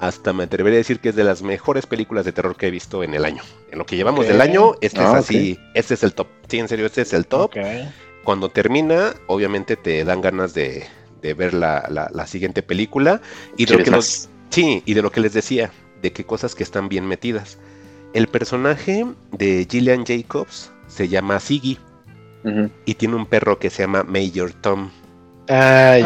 [0.00, 2.70] hasta me atrevería a decir que es de las mejores películas de terror que he
[2.70, 3.42] visto en el año.
[3.70, 6.58] En lo que llevamos del año, este Ah, es así, este es el top, sí,
[6.58, 7.52] en serio, este es el top.
[8.24, 10.84] Cuando termina, obviamente te dan ganas de,
[11.22, 13.20] de ver la, la- la siguiente película
[13.56, 16.24] y de lo ¿Quieres que los- Sí, y de lo que les decía, de qué
[16.24, 17.58] cosas que están bien metidas.
[18.14, 21.78] El personaje de Gillian Jacobs se llama Siggy
[22.86, 24.90] y tiene un perro que se llama Major Tom.
[25.48, 26.02] Ay.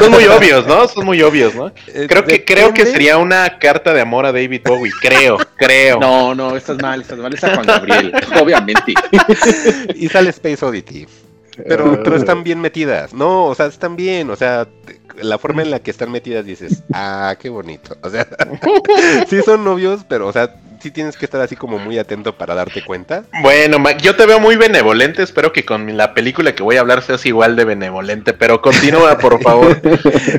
[0.00, 0.88] Son muy obvios, ¿no?
[0.88, 1.68] Son muy obvios, ¿no?
[1.88, 4.92] Eh, Creo que, creo que sería una carta de amor a David Bowie.
[5.00, 6.00] Creo, creo.
[6.00, 7.34] No, no, estás mal, estás mal.
[7.34, 8.94] Está Juan Gabriel, obviamente.
[9.94, 11.06] Y sale Space Oddity.
[11.66, 13.12] Pero, pero están bien metidas.
[13.12, 14.30] No, o sea, están bien.
[14.30, 14.68] O sea,
[15.20, 17.96] la forma en la que están metidas dices, ah, qué bonito.
[18.02, 18.26] O sea,
[19.28, 22.54] sí son novios, pero, o sea, sí tienes que estar así como muy atento para
[22.54, 23.24] darte cuenta.
[23.42, 25.22] Bueno, Mac, yo te veo muy benevolente.
[25.22, 28.32] Espero que con la película que voy a hablar seas igual de benevolente.
[28.32, 29.80] Pero continúa, por favor.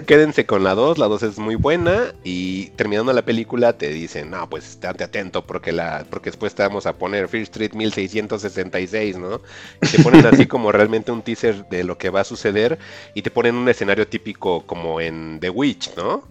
[0.06, 4.32] Quédense con la 2, la 2 es muy buena y terminando la película te dicen,
[4.32, 9.18] no, pues estate atento porque la porque después te vamos a poner Fear Street 1666,
[9.18, 9.41] ¿no?
[9.82, 12.78] Y te ponen así como realmente un teaser de lo que va a suceder
[13.14, 16.28] y te ponen un escenario típico como en The Witch, ¿no?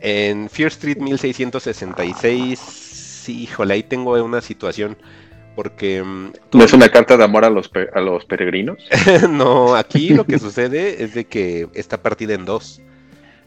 [0.00, 2.85] En Fear Street 1666,
[3.26, 4.96] sí, híjole, ahí tengo una situación
[5.54, 8.78] porque mm, ¿No es una carta de amor a los, pe- a los peregrinos?
[9.30, 12.80] no, aquí lo que sucede es de que está partida en dos.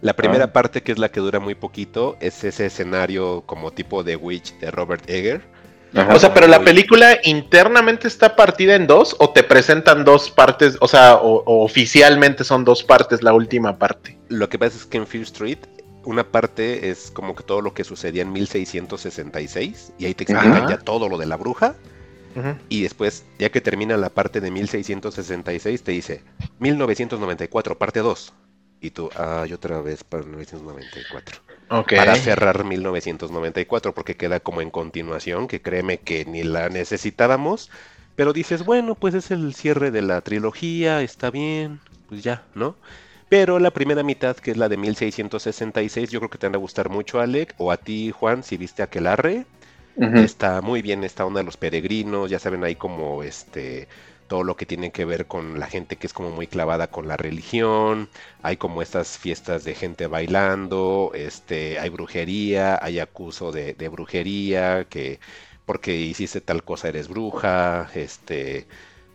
[0.01, 0.53] La primera Ah.
[0.53, 4.57] parte, que es la que dura muy poquito, es ese escenario como tipo de Witch
[4.59, 5.41] de Robert Egger.
[5.93, 6.15] Ajá.
[6.15, 10.77] O sea, pero la película internamente está partida en dos o te presentan dos partes,
[10.81, 14.17] o sea, o, o oficialmente son dos partes la última parte.
[14.29, 15.57] Lo que pasa es que en Fear Street,
[16.05, 20.53] una parte es como que todo lo que sucedía en 1666, y ahí te explican
[20.53, 20.69] Ajá.
[20.69, 21.75] ya todo lo de la bruja.
[22.69, 26.23] Y después, ya que termina la parte de 1666, te dice
[26.59, 28.33] 1994, parte 2.
[28.79, 31.41] Y tú, ay, otra vez para 1994.
[31.69, 31.95] Ok.
[31.97, 37.69] Para cerrar 1994, porque queda como en continuación, que créeme que ni la necesitábamos.
[38.15, 42.75] Pero dices, bueno, pues es el cierre de la trilogía, está bien, pues ya, ¿no?
[43.29, 46.59] Pero la primera mitad, que es la de 1666, yo creo que te van a
[46.59, 49.45] gustar mucho, Alec, o a ti, Juan, si viste Aquelarre.
[49.95, 50.17] Ujú.
[50.17, 53.87] Está muy bien esta onda de los peregrinos, ya saben ahí como este
[54.27, 57.07] todo lo que tiene que ver con la gente que es como muy clavada con
[57.07, 58.09] la religión,
[58.43, 64.85] hay como estas fiestas de gente bailando, este, hay brujería, hay acuso de, de brujería,
[64.87, 65.19] que
[65.65, 68.67] porque hiciste tal cosa eres bruja, este,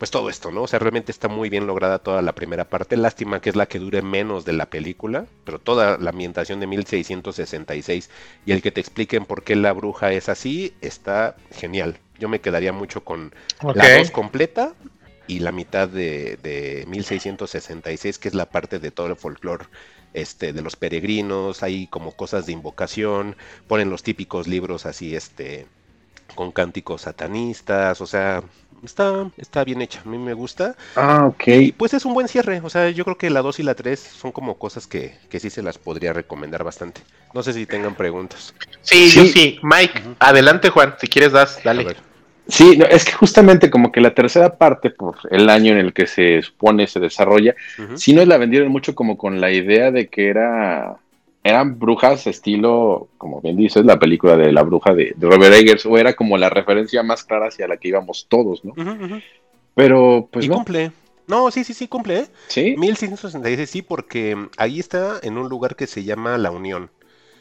[0.04, 0.64] pues todo esto, ¿no?
[0.64, 3.64] O sea, realmente está muy bien lograda toda la primera parte, lástima que es la
[3.64, 8.10] que dure menos de la película, pero toda la ambientación de 1666
[8.44, 11.96] y el que te expliquen por qué la bruja es así, está genial.
[12.18, 13.32] Yo me quedaría mucho con
[13.74, 14.74] la 2 completa
[15.26, 19.64] y la mitad de, de 1666, que es la parte de todo el folclore
[20.12, 23.36] este, de los peregrinos, hay como cosas de invocación,
[23.68, 25.66] ponen los típicos libros así, este,
[26.34, 28.42] con cánticos satanistas, o sea,
[28.84, 30.76] está, está bien hecha, a mí me gusta.
[30.96, 31.48] Ah, ok.
[31.48, 33.74] Y pues es un buen cierre, o sea, yo creo que la 2 y la
[33.74, 37.00] 3 son como cosas que, que sí se las podría recomendar bastante.
[37.32, 38.54] No sé si tengan preguntas.
[38.82, 39.18] Sí, Sí.
[39.18, 39.58] yo sí.
[39.62, 40.94] Mike, adelante, Juan.
[41.00, 41.96] Si quieres, das, dale.
[42.46, 45.94] Sí, no, es que justamente como que la tercera parte, por el año en el
[45.94, 47.96] que se supone se desarrolla, Ujú.
[47.96, 50.96] sí nos la vendieron mucho como con la idea de que era
[51.44, 55.84] eran brujas estilo, como bien dices, la película de la bruja de, de Robert Eggers,
[55.84, 58.72] o era como la referencia más clara hacia la que íbamos todos, ¿no?
[59.74, 60.90] Pero pues y no, cumple.
[61.26, 62.26] No, sí, sí, sí, cumple, ¿eh?
[62.48, 62.74] sí.
[62.78, 66.90] 1666 sí, porque mm, ahí está en un lugar que se llama La Unión.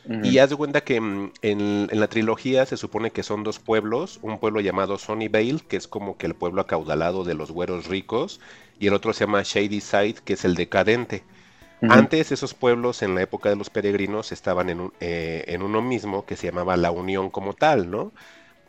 [0.06, 0.26] Ujú.
[0.26, 3.60] Y haz de cuenta que mm, en, en la trilogía se supone que son dos
[3.60, 7.88] pueblos, un pueblo llamado Sunnyvale, que es como que el pueblo acaudalado de los güeros
[7.88, 8.42] ricos,
[8.80, 11.24] y el otro se llama Shady Side, que es el decadente.
[11.88, 15.82] Antes esos pueblos en la época de los peregrinos estaban en, un- eh, en uno
[15.82, 18.14] mismo que se llamaba La Unión como tal, ¿no?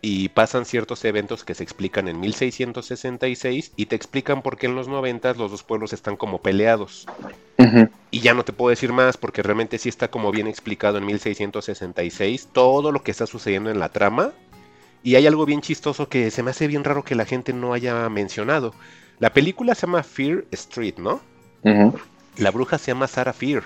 [0.02, 4.76] Y pasan ciertos eventos que se explican en 1666 y te explican por qué en
[4.76, 7.10] los 90 los dos pueblos están como peleados.
[8.10, 11.04] Y ya no te puedo decir más porque realmente sí está como bien explicado en
[11.06, 14.32] 1666 todo lo que está sucediendo en la trama.
[15.02, 17.72] Y hay algo bien chistoso que se me hace bien raro que la gente no
[17.74, 18.74] haya mencionado.
[19.18, 21.20] La película se llama Fear Street, ¿no?
[21.64, 21.98] Ujú.
[22.36, 23.62] La bruja se llama Sarah Fear.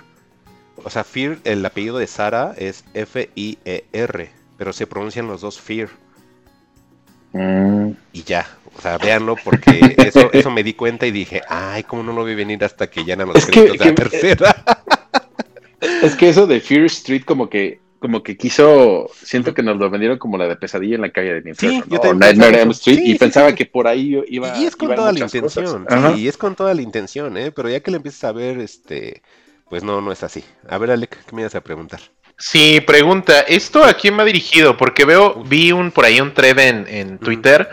[0.85, 5.89] O sea, Fear, el apellido de Sarah es F-I-E-R, pero se pronuncian los dos Fear.
[7.33, 7.91] Mm.
[8.13, 8.47] Y ya,
[8.77, 12.25] o sea, véanlo porque eso, eso me di cuenta y dije, ay, cómo no lo
[12.25, 14.65] vi venir hasta que llenan los Es que- créditos de la que- tercera.
[16.03, 19.91] Es que eso de Fear Street como que como que quiso, siento que nos lo
[19.91, 22.01] vendieron como la de pesadilla en la calle del infierno, yo ¿no?
[22.01, 22.71] también O Nightmare on.
[22.71, 25.87] Street Sí, y sí, pensaba que por ahí iba Y es con toda la intención,
[26.15, 27.51] sí, es con toda la intención, ¿eh?
[27.53, 29.23] Pero ya que le empiezas a ver, este,
[29.69, 30.45] pues no, no es así.
[30.69, 32.01] A ver, Alec, ¿qué me ibas a preguntar?
[32.41, 34.77] Sí, pregunta, ¿esto a quién va dirigido?
[34.77, 37.69] Porque veo, vi un por ahí un thread en, en Twitter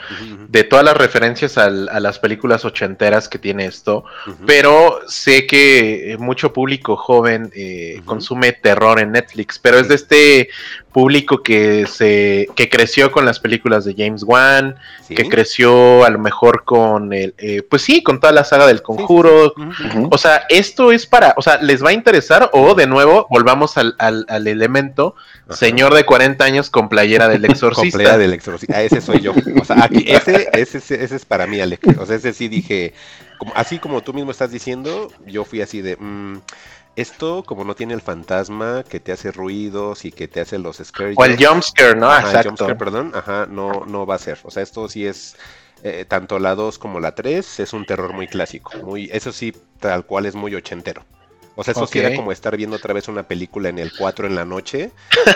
[0.50, 4.06] de todas las referencias al- a las películas ochenteras que tiene esto,
[4.48, 9.96] pero sé que eh, mucho público joven eh, consume terror en Netflix, pero es de
[9.96, 10.50] este
[10.96, 15.14] público que se que creció con las películas de James Wan, Sí.
[15.14, 18.82] que creció a lo mejor con el, eh, pues sí, con toda la saga del
[18.82, 19.54] Conjuro.
[20.10, 22.50] O sea, esto es para, o sea, ¿les va a interesar?
[22.54, 25.16] O de nuevo, volvamos al, al- al elemento,
[25.50, 25.58] Ajá.
[25.58, 28.18] señor de 40 años con playera del Con exorcista.
[28.18, 28.78] del exorcista.
[28.78, 29.34] Ah, ese soy yo.
[29.62, 31.82] O sea, aquí, ese, ese, ese, ese es para mí, Alec.
[32.00, 32.94] O sea, ese sí dije,
[33.38, 36.38] como, así como tú mismo estás diciendo, yo fui así de, mm,
[36.96, 40.78] esto como no tiene el fantasma que te hace ruidos y que te hace los
[40.78, 41.16] scares.
[41.18, 42.08] O el jumpscare, ¿no?
[42.08, 42.50] Ajá, el Exacto.
[42.50, 44.40] jumpscare, perdón, ajá, no, no va a ser.
[44.44, 45.36] O sea, esto sí es,
[45.84, 48.72] eh, tanto la 2 como la 3, es un terror muy clásico.
[48.84, 51.04] Muy, eso sí, tal cual es muy ochentero.
[51.56, 52.06] O sea, eso sí Ok.
[52.06, 54.92] era como estar viendo otra vez una película en el 4 en la noche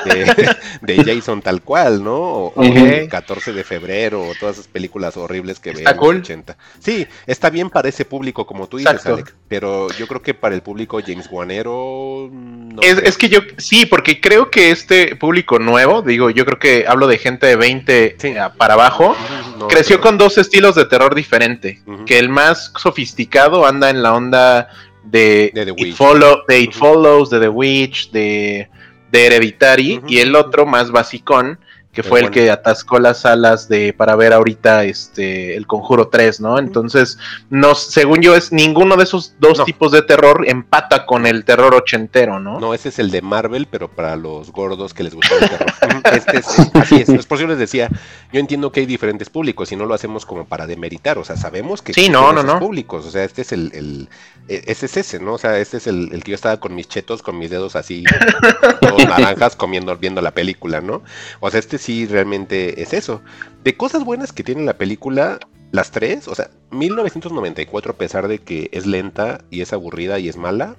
[0.05, 2.15] de, de Jason tal cual, ¿no?
[2.17, 2.85] O, o Ujú.
[2.85, 6.15] el 14 de febrero, o todas esas películas horribles que veían en cool.
[6.17, 6.57] los 80.
[6.79, 9.13] Sí, está bien para ese público, como tú dices, Exacto.
[9.15, 13.85] Alec, pero yo creo que para el público James Wanero, no Es, que yo, sí,
[13.85, 18.15] porque creo que este público nuevo, digo, yo creo que hablo de gente de 20
[18.19, 18.27] Sí.
[18.29, 19.15] eh, para abajo,
[19.57, 21.81] No creció con dos estilos de terror diferente.
[22.05, 24.69] Que el más sofisticado anda en la onda
[25.11, 25.95] de, De The It, Witch.
[25.95, 26.79] Follow- de It Ujú.
[26.79, 28.69] Follows, de The Witch, de,
[29.11, 31.59] de Hereditary, y el otro más basicón,
[31.91, 36.39] que fue el que atascó las salas de para ver ahorita este el Conjuro 3,
[36.39, 36.59] ¿no?
[36.59, 37.17] Entonces,
[37.49, 39.65] no, según yo, es ninguno de esos dos No.
[39.65, 42.59] tipos de terror empata con el terror ochentero, ¿no?
[42.59, 45.69] No, ese es el de Marvel, pero para los gordos que les gusta el terror.
[46.13, 47.89] Este es, así es, es por eso les decía,
[48.31, 51.35] yo entiendo que hay diferentes públicos y no lo hacemos como para demeritar, o sea,
[51.37, 52.59] sabemos que Sí, no, no, esos no.
[52.59, 54.09] públicos, o sea, este es el, el-
[54.47, 55.33] e- ese es ese, ¿no?
[55.33, 57.75] O sea, este es el, el que yo estaba con mis chetos, con mis dedos
[57.75, 58.03] así,
[58.81, 61.01] todos naranjas, comiendo, viendo la película, ¿no?
[61.39, 63.21] O sea, este sí realmente es eso.
[63.63, 65.39] De cosas buenas que tiene la película,
[65.71, 70.29] las tres, o sea, 1994, a pesar de que es lenta y es aburrida y
[70.29, 70.75] es mala,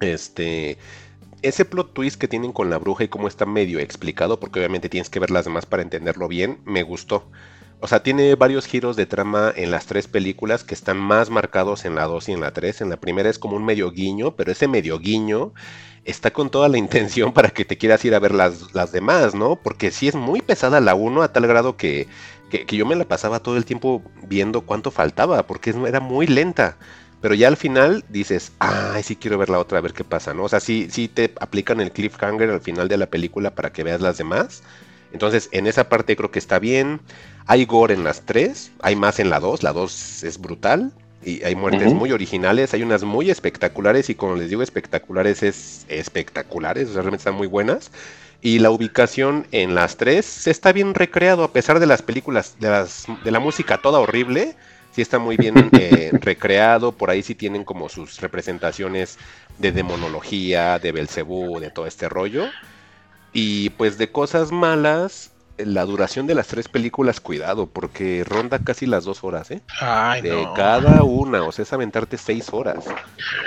[0.00, 0.78] este,
[1.42, 4.88] ese plot twist que tienen con la bruja y cómo está medio explicado, porque obviamente
[4.88, 7.28] tienes que ver las demás para entenderlo bien, me gustó.
[7.80, 11.84] O sea, tiene varios giros de trama en las tres películas que están más marcados
[11.84, 12.80] en la 2 y en la 3.
[12.80, 15.52] En la primera es como un medio guiño, pero ese medio guiño
[16.08, 19.34] está con toda la intención para que te quieras ir a ver las, las demás,
[19.34, 19.56] ¿no?
[19.56, 22.08] Porque sí es muy pesada la 1 a tal grado que,
[22.50, 26.76] que, yo me la pasaba todo el tiempo viendo cuánto faltaba, porque era muy lenta.
[27.20, 30.34] Pero ya al final dices, ay, sí quiero ver la otra, a ver qué pasa,
[30.34, 30.44] ¿no?
[30.44, 33.82] O sea, sí, sí te aplican el cliffhanger al final de la película para que
[33.82, 34.62] veas las demás.
[35.12, 37.00] Entonces, en esa parte creo que está bien.
[37.46, 40.92] Hay gore en las tres, hay más en la 2, la 2 es brutal.
[41.24, 45.84] Y hay muertes muy originales, hay unas muy espectaculares y como les digo espectaculares es
[45.88, 47.90] espectaculares, o sea, realmente están muy buenas.
[48.40, 52.68] Y la ubicación en las tres está bien recreado, a pesar de las películas, de,
[52.68, 54.54] las, de la música toda horrible,
[54.92, 59.18] sí está muy bien eh, recreado, por ahí sí tienen como sus representaciones
[59.58, 62.46] de demonología, de Belcebú, de todo este rollo.
[63.32, 68.86] Y pues de cosas malas, la duración de las tres películas, cuidado, porque ronda casi
[68.86, 69.60] las dos horas, ¿eh?
[69.80, 70.54] Ay, De no.
[70.54, 72.84] cada una, o sea, es aventarte seis horas.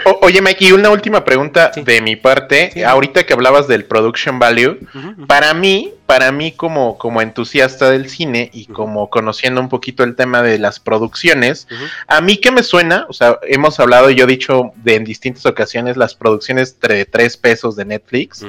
[0.05, 1.81] O- oye, Mikey, una última pregunta Sí.
[1.83, 2.71] de mi parte.
[2.73, 2.83] Sí.
[2.83, 4.79] Ahorita que hablabas del production value,
[5.27, 10.13] para mí, para mí como, como entusiasta del cine y como conociendo un poquito el
[10.17, 11.69] tema de las producciones,
[12.05, 15.05] a mí que me suena, o sea, hemos hablado y yo he dicho de en
[15.05, 18.45] distintas ocasiones las producciones de tres pesos de Netflix,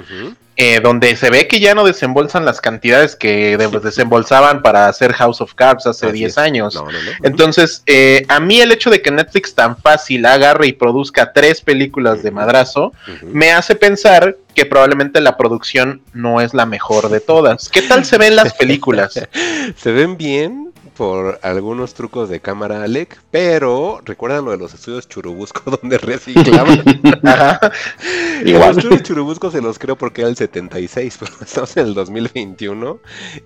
[0.56, 5.12] eh, donde se ve que ya no desembolsan las cantidades que de- desembolsaban para hacer
[5.14, 6.38] House of Cards hace Así 10 es.
[6.38, 6.74] años.
[6.74, 7.10] No, no, no.
[7.22, 11.60] Entonces, eh, a mí el hecho de que Netflix tan fácil agarre y produzca tres
[11.62, 17.20] películas de madrazo, me hace pensar que probablemente la producción no es la mejor de
[17.20, 17.68] todas.
[17.68, 19.14] ¿Qué tal se ven las películas?
[19.76, 25.08] Se ven bien por algunos trucos de cámara, Alec, pero recuerdan lo de los estudios
[25.08, 26.82] Churubusco donde reciclaban.
[28.44, 28.68] Igual.
[28.68, 32.98] Los estudios Churubusco se los creo porque era el 76, pero estamos en el 2021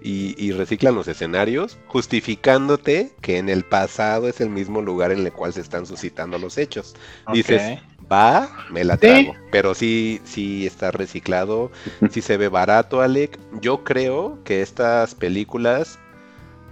[0.03, 5.21] y, y reciclan los escenarios, justificándote que en el pasado es el mismo lugar en
[5.21, 6.95] el cual se están suscitando los hechos.
[7.33, 7.79] Dices,
[8.11, 9.01] va, me la Sí.
[9.01, 9.39] trago.
[9.51, 11.71] Pero sí, sí está reciclado,
[12.09, 13.39] sí se ve barato, Alec.
[13.61, 16.01] Yo creo que estas películas,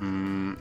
[0.00, 0.54] mm,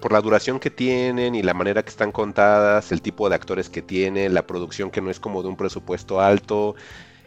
[0.00, 3.68] por la duración que tienen y la manera que están contadas, el tipo de actores
[3.70, 6.74] que tienen, la producción que no es como de un presupuesto alto,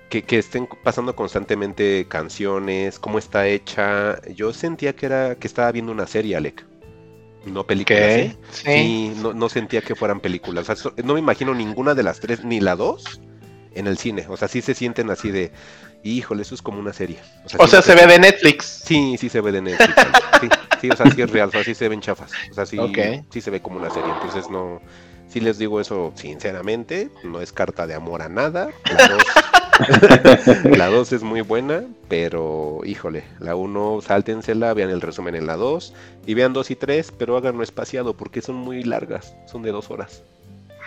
[0.10, 4.22] que, que estén pasando constantemente canciones, cómo está hecha.
[4.34, 6.66] Yo sentía que era que estaba viendo una serie, Alec.
[7.46, 8.04] No películas.
[8.04, 8.64] Ok, sí.
[8.66, 10.70] Sí, no, no sentía que fueran películas.
[10.70, 13.22] O sea, no me imagino ninguna de las tres, ni la dos,
[13.74, 14.26] en el cine.
[14.30, 15.52] O sea, sí se sienten así de,
[16.04, 17.20] híjole, eso es como una serie.
[17.58, 18.84] O sí sea, se ve de Netflix.
[18.86, 19.96] Sí, sí se ve de Netflix.
[20.42, 20.50] sí,
[20.82, 22.32] sí, o sea, sí es real, o sea, sí se ven chafas.
[22.52, 22.78] O sea, sí,
[23.32, 24.12] sí se ve como una serie.
[24.12, 24.82] Entonces no,
[25.28, 28.70] sí les digo eso sinceramente, no es carta de amor a nada.
[28.86, 29.24] La dos,
[30.78, 35.56] la dos es muy buena, pero híjole, la uno sáltensela, vean el resumen en la
[35.56, 35.94] 2
[36.26, 39.90] y vean 2 y 3, pero háganlo espaciado porque son muy largas, son de dos
[39.90, 40.24] horas.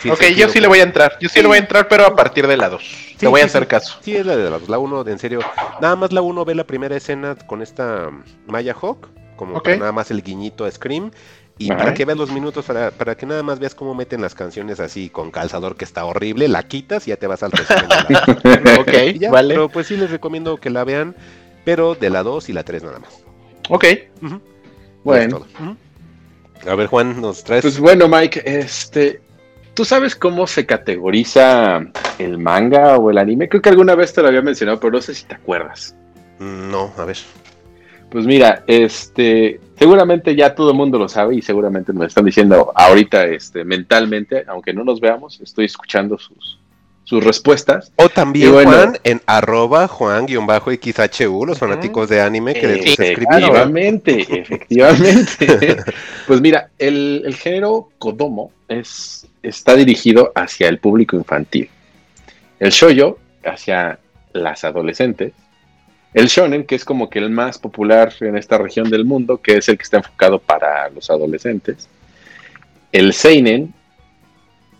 [0.00, 1.16] Sí, ok, sentido yo sí le que- voy a entrar.
[1.20, 2.82] Yo sí, le voy a entrar, pero a partir de la 2.
[2.82, 3.68] Sí, Te voy a sí, hacer sí.
[3.68, 3.98] caso.
[4.02, 4.68] Sí, es la de la 2.
[4.68, 5.40] La 1, en serio.
[5.80, 8.10] Nada más la 1 ve la primera escena con esta
[8.46, 9.64] Maya Hawk, como Ok.
[9.64, 11.12] para nada más el guiñito a Scream.
[11.56, 11.78] Y Ajá.
[11.78, 14.80] para que veas los minutos, para, para que nada más veas cómo meten las canciones
[14.80, 17.88] así con calzador que está horrible, la quitas y ya te vas al resumen.
[17.88, 19.54] la- Ok, ya, vale.
[19.54, 21.14] Pero pues sí les recomiendo que la vean,
[21.64, 23.22] pero de la 2 y la 3 nada más.
[23.68, 23.84] Ok.
[25.04, 25.46] Bueno.
[26.68, 27.62] A ver, Juan, nos traes.
[27.62, 29.20] Pues bueno, Mike, este,
[29.74, 31.82] ¿tú sabes cómo se categoriza
[32.18, 33.48] el manga o el anime?
[33.48, 35.94] Creo que alguna vez te lo había mencionado, pero no sé si te acuerdas.
[36.40, 37.18] Mm, No, a ver.
[38.14, 42.70] Pues mira, este, seguramente ya todo el mundo lo sabe y seguramente nos están diciendo
[42.72, 46.60] ahorita, este, mentalmente, aunque no nos veamos, estoy escuchando sus,
[47.02, 47.90] sus respuestas.
[47.96, 48.70] O también, bueno.
[48.70, 53.28] Juan, en arroba Juan-XHU, los fanáticos de anime que les gusta escribir.
[53.32, 55.76] Efectivamente, efectivamente.
[56.28, 61.68] pues mira, el, el género Kodomo es, está dirigido hacia el público infantil.
[62.60, 63.98] el shoyo hacia
[64.32, 65.32] las adolescentes,
[66.14, 69.56] el shonen, que es como que el más popular en esta región del mundo, que
[69.58, 71.88] es el que está enfocado para los adolescentes,
[72.92, 73.74] el seinen,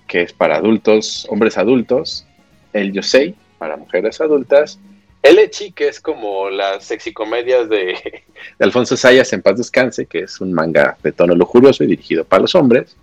[0.06, 2.24] que es para adultos, hombres adultos,
[2.72, 4.78] el yosei, para mujeres adultas,
[5.22, 8.22] el echi, que es como las sexicomedias de,
[8.58, 12.24] de Alfonso Sayas en paz descanse, que es un manga de tono lujurioso y dirigido
[12.24, 12.96] para los hombres,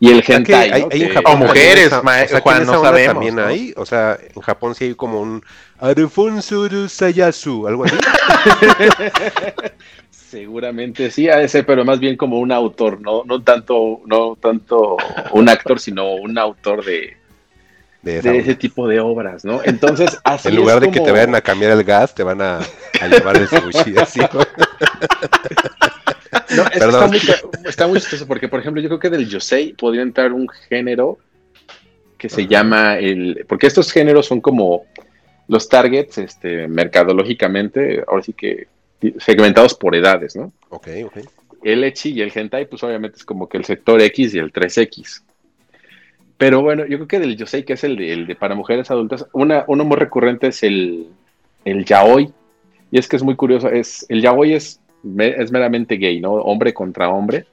[0.00, 0.82] y el hentai,
[1.24, 3.46] O mujeres, o sea, Juan, no sabemos, también ¿no?
[3.46, 5.42] hay, o sea, en Japón sí hay como un
[5.84, 7.94] Alfonso de Sayasu, algo así.
[10.10, 14.34] Seguramente sí, ha de ser, pero más bien como un autor, no, no tanto, no
[14.40, 14.96] tanto
[15.32, 17.18] un actor, sino un autor de,
[18.02, 19.60] De ese tipo de obras, ¿no?
[19.62, 22.40] Entonces, así En lugar es de que te vayan a cambiar el gas, te van
[22.40, 22.60] a,
[23.00, 24.20] a llevar el sushi así.
[26.56, 26.64] ¿no?
[26.72, 27.20] Es muy,
[27.66, 31.18] está muy chistoso porque, por ejemplo, yo creo que del Yosei podría entrar un género
[32.16, 33.44] que se llama el.
[33.46, 34.86] Porque estos géneros son como
[35.48, 38.66] los targets, este, mercadológicamente, ahora sí que
[39.18, 40.52] segmentados por edades, ¿no?
[40.70, 41.18] Ok, ok.
[41.62, 44.52] El Echi y el Hentai, pues obviamente es como que el sector X y el
[44.52, 45.22] 3X.
[46.36, 48.90] Pero bueno, yo creo que del Yosei, que es el de, el de para mujeres
[48.90, 51.08] adultas, una, uno muy recurrente es el,
[51.64, 52.32] el Yaoi.
[52.90, 54.80] Y es que es muy curioso, es, el Yaoi es,
[55.18, 56.32] es meramente gay, ¿no?
[56.32, 57.46] Hombre contra hombre.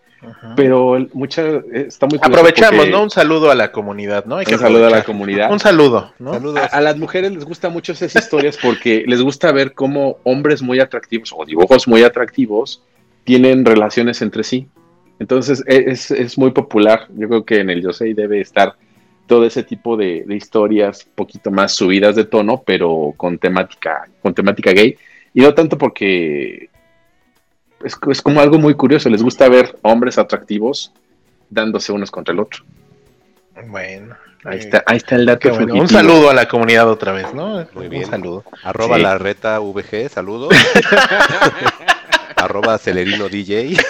[0.55, 1.43] Pero mucha,
[1.73, 3.03] está muy Aprovechamos, porque- ¿no?
[3.03, 4.37] Un saludo a la comunidad, ¿no?
[4.37, 5.51] Hay que Un saludo a la comunidad.
[5.51, 6.33] Un saludo, ¿no?
[6.33, 6.57] Saludos.
[6.59, 10.61] A, a las mujeres les gusta mucho esas historias porque les gusta ver cómo hombres
[10.61, 12.83] muy atractivos o dibujos muy atractivos
[13.23, 14.67] tienen relaciones entre sí.
[15.19, 17.07] Entonces e- es, es muy popular.
[17.15, 18.75] Yo creo que en el Yosei debe estar
[19.27, 24.07] todo ese tipo de, de historias un poquito más subidas de tono, pero con temática,
[24.21, 24.95] con temática gay.
[25.33, 26.69] Y no tanto porque
[27.83, 29.09] es, es como algo muy curioso.
[29.09, 30.91] Les gusta ver hombres atractivos
[31.49, 32.63] dándose unos contra el otro.
[33.67, 34.15] Bueno.
[34.43, 35.53] Ahí eh, está, ahí está el dato.
[35.53, 35.75] bueno.
[35.75, 37.65] Un saludo a la comunidad otra vez, ¿no?
[37.73, 38.05] Muy bien.
[38.05, 38.43] Un saludo.
[38.63, 39.01] Arroba Sí.
[39.03, 40.53] la reta VG, saludos.
[42.35, 43.77] Arroba Celerino DJ.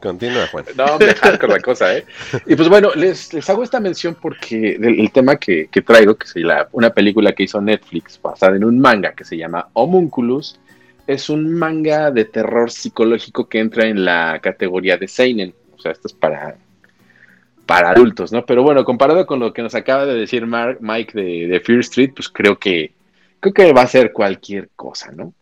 [0.00, 0.64] Continúa, Juan.
[0.76, 2.04] No, hombre, hardcore la cosa, ¿eh?
[2.46, 6.14] Y pues bueno, les, les hago esta mención porque del, el tema que, que traigo,
[6.16, 9.68] que es la, una película que hizo Netflix basada en un manga que se llama
[9.72, 10.58] Homunculus,
[11.06, 15.54] es un manga de terror psicológico que entra en la categoría de Seinen.
[15.74, 16.56] O sea, esto es para,
[17.66, 18.44] para adultos, ¿no?
[18.44, 22.12] Pero bueno, comparado con lo que nos acaba de decir Mike de, de Fear Street,
[22.14, 22.92] pues creo que,
[23.40, 25.34] creo que va a ser cualquier cosa, ¿no?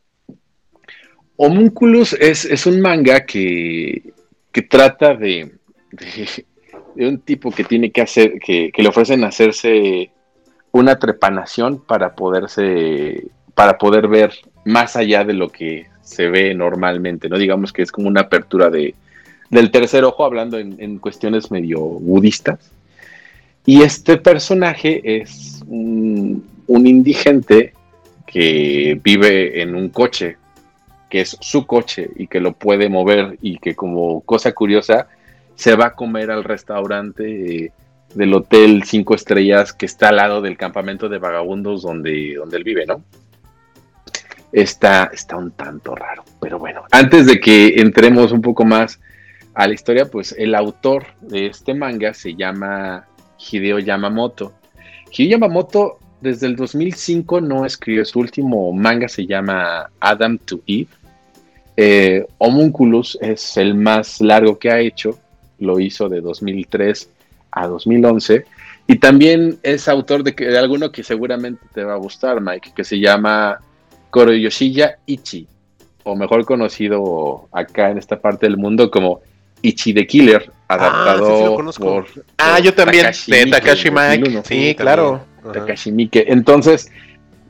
[1.36, 4.12] Homunculus es, es un manga que,
[4.52, 5.52] que trata de,
[5.90, 10.12] de, un tipo que tiene que hacer, que le ofrecen hacerse
[10.72, 14.32] una trepanación para poderse, para poder ver
[14.64, 17.38] más allá de lo que se ve normalmente, ¿no?
[17.38, 18.94] Digamos que es como una apertura de,
[19.50, 22.58] del tercer ojo, hablando en, en cuestiones medio budistas.
[23.64, 27.74] Y este personaje es un, indigente
[28.26, 30.36] que vive en un coche
[31.08, 35.08] que es su coche y que lo puede mover y que como cosa curiosa
[35.54, 37.72] se va a comer al restaurante eh,
[38.14, 42.64] del hotel cinco estrellas que está al lado del campamento de vagabundos donde, donde él
[42.64, 43.02] vive, ¿no?
[44.52, 49.00] Está, está un tanto raro, pero bueno, antes de que entremos un poco más
[49.54, 53.06] a la historia, pues el autor de este manga se llama
[53.38, 54.52] Hideo Yamamoto.
[55.10, 60.88] Hideo Yamamoto desde el 2005 no escribió su último manga, se llama Adam to Eve.
[61.76, 65.18] Eh, Homunculus es el más largo que ha hecho,
[65.58, 67.10] lo hizo de 2003
[67.50, 68.44] a 2011.
[68.86, 72.84] Y también es autor de, de alguno que seguramente te va a gustar, Mike, que
[72.84, 73.60] se llama
[74.12, 75.48] Koroyoshiya Ichi,
[76.04, 79.20] o mejor conocido acá en esta parte del mundo como
[79.62, 81.84] Ichi the Killer, adaptado Ah, sí, sí lo conozco.
[81.84, 82.06] por,
[82.38, 84.18] Ah, por yo también, Takashi de Takashi Mike.
[84.18, 84.42] 2001.
[84.44, 85.24] Sí, Sí, claro.
[85.52, 86.24] Takashi Miike.
[86.28, 86.90] Entonces,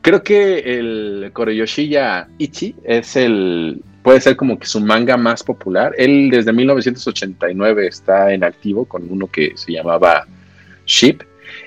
[0.03, 5.93] creo que el Koreyoshiya Ichi es el, puede ser como que su manga más popular.
[5.99, 10.27] Él desde 1989 está en activo con uno que se llamaba
[10.87, 11.23] Ship.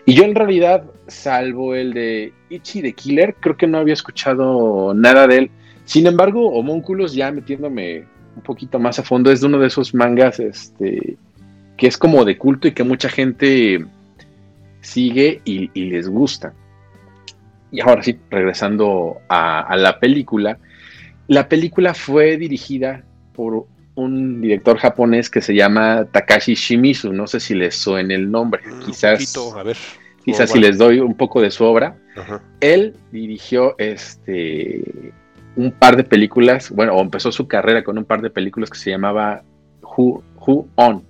[0.05, 4.93] Y yo en realidad, salvo el de Ichi de Killer, creo que no había escuchado
[4.93, 5.51] nada de él.
[5.85, 8.05] Sin embargo, Homúnculos, ya metiéndome
[8.35, 11.17] un poquito más a fondo, es de uno de esos mangas este,
[11.77, 13.83] que es como de culto y que mucha gente
[14.81, 16.53] sigue y, les gusta.
[17.71, 20.59] Y ahora sí, regresando a, la película,
[21.27, 23.03] la película fue dirigida
[23.33, 23.65] por
[23.95, 28.61] un director japonés que se llama Takashi Shimizu, no sé si les suena el nombre,
[28.65, 29.77] Mm, quizás, poquito, a ver,
[30.23, 31.97] quizás si les doy un poco de su obra.
[32.15, 32.41] Ajá.
[32.59, 35.13] Él dirigió este
[35.57, 38.77] un par de películas, bueno, o empezó su carrera con un par de películas que
[38.77, 39.43] se llamaba
[39.81, 41.03] Who, Who On.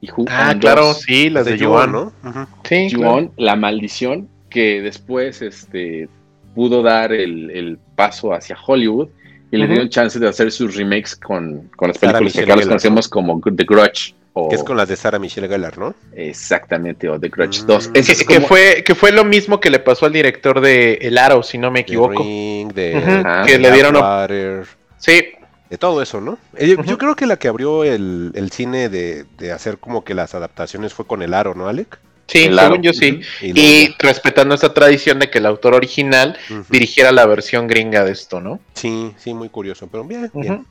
[0.00, 1.00] Y Who Ah, On claro, 2.
[1.00, 2.12] sí, las de, Yuan, Yuan, ¿no?
[2.22, 2.48] Ajá.
[2.62, 2.88] Sí,
[3.36, 6.08] La Maldición, que después este,
[6.54, 9.08] pudo dar el, el paso hacia Hollywood
[9.52, 9.72] y le Ujú.
[9.74, 12.66] dieron chance de hacer sus remakes con, con las Sarah películas que Michelle acá los
[12.66, 14.14] conocemos como The Grudge.
[14.34, 15.94] O, Que es con las de Sarah Michelle Gellar, ¿no?
[16.16, 17.66] Exactamente, o The Grudge Mm.
[17.66, 17.88] 2.
[17.88, 20.60] Que, Ese es que como- fue, que fue lo mismo que le pasó al director
[20.62, 22.22] de El Aro, si no me De equivoco.
[22.22, 23.94] Ring, de, Ah, que le dieron...
[23.96, 24.64] Water,
[24.96, 25.20] Sí,
[25.68, 26.38] de todo eso, ¿no?
[26.56, 30.02] Eh, Yo, yo creo que la que abrió el, el cine de, de hacer como
[30.04, 31.98] que las adaptaciones fue con el aro, ¿no, Alec?
[32.26, 32.68] Sí, El Aro.
[32.70, 33.20] según yo sí.
[33.40, 36.36] Y respetando esa tradición de que el autor original
[36.70, 38.60] dirigiera la versión gringa de esto, ¿no?
[38.74, 40.66] Sí, sí, muy curioso, pero bien, bien.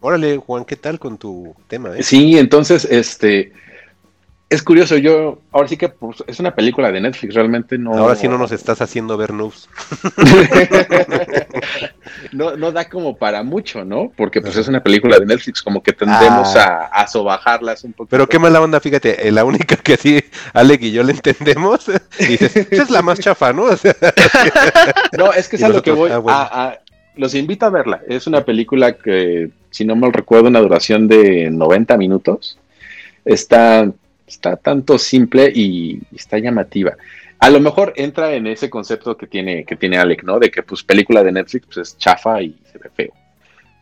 [0.00, 1.96] Órale, Juan, ¿qué tal con tu tema?
[1.96, 2.02] eh?
[2.02, 3.52] Sí, entonces, este.
[4.54, 5.40] Es curioso, yo.
[5.50, 7.92] Ahora sí que pues, es una película de Netflix, realmente no.
[7.96, 9.68] Ahora sí no nos estás haciendo ver noobs.
[12.32, 14.12] no, no da como para mucho, ¿no?
[14.16, 16.88] Porque pues es una película de Netflix, como que tendemos Ah.
[16.92, 18.08] a, a sobajarlas un poco.
[18.08, 20.22] Pero qué mala onda, fíjate, eh, la única que sí,
[20.52, 21.86] Alec y yo le entendemos,
[22.18, 23.64] dices, esa es la más chafa, ¿no?
[23.74, 23.94] O sea,
[25.18, 26.10] No, es que es a lo que voy.
[26.12, 26.38] ah, bueno.
[26.38, 26.78] a- a-
[27.16, 28.00] los invito a verla.
[28.08, 32.58] Es una película que, si no mal recuerdo, una duración de 90 minutos.
[33.24, 33.90] Está,
[34.26, 36.96] está tanto simple y está llamativa.
[37.38, 40.38] A lo mejor entra en ese concepto que tiene, que tiene Alec, ¿no?
[40.38, 43.12] De que pues película de Netflix pues, es chafa y se ve feo.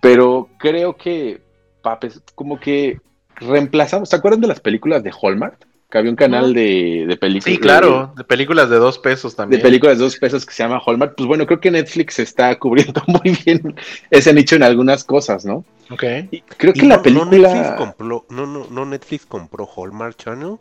[0.01, 1.41] Pero creo que,
[2.35, 2.99] como que
[3.37, 4.09] reemplazamos.
[4.09, 5.67] ¿Se acuerdan de las películas de Hallmark?
[5.93, 7.45] Que había un canal de, de películas.
[7.45, 9.63] Sí, claro, de películas de dos pesos de también.
[9.63, 13.03] películas de dos pesos que se llama Hallmark, pues bueno, creo que Netflix está cubriendo
[13.09, 13.77] muy bien
[14.11, 15.67] ese nicho en algunas cosas, ¿no?
[15.91, 16.05] Ok.
[16.31, 19.69] Y creo y que la no, no película Netflix compró, no, no, no Netflix compró
[19.77, 20.57] Hallmark Channel.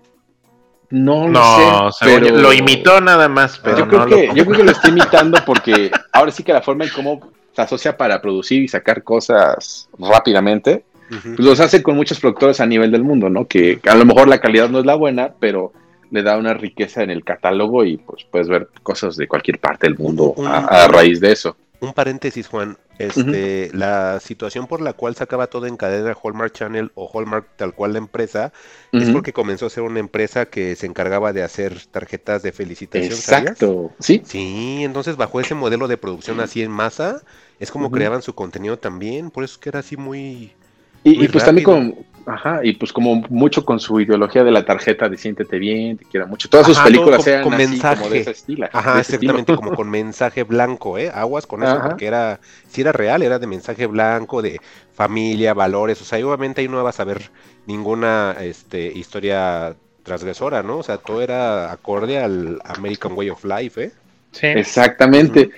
[0.90, 4.34] no, lo No, sé, pero lo imitó nada más, pero yo creo no que lo
[4.34, 7.62] yo creo que lo está imitando porque ahora sí que la forma en cómo se
[7.62, 10.84] asocia para producir y sacar cosas rápidamente,
[11.24, 13.48] Pues los hace con muchos productores a nivel del mundo, ¿no?
[13.48, 15.74] Que a lo mejor la calidad no es la buena, pero
[16.10, 19.88] le da una riqueza en el catálogo y pues puedes ver cosas de cualquier parte
[19.88, 21.58] del mundo Un- a, a raíz de eso.
[21.82, 22.78] Un paréntesis, Juan.
[23.00, 27.74] Este, La situación por la cual sacaba todo en cadena Hallmark Channel o Hallmark tal
[27.74, 28.54] cual la empresa
[28.92, 33.16] es porque comenzó a ser una empresa que se encargaba de hacer tarjetas de felicitación.
[33.16, 33.52] ¿sabías?
[33.54, 37.24] Exacto, sí, Sí, entonces bajo ese modelo de producción así en masa,
[37.60, 40.54] es como creaban su contenido también, por eso es que era así muy...
[41.04, 41.96] Y, y pues también con,
[42.26, 46.06] ajá, y pues como mucho con su ideología de la tarjeta de siéntete bien, te
[46.06, 46.48] quiero mucho.
[46.50, 47.98] Todas sus películas todo con- así mensaje.
[48.02, 48.68] como de ese estilo.
[48.72, 49.58] Ajá, ese exactamente, estilo.
[49.58, 51.12] como con mensaje blanco, ¿eh?
[51.14, 54.60] Aguas con eso, porque era, si era real, era de mensaje blanco, de
[54.94, 57.32] familia, valores, o sea, y obviamente ahí no vas a ver
[57.66, 60.78] ninguna este, historia transgresora, ¿no?
[60.78, 63.92] O sea, todo era acorde al American Way of Life, ¿eh?
[64.32, 64.48] Sí.
[64.48, 65.50] Exactamente.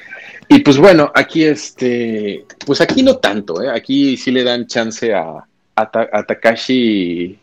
[0.50, 3.70] Y pues bueno, aquí este, pues aquí no tanto, ¿eh?
[3.70, 5.44] Aquí sí le dan chance a,
[5.76, 7.38] a, Ta- a Takashi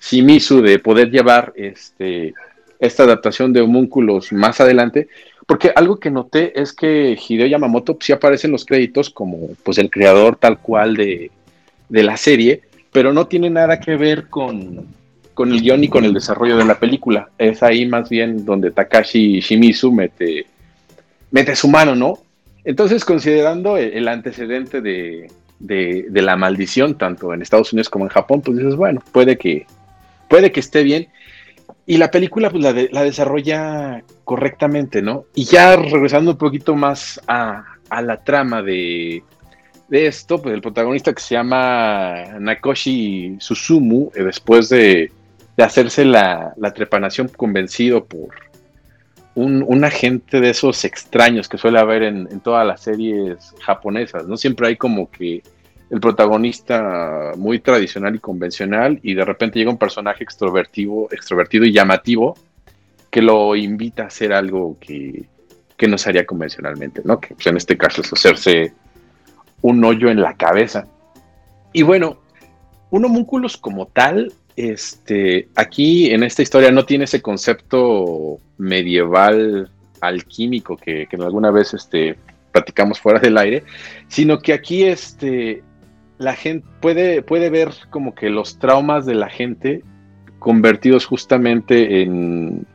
[0.00, 2.34] Shimizu de poder llevar este,
[2.78, 5.08] esta adaptación de homúnculos más adelante,
[5.46, 9.78] porque algo que noté es que Hideo Yamamoto sí aparece en los créditos como pues
[9.78, 11.30] el creador tal cual de,
[11.88, 12.62] de la serie,
[12.92, 14.86] pero no tiene nada que ver con,
[15.34, 17.30] con el guion y con el desarrollo de la película.
[17.38, 20.46] Es ahí más bien donde Takashi Shimizu mete,
[21.34, 22.18] mete su mano, ¿no?
[22.62, 25.26] Entonces, considerando el, el antecedente de,
[26.12, 29.66] la maldición, tanto en Estados Unidos como en Japón, pues dices, bueno, puede que,
[30.28, 31.08] puede que esté bien.
[31.86, 35.24] Y la película pues la, de- la desarrolla correctamente, ¿no?
[35.34, 37.64] Y ya regresando un poquito más a,
[38.00, 39.24] la trama de,
[39.90, 45.10] esto, pues el protagonista que se llama Nakoshi Susumu, eh, después de,
[45.58, 48.30] hacerse la trepanación convencido por
[49.34, 54.36] un, un agente de esos extraños que suele haber en, todas las series japonesas, ¿no?
[54.36, 55.42] Siempre hay como que
[55.90, 61.72] el protagonista muy tradicional y convencional y de repente llega un personaje extrovertido, extrovertido y
[61.72, 62.36] llamativo
[63.10, 65.24] que lo invita a hacer algo que,
[65.76, 67.20] que no se haría convencionalmente, ¿no?
[67.20, 68.72] Que pues, en este caso es hacerse
[69.62, 70.86] un hoyo en la cabeza.
[71.72, 72.18] Y bueno,
[72.90, 79.70] un homúnculos como tal, este, aquí en esta historia no tiene ese concepto medieval
[80.00, 82.16] alquímico que, que alguna vez este,
[82.52, 83.64] platicamos fuera del aire,
[84.08, 85.62] sino que aquí este,
[86.18, 89.82] la gente puede, puede ver como que los traumas de la gente
[90.38, 92.66] convertidos justamente en,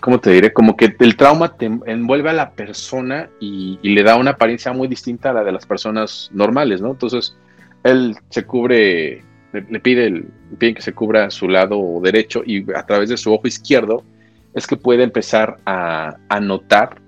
[0.00, 0.52] ¿cómo te diré?
[0.52, 4.72] Como que el trauma te envuelve a la persona y, y le da una apariencia
[4.72, 6.90] muy distinta a la de las personas normales, ¿no?
[6.90, 7.36] Entonces,
[7.82, 9.22] él se cubre,
[9.52, 10.24] le, pide, el,
[10.58, 14.04] piden que se cubra su lado derecho y a través de su ojo izquierdo
[14.54, 17.00] es que puede empezar a, a notar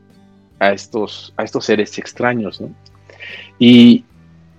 [0.58, 2.74] a estos, a estos seres extraños, ¿no?
[3.58, 4.04] Y,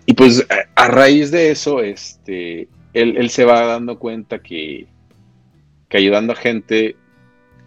[0.06, 4.88] y pues a, a raíz de eso, este, él, él se va dando cuenta que,
[5.90, 6.96] que ayudando a gente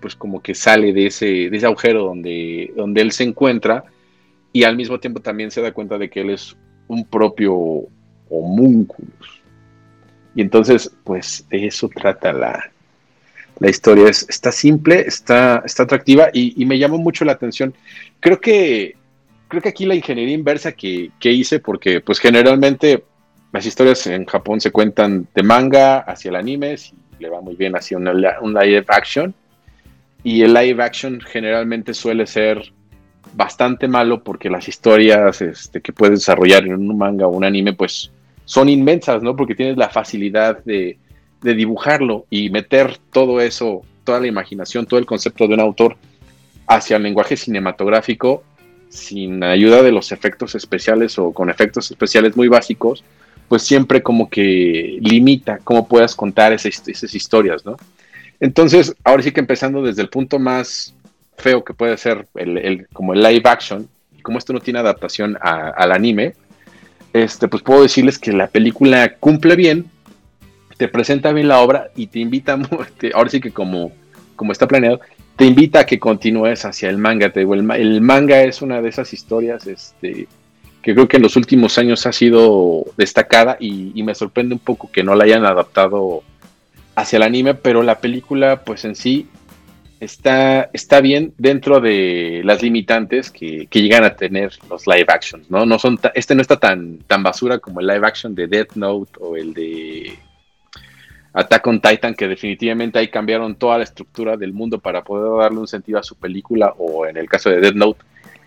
[0.01, 3.85] pues como que sale de ese, de ese agujero donde, donde él se encuentra
[4.53, 6.57] y al mismo tiempo también se da cuenta de que él es
[6.89, 7.89] un propio
[8.29, 9.36] homúnculus.
[10.37, 12.71] Y entonces, pues de eso trata la,
[13.59, 14.11] la historia.
[14.11, 17.75] Es, está simple, está, está atractiva y, me llamó mucho la atención.
[18.21, 18.97] Creo que,
[19.49, 23.03] creo que aquí la ingeniería inversa que, que hice, porque pues generalmente
[23.51, 27.57] las historias en Japón se cuentan de manga hacia el anime, si le va muy
[27.57, 28.05] bien hacia un
[28.55, 29.35] live action.
[30.23, 32.73] Y el live action generalmente suele ser
[33.33, 37.73] bastante malo porque las historias este, que puedes desarrollar en un manga o un anime,
[37.73, 38.11] pues
[38.47, 39.37] son inmensas, ¿no?
[39.37, 40.99] Porque tienes la facilidad de,
[41.43, 45.97] de dibujarlo y meter todo eso, toda la imaginación, todo el concepto de un autor
[46.67, 48.43] hacia el lenguaje cinematográfico
[48.89, 53.05] sin ayuda de los efectos especiales o con efectos especiales muy básicos,
[53.49, 57.77] pues siempre como que limita cómo puedas contar esas, historias, ¿no?
[58.41, 60.95] Entonces, ahora sí que empezando desde el punto más
[61.37, 63.89] feo que puede ser el, como el live action,
[64.23, 66.35] como esto no tiene adaptación al anime,
[67.23, 69.87] este, pues puedo decirles que la película cumple bien,
[70.77, 72.59] te presenta bien la obra y te invita,
[73.15, 73.93] ahora sí que como,
[74.35, 75.01] como está planeado,
[75.37, 77.31] te invita a que continúes hacia el manga.
[77.31, 80.27] Te el, manga es una de esas historias este,
[80.83, 84.91] que creo que en los últimos años ha sido destacada y, me sorprende un poco
[84.91, 86.23] que no la hayan adaptado
[86.95, 89.27] hacia el anime, pero la película pues en sí
[90.01, 95.67] está, está bien dentro de las limitantes que, llegan a tener los live actions, ¿no?
[95.67, 99.13] no son este no está tan, tan basura como el live action de Death Note
[99.21, 100.19] o el de
[101.37, 105.59] Attack on Titan, que definitivamente ahí cambiaron toda la estructura del mundo para poder darle
[105.59, 108.03] un sentido a su película, o en el caso de Dead Note,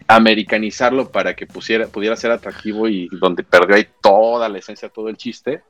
[0.07, 5.07] americanizarlo para que pusiera, pudiera ser atractivo y donde perdió ahí toda la esencia, todo
[5.07, 5.61] el chiste.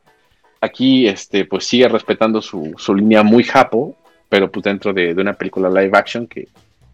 [0.61, 3.97] Aquí, este, pues sigue respetando su, línea muy japo,
[4.29, 6.47] pero pues dentro de, una película live action que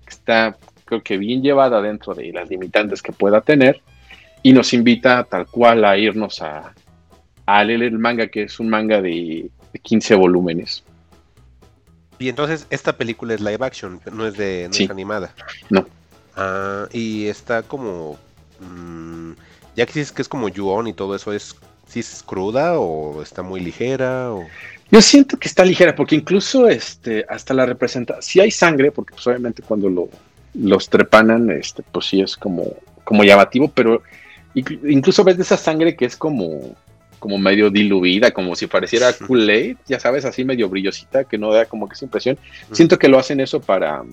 [0.07, 3.81] está, creo que bien llevada dentro de las limitantes que pueda tener
[4.41, 6.73] y nos invita tal cual a irnos a,
[7.45, 9.49] a leer el manga, que es un manga de
[9.81, 10.83] 15 volúmenes.
[12.17, 15.33] Y entonces esta película es live action, no es de no animada.
[15.69, 15.85] No.
[16.37, 18.17] Ah, y está como
[18.59, 19.31] mm,
[19.75, 21.55] ya que dices que es como Yuon y todo eso, es
[21.87, 24.45] si es cruda o está muy ligera o
[24.95, 29.13] yo siento que está ligera porque incluso este hasta la representa si hay sangre porque
[29.13, 30.07] pues, obviamente cuando lo
[30.53, 34.01] los trepanan este pues sí es como como llamativo pero
[34.53, 36.77] incluso ves de esa sangre que es como
[37.19, 41.65] como medio diluida, como si pareciera Kool-Aid, ya sabes, así medio brillosita, que no da
[41.65, 42.37] como que esa impresión.
[42.71, 44.03] Siento que lo hacen eso para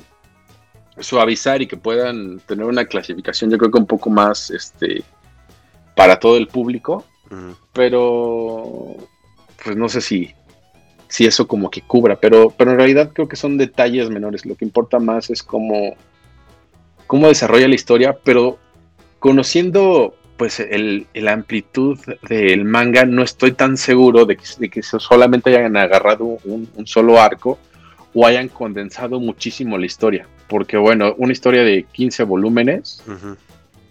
[0.98, 5.02] suavizar y que puedan tener una clasificación, yo creo que un poco más este
[5.94, 7.04] para todo el público,
[7.74, 8.96] pero
[9.62, 10.34] pues no sé si
[11.12, 14.54] si eso como que cubra, pero pero en realidad creo que son detalles menores, lo
[14.54, 15.94] que importa más es cómo
[17.06, 18.58] cómo desarrolla la historia, pero
[19.18, 25.76] conociendo pues el, la amplitud del manga no estoy tan seguro de que, solamente hayan
[25.76, 27.58] agarrado un, solo arco
[28.14, 30.26] o hayan condensado muchísimo la historia.
[30.48, 33.04] Porque bueno, una historia de 15 volúmenes,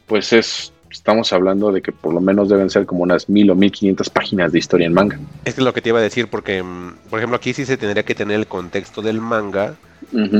[0.08, 3.56] pues es, estamos hablando de que por lo menos deben ser como unas mil o
[3.56, 5.20] mil quinientas páginas de historia en manga.
[5.46, 7.66] Es que es lo que te iba a decir, porque mm, por ejemplo aquí sí
[7.66, 9.76] se tendría que tener el contexto del manga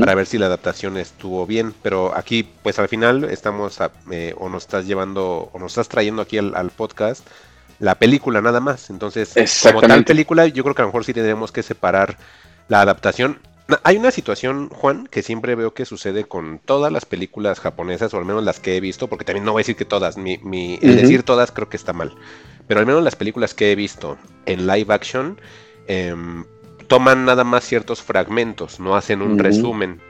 [0.00, 1.74] para ver si la adaptación estuvo bien.
[1.82, 3.78] Pero aquí, pues al final estamos,
[4.10, 7.26] eh, o nos estás llevando, o nos estás trayendo aquí al, podcast
[7.78, 8.90] la película nada más.
[8.90, 12.16] Entonces, como tal película, yo creo que a lo mejor sí tendríamos que separar
[12.68, 13.38] la adaptación.
[13.84, 18.18] Hay una situación, Juan, que siempre veo que sucede con todas las películas japonesas, o
[18.18, 20.38] al menos las que he visto, porque también no voy a decir que todas, mi,
[20.38, 22.14] mi el decir todas creo que está mal,
[22.66, 25.40] pero al menos las películas que he visto en live action,
[25.86, 26.14] eh,
[26.88, 30.00] toman nada más ciertos fragmentos, no hacen un resumen.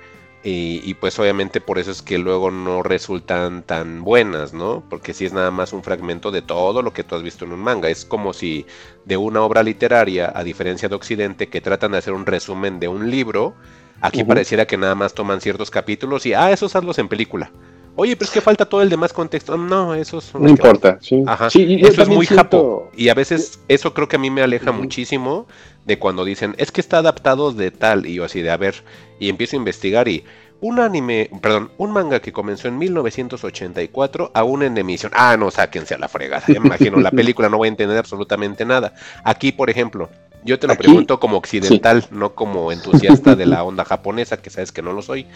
[0.44, 4.82] Y, pues obviamente por eso es que luego no resultan tan buenas, ¿no?
[4.90, 7.52] Porque si es nada más un fragmento de todo lo que tú has visto en
[7.52, 7.88] un manga.
[7.88, 8.66] Es como si
[9.04, 12.88] de una obra literaria, a diferencia de Occidente, que tratan de hacer un resumen de
[12.88, 13.54] un libro,
[14.00, 17.52] aquí pareciera que nada más toman ciertos capítulos y, ah, esos hazlos en película.
[17.94, 19.56] Oye, pero es que falta todo el demás contexto.
[19.56, 21.22] No, eso No importa, sí.
[21.26, 21.48] Ajá.
[21.48, 22.90] eso es muy japo.
[22.96, 25.46] Y a veces eso creo que a mí me aleja muchísimo
[25.84, 28.06] de cuando dicen, es que está adaptado de tal.
[28.06, 28.82] Y yo así de, a ver,
[29.20, 30.24] y empiezo a investigar y
[30.62, 35.12] un anime, perdón, un manga que comenzó en 1984 aún en emisión.
[35.14, 36.44] Ah, no, sáquense a la fregada.
[36.46, 38.94] Ya me imagino, la película no voy a entender absolutamente nada.
[39.24, 40.08] Aquí, por ejemplo,
[40.44, 44.72] yo te lo pregunto como occidental, no como entusiasta de la onda japonesa, que sabes
[44.72, 45.26] que no lo soy.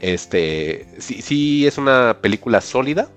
[0.00, 3.08] Este, sí, sí es una película sólida.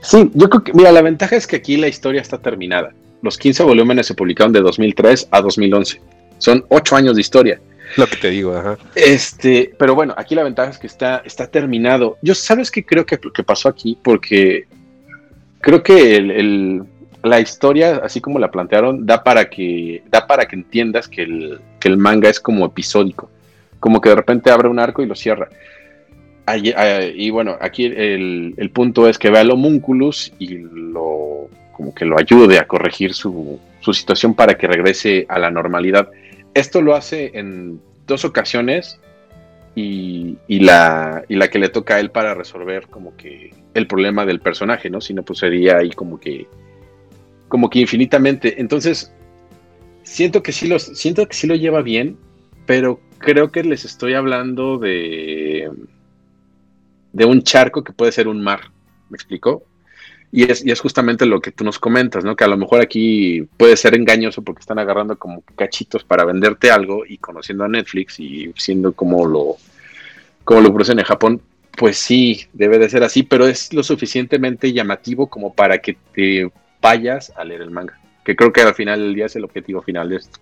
[0.00, 2.92] Sí, yo creo que, mira, la ventaja es que aquí la historia está terminada.
[3.22, 6.00] Los 15 volúmenes se publicaron de 2003 a 2011.
[6.38, 7.60] Son 8 años de historia.
[7.96, 8.78] Lo que te digo, ajá.
[8.94, 12.18] Este, pero bueno, aquí la ventaja es que está, está terminado.
[12.22, 14.66] Yo sabes qué creo que, que pasó aquí, porque
[15.60, 16.84] creo que el,
[17.22, 21.60] la historia, así como la plantearon, da para que, da para que entiendas que el,
[21.78, 23.30] que el manga es como episódico.
[23.78, 25.48] Como que de repente abre un arco y lo cierra.
[26.54, 32.04] y bueno, aquí el, el, punto es que ve al homúnculus y lo como que
[32.04, 36.10] lo ayude a corregir su, su situación para que regrese a la normalidad.
[36.52, 39.00] Esto lo hace en dos ocasiones
[39.74, 44.26] y, la, y la que le toca a él para resolver como que el problema
[44.26, 45.00] del personaje, ¿no?
[45.00, 46.46] Si no, pues sería ahí como que
[47.50, 48.58] como que infinitamente.
[48.58, 49.12] Entonces,
[50.02, 52.16] siento que sí lo, siento que sí lo lleva bien,
[52.64, 55.68] pero creo que les estoy hablando de
[57.12, 58.70] de un charco que puede ser un mar.
[59.08, 59.64] ¿Me explicó?
[60.32, 62.36] Y es, y es justamente lo que tú nos comentas, ¿no?
[62.36, 66.70] Que a lo mejor aquí puede ser engañoso porque están agarrando como cachitos para venderte
[66.70, 69.56] algo y conociendo a Netflix y siendo como lo,
[70.44, 71.42] como lo producen en Japón,
[71.76, 76.48] pues sí, debe de ser así, pero es lo suficientemente llamativo como para que te
[76.80, 77.98] vayas a leer el manga.
[78.24, 80.38] Que creo que al final del día es el objetivo final de esto.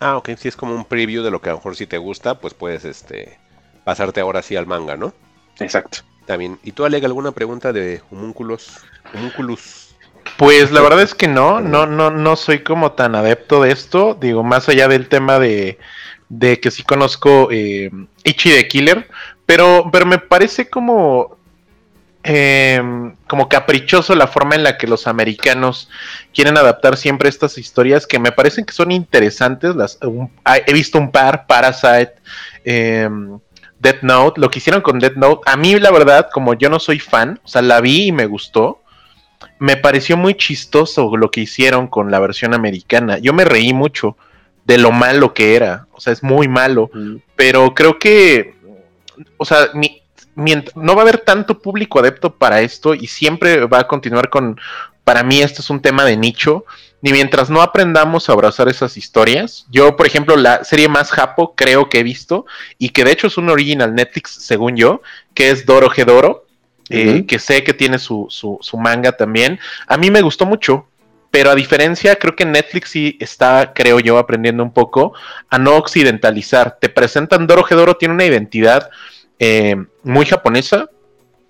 [0.00, 1.98] Ah, ok, si es como un preview de lo que a lo mejor si te
[1.98, 3.38] gusta, pues puedes este
[3.84, 5.12] pasarte ahora sí al manga, ¿no?
[5.60, 5.98] Exacto.
[6.26, 6.58] También.
[6.62, 8.78] ¿Y tú, Alega, alguna pregunta de homúnculos?
[9.14, 9.94] Homúnculus.
[10.38, 14.16] Pues la verdad es que no, no, no, no soy como tan adepto de esto.
[14.18, 15.78] Digo, más allá del tema de,
[16.30, 17.90] de que sí conozco eh,
[18.24, 19.08] Ichi de Killer,
[19.44, 21.36] pero, pero me parece como
[22.24, 25.88] em, como caprichoso la forma en la que los americanos
[26.34, 29.76] quieren adaptar siempre estas historias que me parecen que son interesantes.
[29.76, 29.98] Las,
[30.66, 32.14] he visto un par, Parasite,
[32.64, 33.08] eh,
[33.78, 36.80] Death Note, lo que hicieron con Death Note, a mí la verdad, como yo no
[36.80, 38.80] soy fan, o sea, la vi y me gustó,
[39.58, 43.18] me pareció muy chistoso lo que hicieron con la versión americana.
[43.18, 44.16] Yo me reí mucho
[44.64, 46.90] de lo malo que era, o sea, es muy malo,
[47.36, 48.54] pero creo que,
[49.36, 49.68] o sea,
[50.36, 54.60] no va a haber tanto público adepto para esto y siempre va a continuar con,
[55.04, 56.64] para mí esto es un tema de nicho,
[57.02, 59.66] ni mientras no aprendamos a abrazar esas historias.
[59.70, 62.46] Yo, por ejemplo, la serie más japo creo que he visto,
[62.78, 65.02] y que de hecho es un original Netflix, según yo,
[65.34, 66.46] que es Doro Gedoro,
[66.90, 69.58] eh, que sé que tiene su, su, su, manga también.
[69.86, 70.86] A mí me gustó mucho,
[71.30, 75.14] pero a diferencia, creo que Netflix sí está, creo yo, aprendiendo un poco
[75.48, 76.78] a no occidentalizar.
[76.80, 78.90] Te presentan Doro Gedoro, tiene una identidad
[79.38, 80.88] eh, muy japonesa,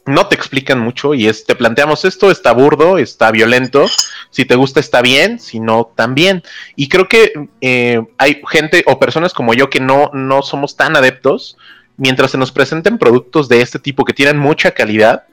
[0.06, 3.86] no te explican mucho y es, te planteamos esto, está burdo, está violento,
[4.30, 6.42] si te gusta está bien, si no, también.
[6.76, 10.96] Y creo que eh, hay gente o personas como yo que no, no somos tan
[10.96, 11.56] adeptos,
[11.96, 15.24] mientras se nos presenten productos de este tipo que tienen mucha calidad,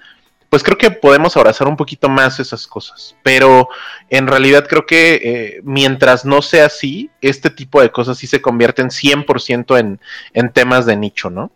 [0.49, 3.15] pues creo que podemos abrazar un poquito más esas cosas.
[3.23, 3.69] Pero
[4.09, 8.41] en realidad creo que eh, mientras no sea así, este tipo de cosas sí se
[8.41, 9.99] convierten 100% en,
[10.33, 11.51] en temas de nicho, ¿no?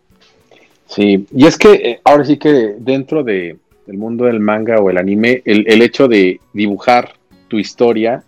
[0.86, 3.56] Sí, y es que eh, ahora sí que dentro de,
[3.86, 7.14] del mundo del manga o el anime, el, hecho de dibujar
[7.48, 8.24] tu historia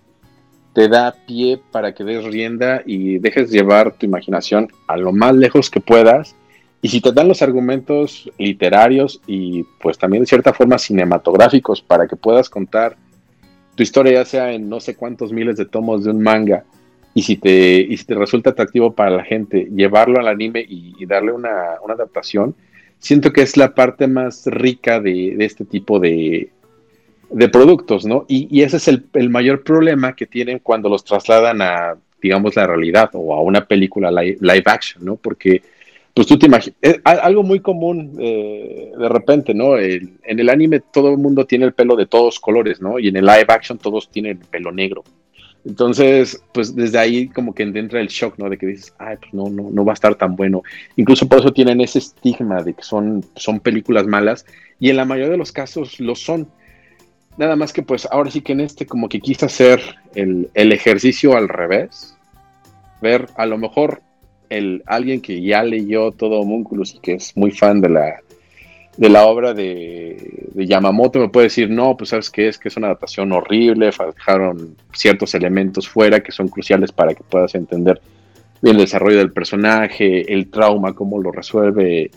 [0.73, 5.35] te da pie para que des rienda y dejes llevar tu imaginación a lo más
[5.35, 6.37] lejos que puedas.
[6.81, 12.07] Y si te dan los argumentos literarios y pues también de cierta forma cinematográficos para
[12.07, 12.97] que puedas contar
[13.75, 16.65] tu historia ya sea en no sé cuántos miles de tomos de un manga
[17.19, 21.05] y si te, y si te resulta atractivo para la gente, llevarlo al anime y,
[21.05, 21.51] darle una,
[21.89, 22.55] adaptación,
[23.01, 26.51] siento que es la parte más rica de, este tipo de,
[27.31, 28.25] de, productos, ¿no?
[28.29, 33.11] Y, ese es el, mayor problema que tienen cuando los trasladan a, digamos, la realidad
[33.15, 35.17] o a una película live, action, ¿no?
[35.17, 35.61] Porque,
[36.15, 39.77] pues tú te imaginas, algo muy común eh, de repente, ¿no?
[39.77, 43.01] en el anime todo el mundo tiene el pelo de todos colores, ¿no?
[43.01, 45.03] Y en el live action todos tienen el pelo negro.
[45.65, 48.49] Entonces, pues desde ahí como que entra el shock, ¿no?
[48.49, 50.63] De que dices, ay, pues no, no, no va a estar tan bueno.
[50.97, 54.47] Incluso por eso tienen ese estigma de que son, son películas malas
[54.81, 56.49] y en la mayoría de los casos lo son.
[57.37, 59.81] Nada más que pues ahora sí que en este como que quise hacer
[60.15, 62.17] el, el ejercicio al revés.
[63.01, 64.03] Ver a lo mejor
[64.49, 68.21] el, alguien que ya leyó todo Homúnculus y que es muy fan de la,
[68.99, 72.77] de la obra de, Yamamoto me puede decir, no, pues sabes qué es que es
[72.77, 78.01] una adaptación horrible, dejaron ciertos elementos fuera que son cruciales para que puedas entender
[78.61, 82.11] el desarrollo del personaje, el trauma, cómo lo resuelve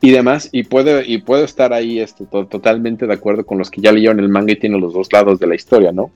[0.00, 0.48] y demás.
[0.50, 4.18] Y puede, y puede estar ahí este, totalmente de acuerdo con los que ya leyeron
[4.18, 6.10] el manga y tienen los dos lados de la historia, ¿no?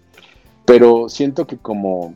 [0.64, 2.14] Pero siento que como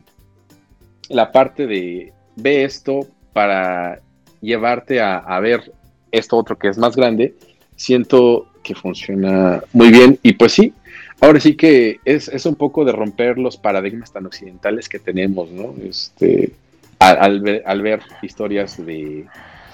[1.09, 3.01] la parte de ve esto
[3.33, 3.99] para
[4.41, 5.71] llevarte a, a ver
[6.11, 7.35] esto otro que es más grande,
[7.75, 10.73] siento que funciona muy bien y pues sí,
[11.19, 15.73] ahora sí que es, un poco de romper los paradigmas tan occidentales que tenemos, ¿no?
[15.83, 16.51] Este,
[16.99, 19.25] al, al ver, al ver historias de,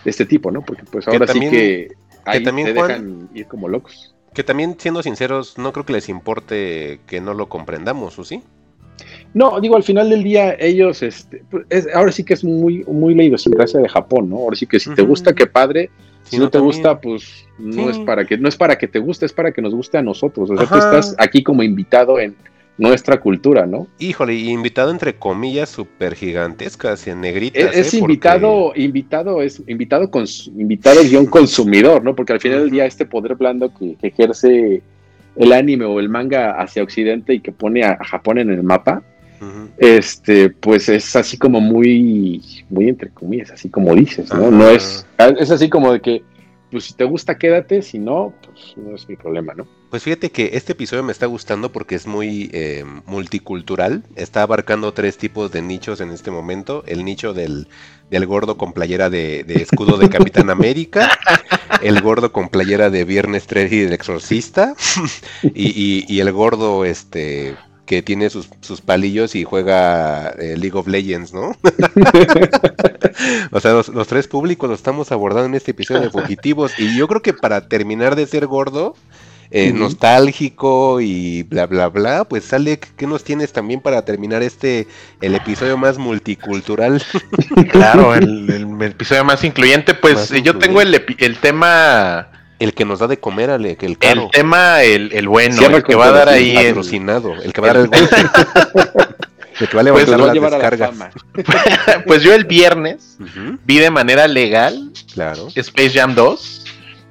[0.03, 0.61] de este tipo, ¿no?
[0.63, 1.91] Porque pues ahora también- sí que
[2.25, 4.15] ahí también, te Juan- dejan ir como locos.
[4.33, 8.41] Que también, siendo sinceros, no creo que les importe que no lo comprendamos, ¿o sí?
[9.33, 12.83] No, digo, al final del día, ellos, este, pues, es- ahora sí que es muy,
[12.85, 14.37] muy la idiosincrasia de Japón, ¿no?
[14.37, 15.89] Ahora sí que si te gusta, qué padre.
[16.29, 16.65] Si no, no, te también.
[16.75, 17.89] gusta, pues no Sí.
[17.89, 20.01] es para que, no es para que te guste, es para que nos guste a
[20.01, 20.49] nosotros.
[20.49, 20.97] O sea, tú Ajá.
[20.99, 22.35] estás aquí como invitado en
[22.77, 23.87] nuestra cultura, ¿no?
[23.99, 27.75] Híjole, y invitado entre comillas súper gigantescas y en negritas.
[27.75, 27.97] Es, es ¿eh?
[27.97, 30.25] invitado, invitado, es invitado con
[30.55, 32.15] invitado guion consumidor, ¿no?
[32.15, 34.81] Porque al final del día este poder blando que, que ejerce
[35.35, 38.63] el anime o el manga hacia Occidente y que pone a, a Japón en el
[38.63, 39.03] mapa,
[39.77, 44.51] Este, pues es así como muy, muy entre comillas, así como dices, ¿no?
[44.51, 45.05] No es,
[45.39, 46.23] es así como de que,
[46.71, 49.67] pues si te gusta, quédate, si no, pues no es mi problema, ¿no?
[49.89, 54.03] Pues fíjate que este episodio me está gustando porque es muy eh, multicultural.
[54.15, 56.83] Está abarcando tres tipos de nichos en este momento.
[56.85, 57.67] El nicho del,
[58.11, 61.09] del gordo con playera de, de escudo de Capitán América.
[61.81, 64.75] El gordo con playera de Viernes 3 y del Exorcista.
[65.41, 67.55] Y, y- y el gordo este
[67.89, 71.57] que tiene sus, sus palillos y juega eh, League of Legends, ¿no?
[73.51, 76.71] o sea, los, los tres públicos los estamos abordando en este episodio de Fugitivos.
[76.77, 78.93] Y yo creo que para terminar de ser gordo,
[79.49, 84.85] eh, nostálgico y bla bla bla, pues sale, ¿qué nos tienes también para terminar este,
[85.21, 87.01] el episodio más multicultural?
[87.71, 88.47] Claro, el,
[88.81, 89.95] el episodio más incluyente.
[89.95, 92.29] Pues Más yo tengo el, el tema,
[92.59, 95.55] El que nos da de comer, Ale, que el caro, el tema, el, el bueno,
[95.55, 96.55] Cierra el que va a dar ahí.
[96.57, 97.89] en- patrocinado, el que va a dar el
[99.59, 100.91] el que va a Pues, levantar las a descargas.
[102.05, 103.17] pues yo el viernes
[103.65, 105.47] vi de manera legal claro.
[105.55, 106.65] Space Jam 2.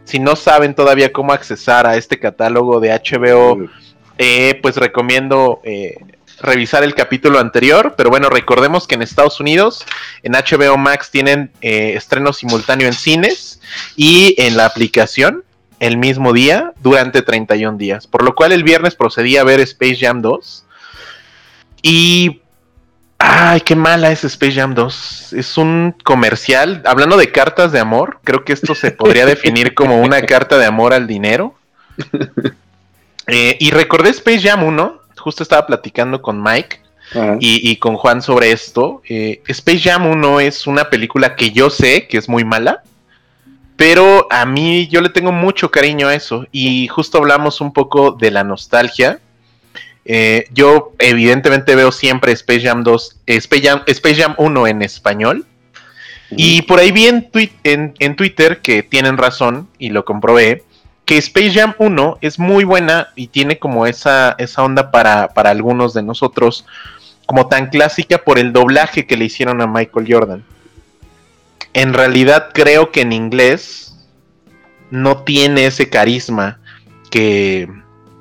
[0.05, 3.59] Si no saben todavía cómo accesar a este catálogo de HBO,
[4.16, 5.97] eh, pues recomiendo eh,
[6.40, 7.94] revisar el capítulo anterior.
[7.97, 9.85] Pero bueno, recordemos que en Estados Unidos,
[10.23, 13.60] en HBO Max tienen eh, estreno simultáneo en cines
[13.97, 15.44] y en la aplicación
[15.81, 18.06] el mismo día durante 31 días.
[18.06, 20.65] Por lo cual el viernes procedí a ver Space Jam 2.
[21.82, 22.40] Y...
[23.20, 25.32] Ay, qué mala es Space Jam 2.
[25.32, 26.82] Es un comercial.
[26.86, 30.66] Hablando de cartas de amor, creo que esto se podría definir como una carta de
[30.66, 31.55] amor al dinero.
[33.31, 34.98] Eh, y recordé Space Jam 1.
[35.19, 36.81] Justo estaba platicando con Mike
[37.12, 37.36] Ajá.
[37.40, 39.03] y, y con Juan sobre esto.
[39.09, 42.82] Eh, Space Jam 1 es una película que yo sé que es muy mala.
[43.77, 46.47] Pero a mí yo le tengo mucho cariño a eso.
[46.51, 49.20] Y justo hablamos un poco de la nostalgia.
[50.05, 54.82] Eh, yo evidentemente veo siempre Space Jam 2, eh, Space Jam, Space Jam 1 en
[54.82, 55.47] español.
[56.31, 60.65] Y por ahí vi en- en Twitter que tienen razón y lo comprobé,
[61.09, 65.49] que Space Jam 1 es muy buena y tiene como esa, esa onda para, para
[65.49, 66.67] algunos de nosotros,
[67.25, 70.45] como tan clásica por el doblaje que le hicieron a Michael Jordan.
[71.73, 73.97] En realidad creo que en inglés
[74.91, 76.61] no tiene ese carisma
[77.11, 77.71] que,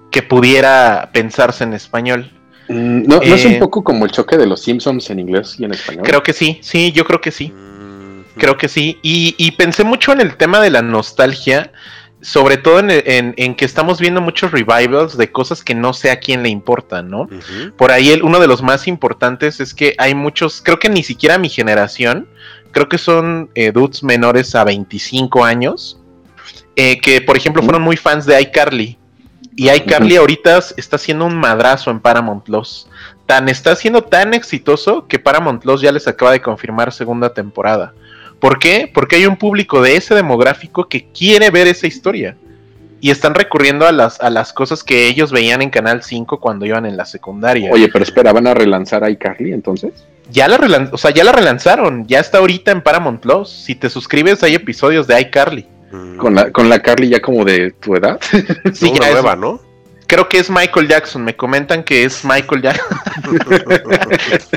[0.09, 2.31] que pudiera pensarse en español.
[2.69, 5.57] Mm, ¿No, ¿No es Eh, un poco como el choque de los Simpsons en inglés
[5.59, 6.05] y en español?
[6.05, 7.49] Creo que sí, sí, yo creo que sí.
[7.49, 8.97] Mm, Creo que sí.
[9.01, 11.71] Y, y pensé mucho en el tema de la nostalgia,
[12.21, 16.09] sobre todo en, en- en que estamos viendo muchos revivals de cosas que no sé
[16.11, 17.27] a quién le importan, ¿no?
[17.77, 21.03] Por ahí el- uno de los más importantes es que hay muchos, creo que ni
[21.03, 22.27] siquiera mi generación,
[22.71, 25.99] creo que son eh, dudes menores a 25 años,
[26.75, 28.97] eh, que por ejemplo fueron muy fans de iCarly.
[29.55, 32.87] Y iCarly ahorita está haciendo un madrazo en Paramount Plus.
[33.25, 37.93] Tan está siendo tan exitoso que Paramount Plus ya les acaba de confirmar segunda temporada.
[38.39, 38.89] ¿Por qué?
[38.93, 42.35] Porque hay un público de ese demográfico que quiere ver esa historia.
[42.99, 46.65] Y están recurriendo a las, a las cosas que ellos veían en Canal 5 cuando
[46.65, 47.69] iban en la secundaria.
[47.71, 49.91] Oye, pero espera, ¿van a relanzar a iCarly entonces?
[50.31, 53.49] Ya la, relan- o sea, ya la relanzaron, ya está ahorita en Paramount Plus.
[53.49, 55.67] Si te suscribes hay episodios de iCarly.
[55.91, 56.17] Mm.
[56.17, 58.19] Con la, con la Carly ya como de tu edad.
[58.73, 59.61] Sí, Una ya es- nueva, ¿no?
[60.07, 62.99] Creo que es Michael Jackson, me comentan que es Michael Jackson.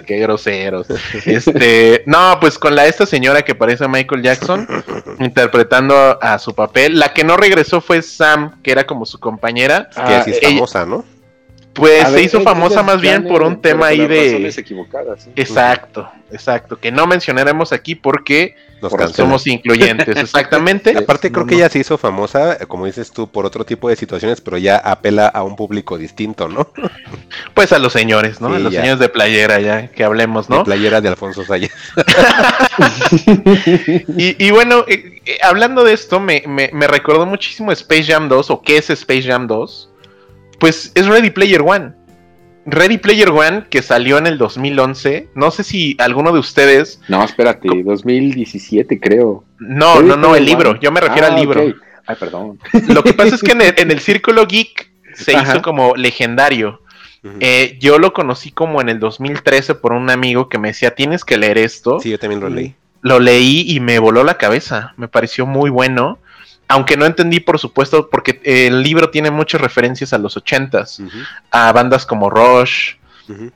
[0.06, 0.86] Qué groseros.
[1.26, 4.66] Este, no, pues con la esta señora que parece a Michael Jackson
[5.18, 6.98] interpretando a, a su papel.
[6.98, 9.90] La que no regresó fue Sam, que era como su compañera.
[9.90, 11.04] que Ah, así es famosa, ¿no?
[11.72, 15.22] Pues A se ver, hizo famosa más bien por un tema ahí de razones equivocadas,
[15.22, 15.30] sí.
[15.36, 19.14] Exacto, exacto, que no mencionaremos aquí porque Nos cancelan.
[19.14, 20.98] somos incluyentes, exactamente.
[20.98, 21.60] Aparte creo No, que no.
[21.60, 25.28] ella se hizo famosa, como dices tú, por otro tipo de situaciones, pero ya apela
[25.28, 26.68] a un público distinto, ¿no?
[27.54, 28.48] Pues a los señores, ¿no?
[28.48, 28.80] Sí, a los ya.
[28.80, 30.64] señores de playera ya, que hablemos, De ¿no?
[30.64, 31.70] playera de Alfonso Sayas.
[34.16, 38.28] Y, y bueno, eh, eh, hablando de esto, me, me- me recordó muchísimo Space Jam
[38.28, 39.89] 2, o qué es Space Jam 2.
[40.60, 41.92] Pues es Ready Player One.
[42.66, 47.00] Ready Player One, que salió en el 2011, no sé si alguno de ustedes...
[47.08, 49.44] No, espérate, 2017 creo.
[49.58, 50.78] No, Ready no, no, Player el libro, One.
[50.82, 51.62] yo me refiero Ah, al libro.
[51.64, 51.74] ok.
[52.06, 52.58] Ay, perdón.
[52.88, 55.52] Lo que pasa es que en el, en el Círculo Geek se Ajá.
[55.54, 56.82] hizo como legendario.
[57.40, 61.24] Eh, yo lo conocí como en el 2013 por un amigo que me decía, tienes
[61.24, 62.00] que leer esto.
[62.00, 62.74] Sí, yo también lo leí.
[63.02, 64.94] Lo leí y me voló la cabeza.
[64.96, 66.18] Me pareció muy bueno.
[66.70, 71.02] Aunque no entendí, por supuesto, porque el libro tiene muchas referencias a los ochentas,
[71.50, 72.94] a bandas como Rush,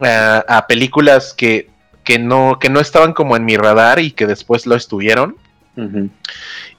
[0.01, 1.70] a, a películas que,
[2.03, 5.36] que, no, que no estaban como en mi radar y que después lo estuvieron.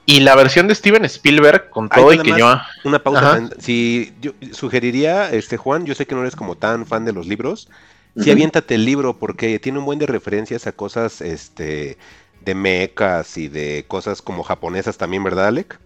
[0.04, 2.60] Y la versión de Steven Spielberg, con Ay, todo y que yo...
[2.84, 3.48] Una pausa.
[3.58, 7.26] Si yo sugeriría, este Juan, yo sé que no eres como tan fan de los
[7.26, 7.68] libros.
[8.14, 8.32] Sí, Ujú.
[8.32, 11.98] aviéntate el libro porque tiene un buen de referencias a cosas, este,
[12.44, 15.78] de mechas y de cosas como japonesas también, ¿verdad, Alec?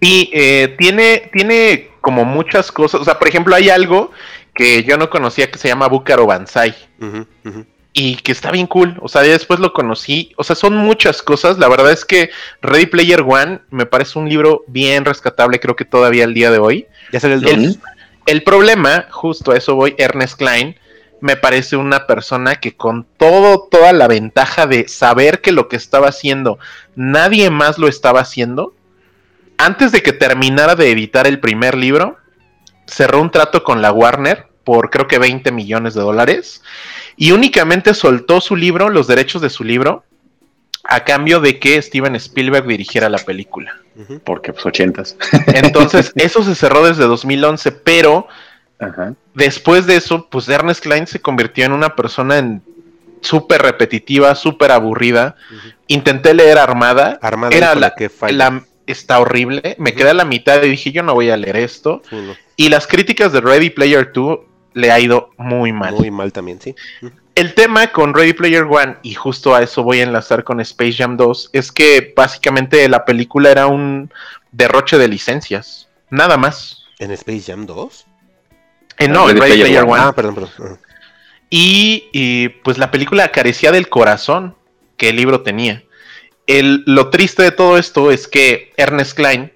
[0.00, 3.00] Sí, eh, tiene, tiene como muchas cosas.
[3.00, 4.10] O sea, por ejemplo, hay algo
[4.54, 6.74] que yo no conocía que se llama Búcaro Banzai.
[7.92, 8.96] Y que está bien cool.
[9.02, 10.32] O sea, ya después lo conocí.
[10.36, 11.58] O sea, son muchas cosas.
[11.58, 12.30] La verdad es que
[12.62, 16.58] Ready Player One me parece un libro bien rescatable, creo que todavía al día de
[16.58, 16.86] hoy.
[17.12, 17.52] Ya sale el 2.
[17.52, 17.80] El,
[18.26, 20.76] el problema, justo a eso voy, Ernest Klein,
[21.20, 25.76] me parece una persona que con todo, toda la ventaja de saber que lo que
[25.76, 26.58] estaba haciendo,
[26.94, 28.74] nadie más lo estaba haciendo,
[29.64, 32.16] antes de que terminara de editar el primer libro,
[32.86, 36.62] cerró un trato con la Warner por creo que 20 millones de dólares
[37.16, 40.04] y únicamente soltó su libro, los derechos de su libro,
[40.84, 43.76] a cambio de que Steven Spielberg dirigiera la película.
[44.24, 45.16] Porque pues ochentas.
[45.46, 48.28] Entonces, eso se cerró desde 2011, pero
[48.78, 49.14] Ajá.
[49.34, 52.62] después de eso, pues Ernest Klein se convirtió en una persona en
[53.20, 55.36] súper repetitiva, súper aburrida.
[55.86, 57.18] Intenté leer Armada.
[57.20, 58.32] Armada, era la, qué falla.
[58.50, 59.76] la- está horrible.
[59.78, 62.02] Me quedé a la mitad y dije, yo no voy a leer esto.
[62.08, 64.38] Sí, no, Y las críticas de Ready Player 2
[64.74, 65.94] le ha ido muy mal.
[65.94, 66.74] Muy mal también, sí.
[67.34, 70.94] El tema con Ready Player One, y justo a eso voy a enlazar con Space
[70.94, 74.12] Jam 2, es que básicamente la película era un
[74.52, 75.88] derroche de licencias.
[76.10, 76.84] Nada más.
[76.98, 78.06] ¿En Space Jam 2?
[78.98, 79.92] Eh, no, en Ready Ready Player Player One.
[79.92, 80.02] One.
[80.02, 80.78] Ah, perdón, perdón.
[81.48, 84.54] Y, y, pues la película carecía del corazón
[84.96, 85.82] que el libro tenía.
[86.46, 89.52] El, lo triste de todo esto es que Ernest Klein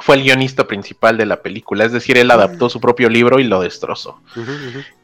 [0.00, 3.44] fue el guionista principal de la película, es decir, él adaptó su propio libro y
[3.44, 4.20] lo destrozó.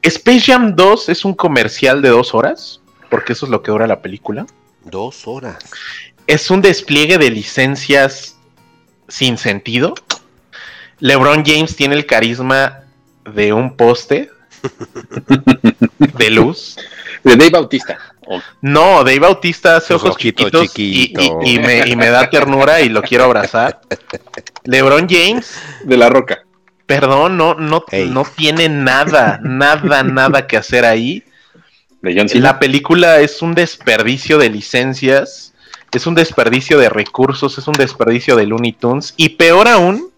[0.03, 2.81] Space Jam 2 es un comercial de dos horas,
[3.11, 4.47] porque eso es lo que dura la película.
[4.85, 5.59] Dos horas.
[6.27, 8.37] Es un despliegue de licencias
[9.09, 9.95] sin sentido.
[10.99, 12.85] LeBron James tiene el carisma
[13.25, 14.31] de un poste
[15.99, 16.77] de luz.
[17.31, 17.99] De Dave Bautista.
[18.61, 21.25] No, Dave Bautista hace Sus ojos chiquitos y, chiquitos.
[21.45, 23.81] y- y me, y me da ternura y lo quiero abrazar.
[24.65, 26.43] LeBron James, de la roca.
[26.87, 31.23] perdón, no, no, no tiene nada, nada, nada que hacer ahí.
[32.03, 32.43] De John Cena.
[32.45, 35.53] La película es un desperdicio de licencias,
[35.93, 40.11] es un desperdicio de recursos, es un desperdicio de Looney Tunes y peor aún,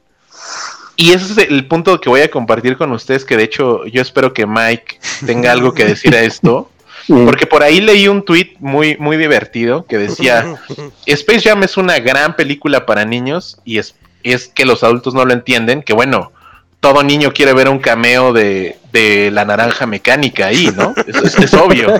[0.96, 4.02] y ese es el punto que voy a compartir con ustedes, que de hecho yo
[4.02, 6.70] espero que Mike tenga algo que decir a esto,
[7.24, 10.54] porque por ahí leí un tweet muy, muy divertido que decía,
[11.06, 15.24] Space Jam es una gran película para niños y es, es que los adultos no
[15.24, 16.32] lo entienden, que bueno,
[16.80, 20.94] todo niño quiere ver un cameo de, de la naranja mecánica ahí, ¿no?
[21.06, 21.98] Es, es obvio.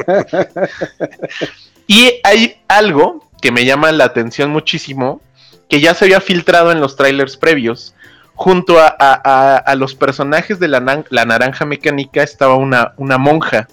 [1.86, 5.20] Y hay algo que me llama la atención muchísimo,
[5.68, 7.94] que ya se había filtrado en los trailers previos.
[8.34, 13.18] Junto a, a- a- a los personajes de la, la naranja mecánica estaba una, una
[13.18, 13.66] monja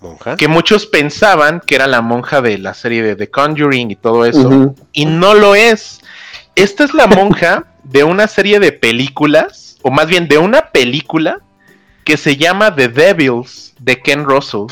[0.00, 0.36] ¿Monja?
[0.36, 4.24] que muchos pensaban que era la monja de la serie de The Conjuring y todo
[4.24, 6.00] eso, y no lo es.
[6.54, 11.40] Esta es la monja de una serie de películas, o más bien de una película
[12.04, 14.66] que se llama The Devils de Ken Russell,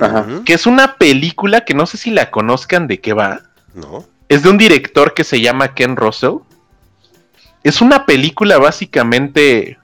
[0.00, 0.26] Ajá.
[0.44, 3.40] Que es una película que no sé si la conozcan de qué va.
[3.74, 4.04] No.
[4.28, 6.38] Es de un director que se llama Ken Russell.
[7.62, 9.78] Es una película básicamente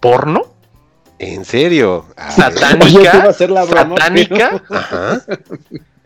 [0.00, 0.49] porno,
[1.20, 2.06] ¿En serio?
[2.16, 2.58] A ver.
[2.58, 5.22] satánica, Oye, ¿qué va a ser la broma, satánica, Ajá.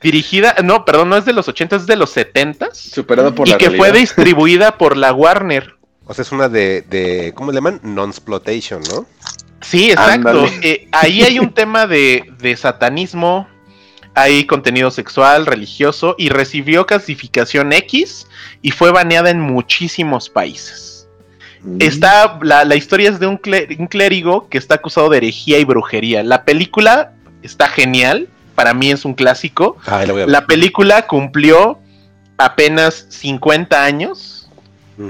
[0.03, 3.53] dirigida, no, perdón, no es de los 80, es de los 70 Superado por y
[3.53, 5.77] la que fue distribuida por la Warner.
[6.05, 7.81] O sea, es una de, de ¿cómo le llaman?
[7.85, 9.07] Non-splotation, ¿no?
[9.61, 10.47] Sí, exacto.
[10.63, 13.49] Eh, ahí hay un tema de, de satanismo,
[14.15, 18.27] hay contenido sexual, religioso y recibió clasificación X
[18.63, 20.94] y fue baneada en muchísimos países.
[21.79, 25.59] Está, la, la historia es de un, clé- un clérigo que está acusado de herejía
[25.59, 26.23] y brujería.
[26.23, 27.13] La película
[27.43, 29.77] está genial, para mí es un clásico.
[29.87, 31.79] Ah, la película cumplió
[32.37, 34.49] apenas 50 años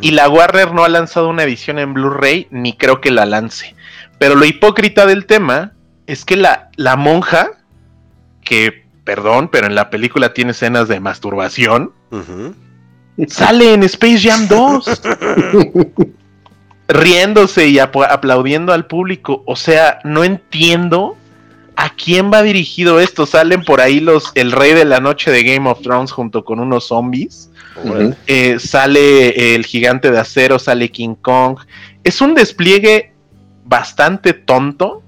[0.00, 3.74] y la Warner no ha lanzado una edición en Blu-ray ni creo que la lance.
[4.18, 5.72] Pero lo hipócrita del tema
[6.06, 7.50] es que la, la monja,
[8.42, 11.92] que, perdón, pero en la película tiene escenas de masturbación,
[13.28, 15.02] sale en Space Jam 2.
[16.88, 19.42] riéndose y apl- aplaudiendo al público.
[19.46, 21.16] O sea, no entiendo
[21.76, 23.26] a quién va dirigido esto.
[23.26, 26.60] Salen por ahí los el rey de la noche de Game of Thrones junto con
[26.60, 27.50] unos zombies.
[28.26, 31.58] Eh, sale el gigante de acero, sale King Kong.
[32.04, 33.12] Es un despliegue
[33.64, 35.02] bastante tonto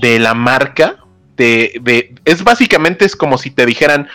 [0.00, 0.96] de la marca.
[1.36, 4.06] De, de- es básicamente es como si te dijeran,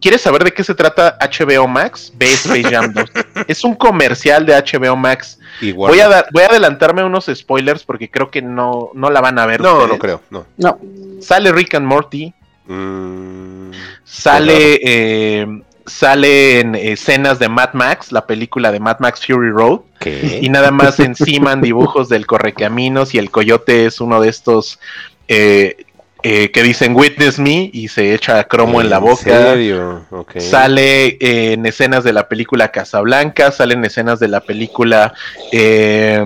[0.00, 2.12] ¿quieres saber de qué se trata HBO Max?
[2.16, 3.04] Ve Space Jam 2.
[3.48, 5.38] es un comercial de HBO Max.
[5.60, 5.90] Igual.
[5.90, 9.38] Voy a, dar, voy a adelantarme unos spoilers porque creo que no, no la van
[9.38, 9.60] a ver.
[9.60, 9.90] No, ustedes.
[9.90, 10.46] no creo, no.
[10.56, 10.78] No.
[11.20, 12.32] Sale Rick and Morty,
[12.68, 13.70] Mm,
[14.04, 15.46] sale, eh,
[15.86, 19.80] sale en escenas de Mad Max, la película de Mad Max Fury Road.
[19.98, 20.40] ¿Qué?
[20.42, 24.78] y nada más enciman dibujos del correcaminos y el coyote es uno de estos
[25.26, 25.86] eh,
[26.22, 29.22] eh, que dicen witness me y se echa cromo en la boca.
[29.22, 30.04] serio?
[30.10, 30.38] Ok.
[30.40, 35.14] Sale eh, en escenas de la película Casablanca, sale en escenas de la película
[35.52, 36.24] eh,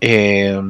[0.00, 0.60] eh,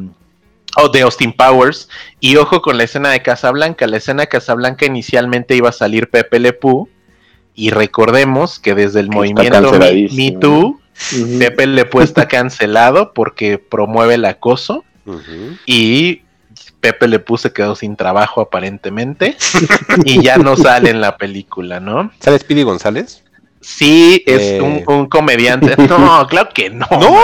[0.76, 1.88] oh, de Austin Powers.
[2.20, 3.86] Y ojo con la escena de Casablanca.
[3.86, 6.88] La escena de Casablanca inicialmente iba a salir Pepe Le Pew.
[7.54, 10.80] Y recordemos que desde el movimiento Me, Too.
[11.38, 14.84] Pepe Le Pew está cancelado porque promueve el acoso
[15.66, 16.22] y
[16.84, 19.36] Pepe Le Pew se quedó sin trabajo aparentemente
[20.04, 22.10] y ya no sale en la película, ¿no?
[22.20, 23.22] ¿Sale Speedy González?
[23.62, 24.60] Sí, es Eh.
[24.60, 25.74] un, un comediante.
[25.88, 26.86] No, claro que no.
[26.90, 27.16] ¿No?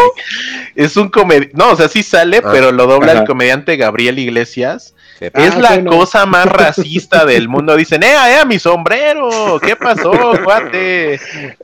[0.74, 1.54] Es un comediante.
[1.54, 2.48] No, o sea, sí sale, Ah.
[2.50, 4.94] pero lo dobla el comediante Gabriel Iglesias.
[5.18, 5.44] Sepa.
[5.44, 5.90] es Ah, la bueno.
[5.90, 7.76] cosa más racista del mundo.
[7.76, 9.60] Dicen, ¡eh, eh, mi sombrero!
[9.62, 10.12] ¿Qué pasó,
[10.42, 11.20] cuate?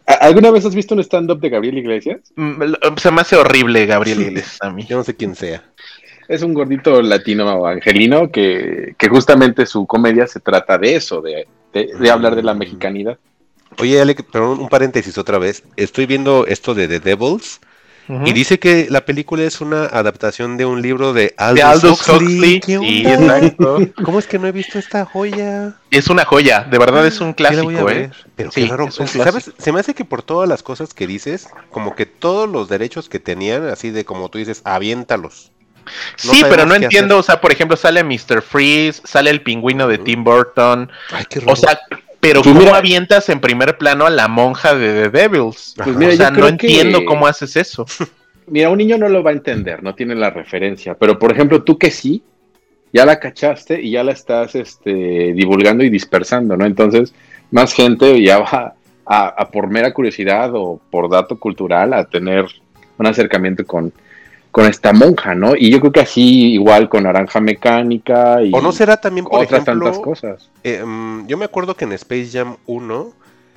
[0.06, 2.18] ¿A- ¿Alguna vez has visto un stand-up de Gabriel Iglesias?
[2.36, 2.62] Mm,
[2.98, 4.84] Se me hace horrible Gabriel Iglesias a mí.
[4.86, 5.62] Yo no sé quién sea.
[6.28, 11.46] Es un gordito latino angelino que, que justamente su comedia se trata de eso, de,
[11.72, 13.18] de- de hablar de la mexicanidad.
[13.78, 15.62] Oye, Alec, perdón, un paréntesis otra vez.
[15.76, 17.60] Estoy viendo esto de The Devils
[18.24, 22.08] y dice que la película es una adaptación de un libro de Aldous, de Aldous
[22.08, 22.26] Huxley.
[22.36, 22.60] Huxley.
[22.60, 23.38] ¿Qué Sí, onda?
[23.38, 23.78] exacto.
[24.04, 25.74] ¿Cómo es que no he visto esta joya?
[25.90, 28.10] Es una joya, de verdad es un Sí la voy a clásico, ¿eh?
[28.36, 28.86] Pero Sí, qué raro.
[28.86, 29.50] es un ¿Sabes?
[29.58, 33.08] Se me hace que por todas las cosas que dices, como que todos los derechos
[33.08, 35.50] que tenían, así de como tú dices, aviéntalos.
[36.24, 38.42] No sí, pero no entiendo, o sea, por ejemplo, sale Mr.
[38.42, 41.52] Freeze, sale el pingüino de Tim Burton, Ay, qué raro.
[41.52, 41.78] o sea,
[42.20, 45.74] pero Pues ¿cómo mira- avientas en primer plano a la monja de The Devils?
[45.76, 47.86] Pues mira, o sea, no que- entiendo cómo haces eso.
[48.48, 51.64] Mira, un niño no lo va a entender, no tiene la referencia, pero por ejemplo,
[51.64, 52.22] tú que sí,
[52.92, 56.64] ya la cachaste y ya la estás este, divulgando y dispersando, ¿no?
[56.64, 57.12] Entonces,
[57.50, 62.46] más gente ya va a, a por mera curiosidad o por dato cultural a tener
[62.98, 63.92] un acercamiento con,
[64.56, 65.54] con esta monja, ¿no?
[65.54, 69.44] Y yo creo que así igual con Naranja Mecánica y o no será también, por
[69.44, 70.48] otras ejemplo, tantas cosas.
[70.64, 73.12] eh, mm, yo me acuerdo que en Space Jam 1,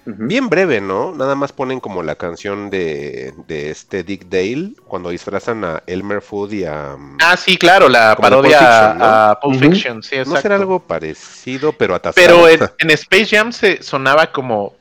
[0.08, 0.28] Ujú.
[0.28, 1.14] bien breve, ¿no?
[1.14, 6.22] Nada más ponen como la canción de, de este Dick Dale, cuando disfrazan a Elmer
[6.22, 6.98] Fudd y a...
[6.98, 9.06] mm, Ah, sí, claro, la parodia Fiction, ¿no?
[9.06, 9.60] a Pulp.
[9.62, 10.36] Fiction, sí, exacto.
[10.36, 12.28] ¿No será algo parecido, pero atascado?
[12.44, 14.74] Pero en, en Space Jam se sonaba como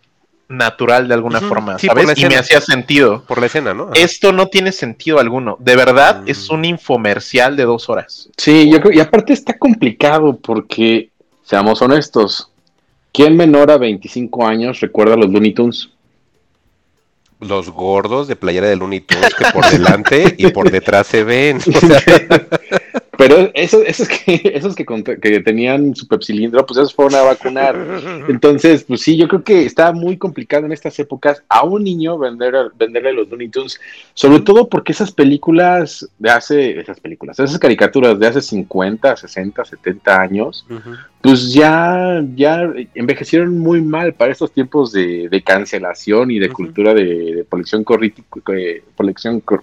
[0.49, 2.19] natural de alguna forma, sí, ¿sabes?
[2.19, 3.23] Y me hacía sentido.
[3.25, 3.85] Por la escena, ¿no?
[3.85, 3.93] Ajá.
[3.97, 5.57] Esto no tiene sentido alguno.
[5.61, 6.29] De verdad, Mm.
[6.29, 8.31] es un infomercial de dos horas.
[8.37, 11.11] Sí, yo creo, y aparte está complicado porque,
[11.45, 12.51] seamos honestos,
[13.13, 15.91] ¿quién menor a 25 años recuerda los Looney Tunes?
[17.41, 21.59] Los gordos de playera de Looney Tunes que por delante y por detrás se ven.
[21.69, 22.49] O sea,
[23.19, 24.87] Pero esos, esos que, esos que,
[25.21, 27.77] que tenían su pepsilindro, pues esos fueron a vacunar.
[28.29, 32.17] Entonces, pues sí, yo creo que está muy complicado en estas épocas a un niño
[32.17, 33.81] vender, venderle los Looney Tunes,
[34.15, 39.65] sobre todo porque esas películas de hace, esas películas, esas caricaturas de hace 50, 60,
[39.65, 40.65] 70 años,
[41.21, 46.95] pues ya, ya envejecieron muy mal para estos tiempos de, de cancelación y de cultura
[46.95, 47.83] de, de política,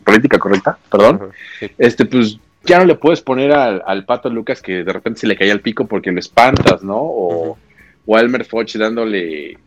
[0.03, 1.29] política correcta, perdón.
[1.77, 5.27] Este, pues ya no le puedes poner al, al pato Lucas que de repente se
[5.27, 6.97] le caía el pico porque lo espantas, ¿no?
[6.97, 7.57] O,
[8.05, 9.57] o a Elmer Foch dándole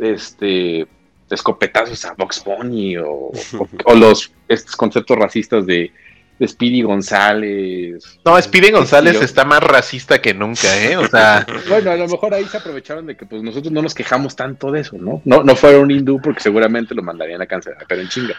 [0.00, 0.86] este
[1.30, 3.06] escopetazos a Box Bunny o,
[3.58, 5.90] o- o los estos conceptos racistas de
[6.46, 8.18] Speedy González.
[8.24, 10.96] No, Speedy González Yo- está más racista que nunca, ¿eh?
[10.96, 13.94] O sea, Bueno, a lo mejor ahí se aprovecharon de que pues nosotros no nos
[13.94, 15.22] quejamos tanto de eso, ¿no?
[15.24, 18.34] No, no fuera un hindú porque seguramente lo mandarían a cancelar, pero en chinga.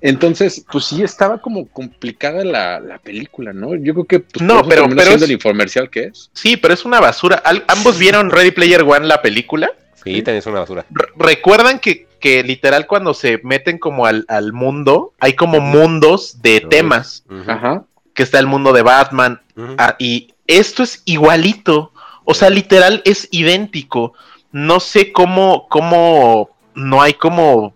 [0.00, 3.74] Entonces, pues sí estaba como complicada la, la película, ¿no?
[3.74, 6.30] Yo creo que pues, No, pero- pero siendo es- el infomercial que es.
[6.32, 7.36] sí, pero es una basura.
[7.44, 9.70] Al- ¿Ambos vieron Ready Player One, la película?
[10.04, 10.86] Sí, también es una basura.
[10.90, 16.40] Re- ¿Recuerdan que, que literal cuando se meten como al, al mundo, hay como mundos
[16.42, 17.24] de temas?
[17.46, 17.84] Ajá.
[18.14, 19.40] que está el mundo de Batman,
[19.78, 21.92] ah, y esto es igualito,
[22.24, 24.14] o sea, literal es idéntico.
[24.52, 27.72] No sé cómo, cómo no hay como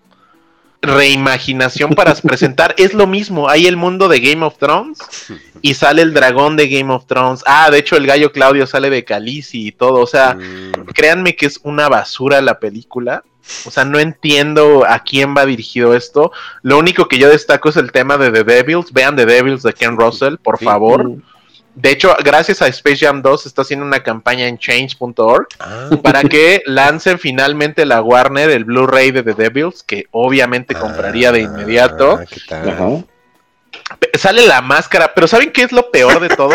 [0.85, 2.75] reimaginación para presentar.
[2.79, 4.99] Es lo mismo, hay el mundo de Game of Thrones
[5.63, 7.43] y sale el dragón de Game of Thrones.
[7.47, 11.37] Ah, de hecho el gallo Claudio sale de Khaleesi y todo, o sea, Mm, créanme
[11.37, 13.23] que es una basura la película.
[13.67, 16.33] O sea, no entiendo a quién va dirigido esto.
[16.63, 18.91] Lo único que yo destaco es el tema de The Devils.
[18.93, 20.65] Vean The Devils de Ken Russell, por Sí.
[20.65, 21.11] favor.
[21.75, 26.23] De hecho, gracias a Space Jam 2 está haciendo una campaña en change.org ah, para
[26.23, 32.19] que lancen finalmente la Warner el Blu-ray de The Devils, que obviamente compraría de inmediato.
[32.21, 32.69] ah, ¿qué tal?
[32.69, 33.05] Ajá.
[34.15, 36.53] Sale la máscara, pero ¿saben qué es lo peor de todo?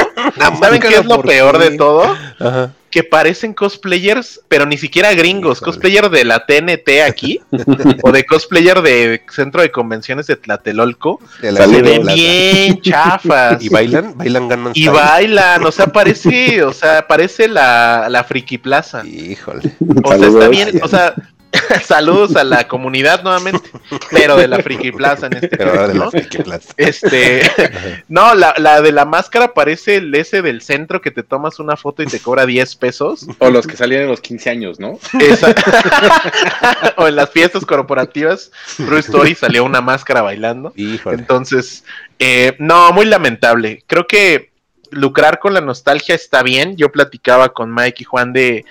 [0.59, 2.15] ¿Saben qué es lo ¿por peor de todo?
[2.39, 2.71] Ajá.
[2.89, 5.71] Que parecen cosplayers, pero ni siquiera gringos, Híjole.
[5.71, 7.41] cosplayer de la TNT aquí,
[8.03, 13.57] o de cosplayer de Centro de Convenciones de Tlatelolco, De la se ven bien chafas.
[13.63, 14.17] ¿Y bailan?
[14.17, 19.05] ¿Bailan Gangnam Y bailan, o sea, parece, o sea, parece la, la Friki Plaza.
[19.05, 19.75] Híjole.
[20.03, 21.13] O sea, está bien, o sea,
[21.85, 23.69] saludos a la comunidad nuevamente,
[24.11, 26.11] pero de la Friki Plaza en este Pero caso, la ¿no?
[26.11, 26.73] Friki Plaza.
[26.77, 27.41] Este,
[28.07, 31.75] no, la, la de la máscara parece el ese del centro que te tomas una
[31.75, 33.25] foto y te cobra 10 pesos.
[33.39, 34.99] O los que salían en los 15 años, ¿no?
[35.19, 35.55] Esa-
[36.97, 40.71] o en las fiestas corporativas, True Story salió una máscara bailando.
[40.75, 41.17] Híjole.
[41.17, 41.83] Entonces,
[42.19, 43.83] eh, no, muy lamentable.
[43.87, 44.51] Creo que
[44.91, 46.75] lucrar con la nostalgia está bien.
[46.77, 48.65] Yo platicaba con Mike y Juan de.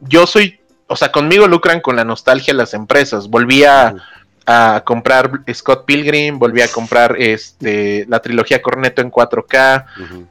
[0.00, 0.59] Yo soy.
[0.90, 3.28] O sea, conmigo lucran con la nostalgia las empresas.
[3.28, 3.94] Volví a,
[4.44, 10.26] a comprar Scott Pilgrim, volví a comprar este la trilogía Corneto en 4K Ujú.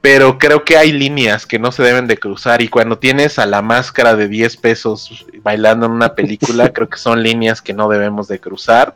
[0.00, 3.46] pero creo que hay líneas que no se deben de cruzar y cuando tienes a
[3.46, 7.88] la máscara de 10 pesos bailando en una película, creo que son líneas que no
[7.88, 8.94] debemos de cruzar.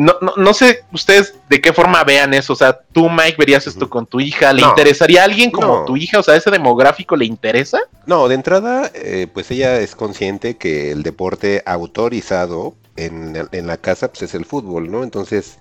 [0.00, 3.66] No, no, no sé ustedes de qué forma vean eso, o sea, tú Mike verías
[3.66, 4.68] esto con tu hija, ¿le No.
[4.68, 5.84] interesaría a alguien como No.
[5.86, 6.20] tu hija?
[6.20, 7.80] O sea, ese demográfico le interesa?
[8.06, 13.76] No, de entrada, eh, pues ella es consciente que el deporte autorizado en, en la
[13.76, 15.02] casa pues es el fútbol, ¿no?
[15.02, 15.58] Entonces,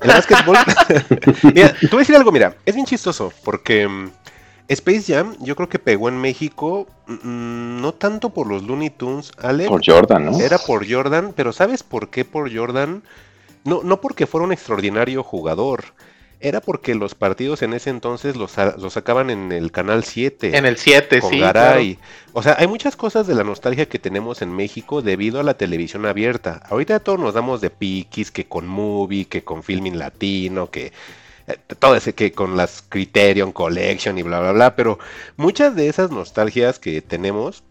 [0.00, 0.56] el básquetbol...
[1.54, 4.10] mira, te voy a decir algo, mira, es bien chistoso, porque mm,
[4.68, 9.30] Space Jam yo creo que pegó en México, mm, no tanto por los Looney Tunes,
[9.38, 10.40] Ale, Por Jordan, ¿no?
[10.40, 13.04] era por Jordan, pero ¿sabes por qué por Jordan?
[13.66, 15.84] No, no porque fuera un extraordinario jugador,
[16.40, 20.66] era porque los partidos en ese entonces los, los sacaban en el Canal 7 En
[20.66, 21.38] el 7, con sí.
[21.38, 21.98] Garay.
[22.32, 25.54] O sea, hay muchas cosas de la nostalgia que tenemos en México debido a la
[25.54, 26.62] televisión abierta.
[26.68, 30.92] Ahorita todos nos damos de piquis, que con Movie, que con Filming Latino, que
[31.46, 34.98] eh, todo ese que con las Criterion Collection y bla bla bla, pero
[35.36, 37.64] muchas de esas nostalgias que tenemos,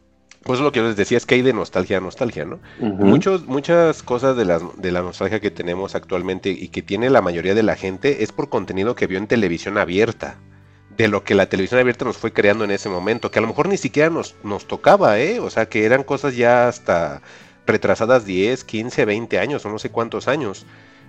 [0.46, 2.60] pues lo que les decía es que hay de nostalgia a nostalgia, ¿no?
[2.80, 7.24] Muchos, muchas cosas de la, de la nostalgia que tenemos actualmente y que tiene la
[7.24, 10.38] mayoría de la gente es por contenido que vio en televisión abierta.
[10.96, 13.48] De lo que la televisión abierta nos fue creando en ese momento, que a lo
[13.48, 15.40] mejor ni siquiera nos, nos tocaba, ¿eh?
[15.40, 17.24] O sea, que eran cosas ya hasta
[17.66, 20.68] retrasadas 10, 15, 20 años o no sé cuántos años.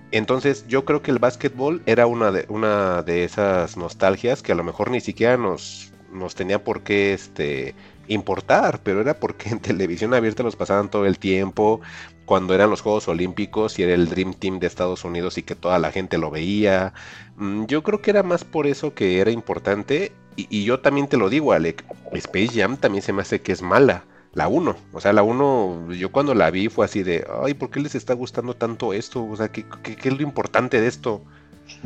[0.09, 4.55] Entonces yo creo que el básquetbol era una de, una de esas nostalgias que a
[4.55, 7.75] lo mejor ni siquiera nos, nos tenía por qué este,
[8.07, 11.81] importar, pero era porque en televisión abierta los pasaban todo el tiempo,
[12.25, 15.55] cuando eran los Juegos Olímpicos y era el Dream Team de Estados Unidos y que
[15.55, 16.93] toda la gente lo veía.
[17.37, 21.17] Mm, Yo creo que era más por eso que era importante y, yo también te
[21.17, 24.05] lo digo, Alec, Space Jam también se me hace que es mala.
[24.33, 27.71] La 1, o sea, la 1, yo cuando la vi fue así de, ay, ¿por
[27.71, 29.25] qué les está gustando tanto esto?
[29.25, 31.23] O sea, ¿qué, es lo importante de esto?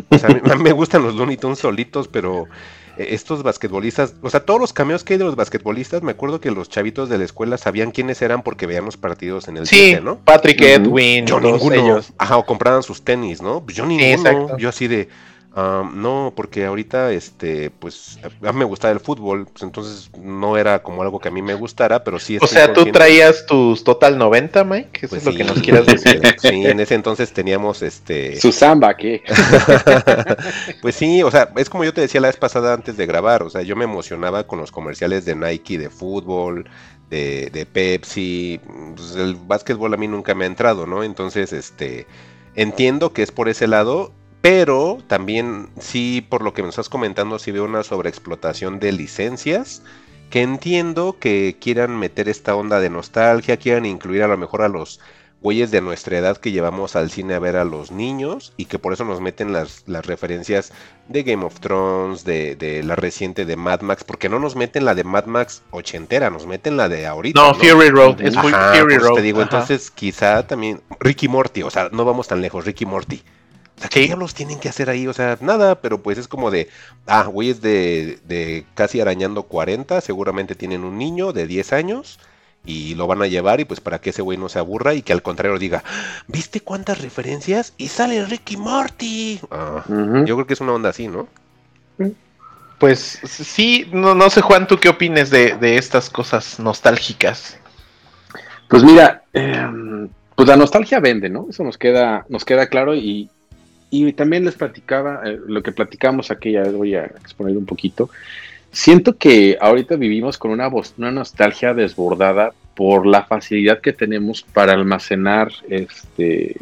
[0.09, 2.47] O sea, mí me gustan los Looney Tunes solitos, pero
[2.97, 6.51] estos basquetbolistas, o sea, todos los cameos que hay de los basquetbolistas, me acuerdo que
[6.51, 9.75] los chavitos de la escuela sabían quiénes eran porque veían los partidos en el Sí,
[9.75, 10.17] cine, ¿no?
[10.19, 10.61] Patrick.
[10.61, 11.75] Edwin, Yo todos ninguno.
[11.75, 12.13] ellos.
[12.17, 13.65] Ajá, o compraban sus tenis, ¿no?
[13.67, 14.09] Yo ninguno.
[14.11, 14.57] exacto.
[14.57, 15.09] yo así de,
[15.55, 20.57] ah, no, porque ahorita, este, pues, a mí me gustaba el fútbol, pues entonces no
[20.57, 23.83] era como algo que a mí me gustara, pero sí O sea, tú traías tus
[23.83, 24.99] Total 90, Mike.
[25.05, 26.21] Eso Pues es lo que sí, nos quieras decir.
[26.41, 28.39] Sí, en ese entonces teníamos, este...
[28.39, 29.21] Su samba, ¿qué?
[30.81, 33.43] pues sí, o sea, es como yo te decía la vez pasada antes de grabar,
[33.43, 36.67] o sea, yo me emocionaba con los comerciales de Nike de fútbol,
[37.11, 38.59] de, de Pepsi,
[38.95, 41.03] pues el básquetbol a mí nunca me ha entrado, ¿no?
[41.03, 42.07] Entonces, este,
[42.55, 47.39] entiendo que es por ese lado, pero también sí, por lo que me estás comentando,
[47.39, 49.83] sí veo una sobreexplotación de licencias,
[50.29, 54.69] que entiendo que quieran meter esta onda de nostalgia, quieran incluir a lo mejor a
[54.69, 54.99] los
[55.41, 58.77] güeyes de nuestra edad que llevamos al cine a ver a los niños y que
[58.77, 60.71] por eso nos meten las, las referencias
[61.07, 64.85] de Game of Thrones, de, de la reciente de Mad Max, porque no nos meten
[64.85, 67.41] la de Mad Max ochentera, nos meten la de ahorita.
[67.41, 69.15] No, Fury Road, es Ajá, Fury Road.
[69.15, 69.49] te digo, ajá.
[69.51, 73.21] entonces quizá también Ricky Morty, o sea, no vamos tan lejos, Ricky Morty.
[73.81, 75.07] Sea, ¿qué diablos tienen que hacer ahí?
[75.07, 76.69] O sea, nada, pero pues es como de,
[77.07, 82.19] ah, güeyes de, de casi arañando 40, seguramente tienen un niño de 10 años
[82.63, 85.01] y lo van a llevar y pues para que ese güey no se aburra y
[85.01, 85.83] que al contrario diga,
[86.27, 87.73] ¿viste cuántas referencias?
[87.77, 89.39] Y sale Ricky Morty.
[89.49, 89.83] Ah.
[89.87, 91.27] Yo creo que es una onda así, ¿no?
[92.77, 97.57] Pues sí, no, no sé Juan, ¿tú qué opines de, de estas cosas nostálgicas?
[98.67, 101.47] Pues mira, em, pues la nostalgia vende, ¿no?
[101.49, 103.29] Eso nos queda, nos queda claro y,
[103.91, 108.09] y también les platicaba, eh, lo que platicamos aquella vez, voy a exponer un poquito.
[108.71, 114.71] Siento que ahorita vivimos con una, una nostalgia desbordada por la facilidad que tenemos para
[114.71, 116.55] almacenar este,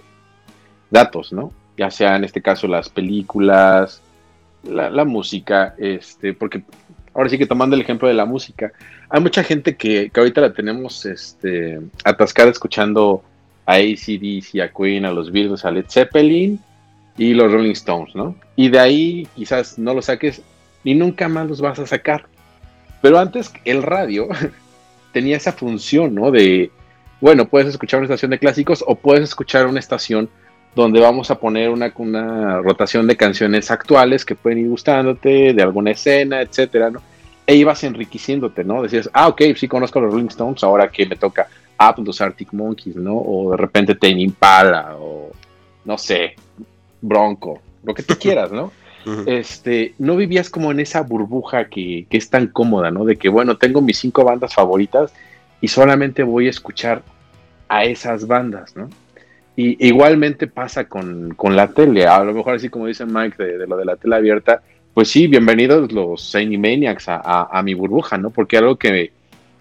[0.89, 1.53] datos, ¿no?
[1.77, 4.01] Ya sea en este caso las películas,
[4.63, 6.63] la, la música, este, porque
[7.13, 8.71] ahora sí que tomando el ejemplo de la música,
[9.07, 13.23] hay mucha gente que, que ahorita la tenemos este, atascada escuchando
[13.67, 16.59] a ACDC, a Queen, a los Beatles, a Led Zeppelin
[17.19, 18.33] y los Rolling Stones, ¿no?
[18.55, 20.41] Y de ahí quizás no lo saques
[20.85, 22.25] y nunca más los vas a sacar.
[23.01, 24.29] Pero antes el radio
[25.13, 26.31] tenía esa función, ¿no?
[26.31, 26.71] De,
[27.19, 30.29] bueno, puedes escuchar una estación de clásicos o puedes escuchar una estación
[30.75, 35.61] donde vamos a poner una, una rotación de canciones actuales que pueden ir gustándote, de
[35.61, 37.01] alguna escena, etcétera, ¿no?
[37.45, 38.81] E ibas enriqueciéndote, ¿no?
[38.81, 42.21] Decías, ah, ok, sí conozco a los Rolling Stones, ahora que me toca, ah, los
[42.21, 43.17] Arctic Monkeys, ¿no?
[43.17, 45.31] O de repente Tame Impala, o
[45.83, 46.35] no sé,
[47.01, 48.71] Bronco, lo que tú quieras, ¿no?
[49.25, 53.05] Este, no vivías como en esa burbuja que, que es tan cómoda, ¿no?
[53.05, 55.11] De que, bueno, tengo mis cinco bandas favoritas
[55.61, 57.01] y solamente voy a escuchar
[57.69, 58.89] a esas bandas, ¿no?
[59.55, 63.57] Y igualmente pasa con, con la tele, a lo mejor así como dice Mike de,
[63.57, 64.61] de lo de la tele abierta,
[64.93, 68.29] pues sí, bienvenidos los Maniacs a, a, a mi burbuja, ¿no?
[68.29, 69.11] Porque algo que,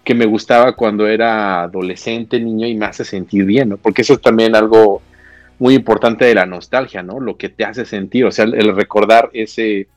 [0.03, 3.77] que me gustaba cuando era adolescente, niño, y me hace sentir bien, ¿no?
[3.77, 5.01] Porque eso es también algo
[5.59, 7.19] muy importante de la nostalgia, ¿no?
[7.19, 9.87] Lo que te hace sentir, o sea, el, recordar ese,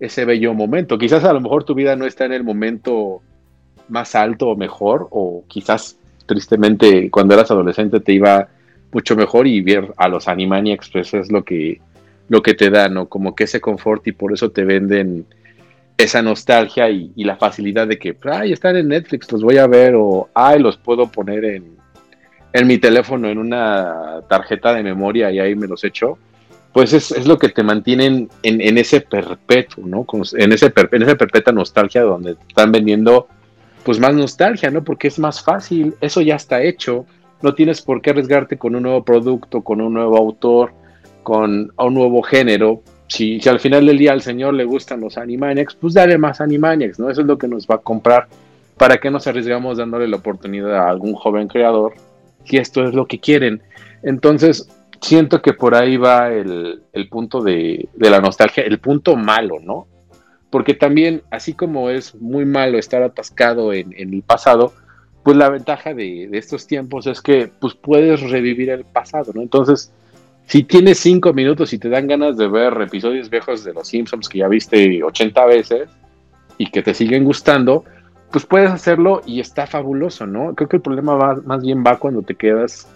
[0.00, 0.98] ese bello momento.
[0.98, 3.20] Quizás a lo mejor tu vida no está en el momento
[3.88, 8.48] más alto o mejor, o quizás tristemente cuando eras adolescente te iba
[8.90, 11.80] mucho mejor y ver a los Animaniacs pues es lo que,
[12.28, 13.06] lo que te da, ¿no?
[13.06, 15.26] Como que ese confort y por eso te venden
[15.98, 19.66] esa nostalgia y, y la facilidad de que, ay, están en Netflix, los voy a
[19.66, 21.76] ver, o ay, los puedo poner en,
[22.56, 26.16] en mi teléfono en una tarjeta de memoria y ahí me los echo,
[26.72, 30.06] pues es, lo que te mantienen en, ese perpetuo, ¿no?
[30.38, 33.28] En, ese, esa perpetua nostalgia donde están vendiendo
[33.84, 34.82] pues más nostalgia, ¿no?
[34.82, 37.04] Porque es más fácil, eso ya está hecho,
[37.42, 40.72] no tienes por qué arriesgarte con un nuevo producto, con un nuevo autor,
[41.22, 42.82] con un nuevo género.
[43.06, 46.40] Si, si al final del día al señor le gustan los Animaniacs, pues dale más
[46.40, 47.10] Animaniacs, ¿no?
[47.10, 48.28] Eso es lo que nos va a comprar.
[48.78, 51.94] ¿Para qué nos arriesgamos dándole la oportunidad a algún joven creador
[52.46, 53.62] si esto es lo que quieren?
[54.02, 54.68] Entonces,
[55.00, 59.56] siento que por ahí va el, el punto de, de la nostalgia, el punto malo,
[59.60, 59.86] ¿no?
[60.50, 64.72] Porque también, así como es muy malo estar atascado en, en el pasado,
[65.22, 69.42] pues la ventaja de, de estos tiempos es que pues puedes revivir el pasado, ¿no?
[69.42, 69.92] Entonces,
[70.46, 74.28] si tienes cinco minutos y te dan ganas de ver episodios viejos de Los Simpsons
[74.28, 75.88] que ya viste 80 veces
[76.58, 77.84] y que te siguen gustando,
[78.30, 80.54] pues puedes hacerlo y está fabuloso, ¿no?
[80.54, 82.88] Creo que el problema va, más bien va cuando te quedas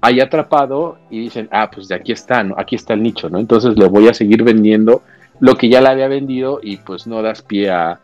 [0.00, 2.54] ahí atrapado y dicen, ah, pues de aquí está, ¿no?
[2.58, 3.38] Aquí está el nicho, ¿no?
[3.38, 5.02] Entonces le voy a seguir vendiendo
[5.40, 8.00] lo que ya le había vendido y pues no das pie a,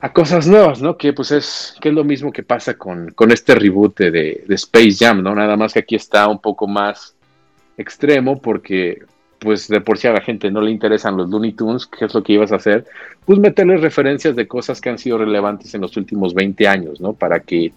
[0.00, 0.96] a cosas nuevas, ¿no?
[0.96, 4.54] Que pues es, que es lo mismo que pasa con, con este reboot de, de
[4.54, 5.34] Space Jam, ¿no?
[5.34, 7.16] Nada más que aquí está un poco más
[7.76, 9.02] extremo porque
[9.38, 12.14] pues de por sí a la gente no le interesan los Looney Tunes, ¿qué es
[12.14, 12.86] lo que ibas a hacer?
[13.24, 17.12] Pues meterles referencias de cosas que han sido relevantes en los últimos 20 años, ¿no?
[17.12, 17.72] Para que,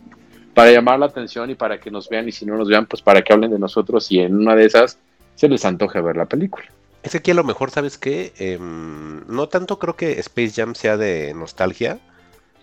[0.53, 3.01] para llamar la atención y para que nos vean y si no nos vean, pues
[3.01, 4.97] para que hablen de nosotros y en una de esas
[5.35, 6.65] se les antoje ver la película.
[7.01, 8.33] Es que aquí a lo mejor, ¿sabes qué?
[8.37, 11.99] Em, no tanto creo que Space Jam sea de nostalgia,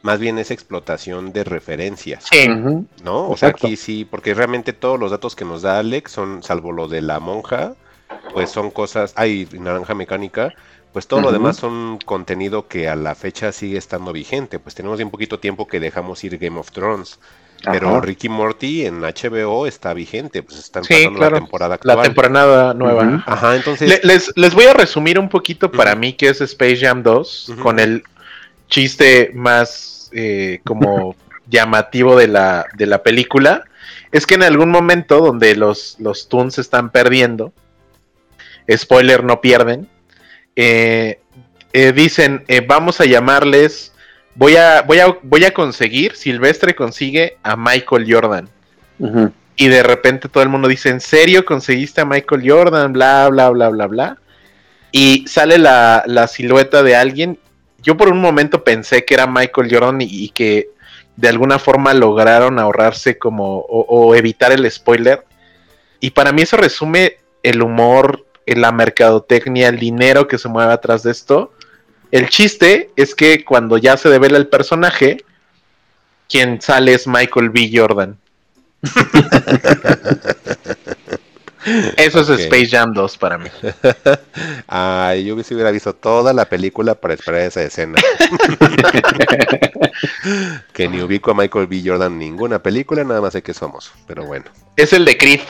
[0.03, 2.47] más bien es explotación de referencias, Sí.
[3.03, 3.29] ¿no?
[3.29, 6.71] O sea, aquí sí, porque realmente todos los datos que nos da Alex son, salvo
[6.71, 7.75] lo de la monja,
[8.33, 10.55] pues son cosas, hay naranja mecánica,
[10.93, 14.97] pues todo lo demás son contenido que a la fecha sigue estando vigente, pues tenemos
[14.99, 17.19] bien poquito tiempo que dejamos ir Game of Thrones,
[17.65, 18.01] pero Ajá.
[18.01, 21.35] Ricky Morty en HBO está vigente, pues están Sí, pasando claro.
[21.37, 21.97] la temporada actual.
[21.97, 23.23] La temporada nueva.
[23.27, 23.89] Ajá, entonces...
[23.89, 27.49] Le- les, les voy a resumir un poquito para mí que es Space Jam 2,
[27.51, 27.63] Ujú.
[27.63, 28.03] con el
[28.69, 31.15] chiste más eh, como
[31.49, 33.65] llamativo de la, de la película.
[34.13, 37.53] Es que en algún momento donde los, los Toons están perdiendo,
[38.71, 39.89] spoiler, no pierden,
[40.57, 41.21] eh,
[41.73, 43.93] eh, dicen, eh, vamos a llamarles,
[44.35, 48.49] voy a, voy, a, voy a conseguir, Silvestre consigue a Michael Jordan.
[49.57, 52.93] Y de repente todo el mundo dice, ¿en serio conseguiste a Michael Jordan?
[52.93, 54.19] Bla, bla, bla, bla, bla.
[54.93, 57.39] Y sale la, la silueta de alguien.
[57.83, 60.71] Yo por un momento pensé que era Michael Jordan y, y que
[61.17, 65.25] de alguna forma lograron ahorrarse como o, o evitar el spoiler.
[66.01, 71.03] Y para mí eso resume el humor, la mercadotecnia, el dinero que se mueve atrás
[71.03, 71.53] de esto.
[72.11, 75.19] El chiste es que cuando ya se devela el personaje,
[76.29, 77.71] quien sale es Michael B.
[77.73, 78.17] Jordan.
[81.97, 82.29] Eso es.
[82.29, 83.49] Space Jam 2 para mí.
[84.69, 87.95] Ay, yo hubiese hubiera visto toda la película para esperar esa escena.
[90.73, 91.83] que ni ubico a Michael B.
[91.85, 93.93] Jordan en ninguna película, nada más sé que somos.
[94.07, 94.45] Pero bueno.
[94.77, 95.41] Es el de Creed.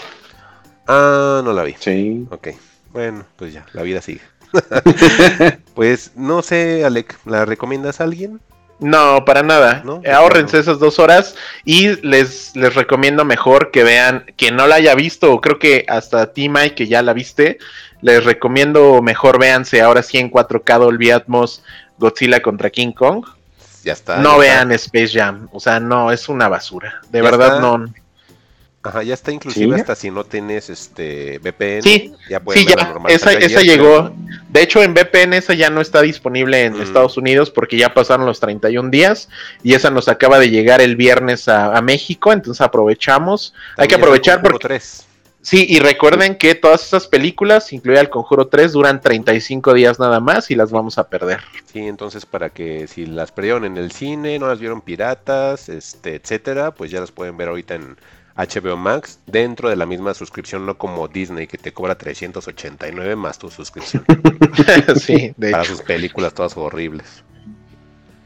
[0.86, 1.74] Ah, no la vi.
[1.78, 2.26] Sí.
[2.30, 2.48] Ok.
[2.96, 4.22] Bueno, pues ya, la vida sigue.
[5.74, 8.40] pues no sé, Alec, ¿la recomiendas a alguien?
[8.78, 9.82] No, para nada.
[9.84, 10.00] ¿No?
[10.02, 11.34] Eh, Ahórrense esas dos horas
[11.64, 15.84] y les, les recomiendo mejor que vean, que no la haya visto, o creo que
[15.88, 17.58] hasta a ti, Mike, que ya la viste,
[18.00, 21.62] les recomiendo mejor véanse ahora sí en 4K Dolby Atmos
[21.98, 23.24] Godzilla contra King Kong.
[23.84, 24.16] Ya está.
[24.18, 27.00] no ya vean Space Jam, o sea, no, es una basura.
[27.10, 27.60] De Ya verdad, está.
[27.60, 27.84] no.
[28.86, 29.80] Ajá, ya está inclusive ¿Sí?
[29.80, 31.82] hasta si no tienes este VPN.
[31.82, 33.10] Sí, ya puedes Sí, ya, normal.
[33.12, 34.12] esa, esa llegó.
[34.48, 36.82] De hecho, en VPN esa ya no está disponible en Mm.
[36.82, 39.28] Estados Unidos porque ya pasaron los 31 días
[39.62, 43.54] y esa nos acaba de llegar el viernes a, a México, entonces aprovechamos.
[43.76, 45.02] Hay que aprovechar Conjuro porque 3.
[45.42, 50.18] Sí, y recuerden que todas esas películas, incluida el Conjuro 3, duran 35 días nada
[50.18, 51.38] más y las vamos a perder.
[51.72, 56.16] Sí, entonces para que si las perdieron en el cine, no las vieron piratas, este,
[56.16, 57.96] etcétera, pues ya las pueden ver ahorita en
[58.36, 63.38] HBO Max dentro de la misma suscripción, no como Disney que te cobra 389 más
[63.38, 64.04] tu suscripción
[64.96, 65.72] sí, de para hecho.
[65.72, 67.24] sus películas todas horribles.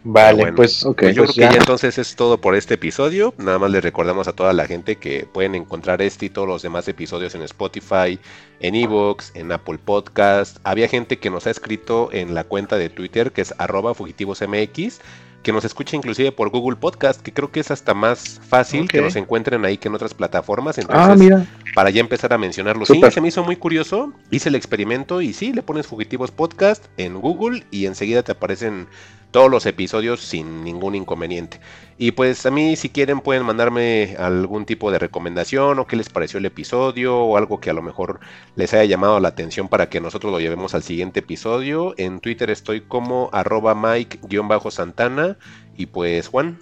[0.02, 0.56] Vale, bueno.
[0.56, 3.34] pues, Ok, Pues yo pues creo que ya entonces es todo por este episodio.
[3.36, 6.62] Nada más les recordamos a toda la gente que pueden encontrar este y todos los
[6.62, 8.18] demás episodios en Spotify,
[8.60, 10.56] en Evox, en Apple Podcast.
[10.64, 15.00] Había gente que nos ha escrito en la cuenta de Twitter que es arroba fugitivosmx,
[15.42, 19.00] que nos escucha inclusive por Google Podcast, que creo que es hasta más fácil que
[19.00, 20.76] nos encuentren ahí que en otras plataformas.
[20.78, 21.46] Entonces, Ah, mira.
[21.74, 22.84] para ya empezar a mencionarlo.
[22.84, 24.12] Sí, se me hizo muy curioso.
[24.30, 28.86] Hice el experimento y sí, le pones Fugitivos Podcast en Google y enseguida te aparecen
[29.30, 31.60] todos los episodios sin ningún inconveniente.
[31.98, 36.08] Y pues a mí si quieren pueden mandarme algún tipo de recomendación o qué les
[36.08, 38.20] pareció el episodio o algo que a lo mejor
[38.56, 41.94] les haya llamado la atención para que nosotros lo llevemos al siguiente episodio.
[41.98, 45.36] En Twitter estoy como arroba Mike-Santana
[45.76, 46.58] y pues Juan.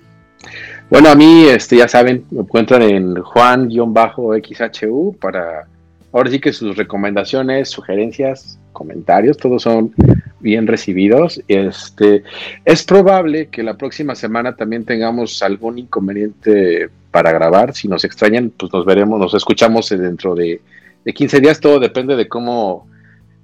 [0.91, 5.67] Bueno, a mí, este, ya saben, me encuentran en Juan-XHU para
[6.13, 9.93] ahora sí que sus recomendaciones, sugerencias, comentarios, todos son
[10.41, 11.43] bien recibidos.
[11.49, 12.23] Este,
[12.65, 17.75] es probable que la próxima semana también tengamos algún inconveniente para grabar.
[17.75, 20.61] Si nos extrañan, pues nos veremos, nos escuchamos dentro de,
[21.05, 21.61] de 15 días.
[21.61, 22.87] Todo depende de cómo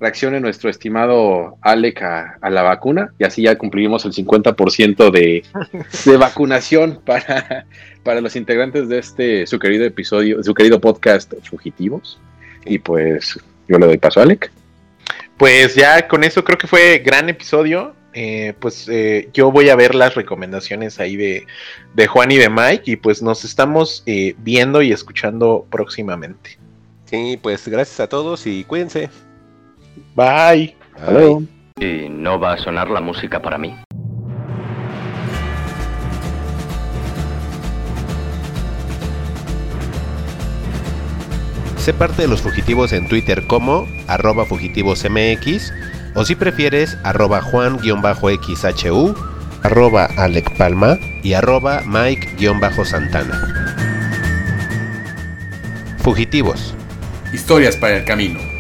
[0.00, 5.44] reaccione nuestro estimado Alec a, a la vacuna y así ya cumplimos el 50% de,
[6.05, 7.64] de vacunación para,
[8.02, 12.18] para los integrantes de este su querido episodio, su querido podcast Fugitivos.
[12.66, 14.50] Y pues yo le doy paso a Alec.
[15.36, 17.94] Pues ya con eso creo que fue gran episodio.
[18.16, 21.46] Eh, pues eh, yo voy a ver las recomendaciones ahí de,
[21.94, 26.58] de Juan y de Mike y pues nos estamos eh, viendo y escuchando próximamente.
[27.06, 29.10] Sí, pues gracias a todos y cuídense.
[30.14, 30.76] Bye.
[31.10, 31.42] Luego.
[31.80, 33.74] ¿Y no va a sonar la música para mí?
[41.84, 45.70] Sé parte de los fugitivos en Twitter como arroba fugitivosmx
[46.14, 49.14] o si prefieres arroba juan-xhu,
[49.62, 53.84] arroba Alec Palma y arroba Mike-santana.
[55.98, 56.74] Fugitivos.
[57.34, 58.53] Historias para el camino.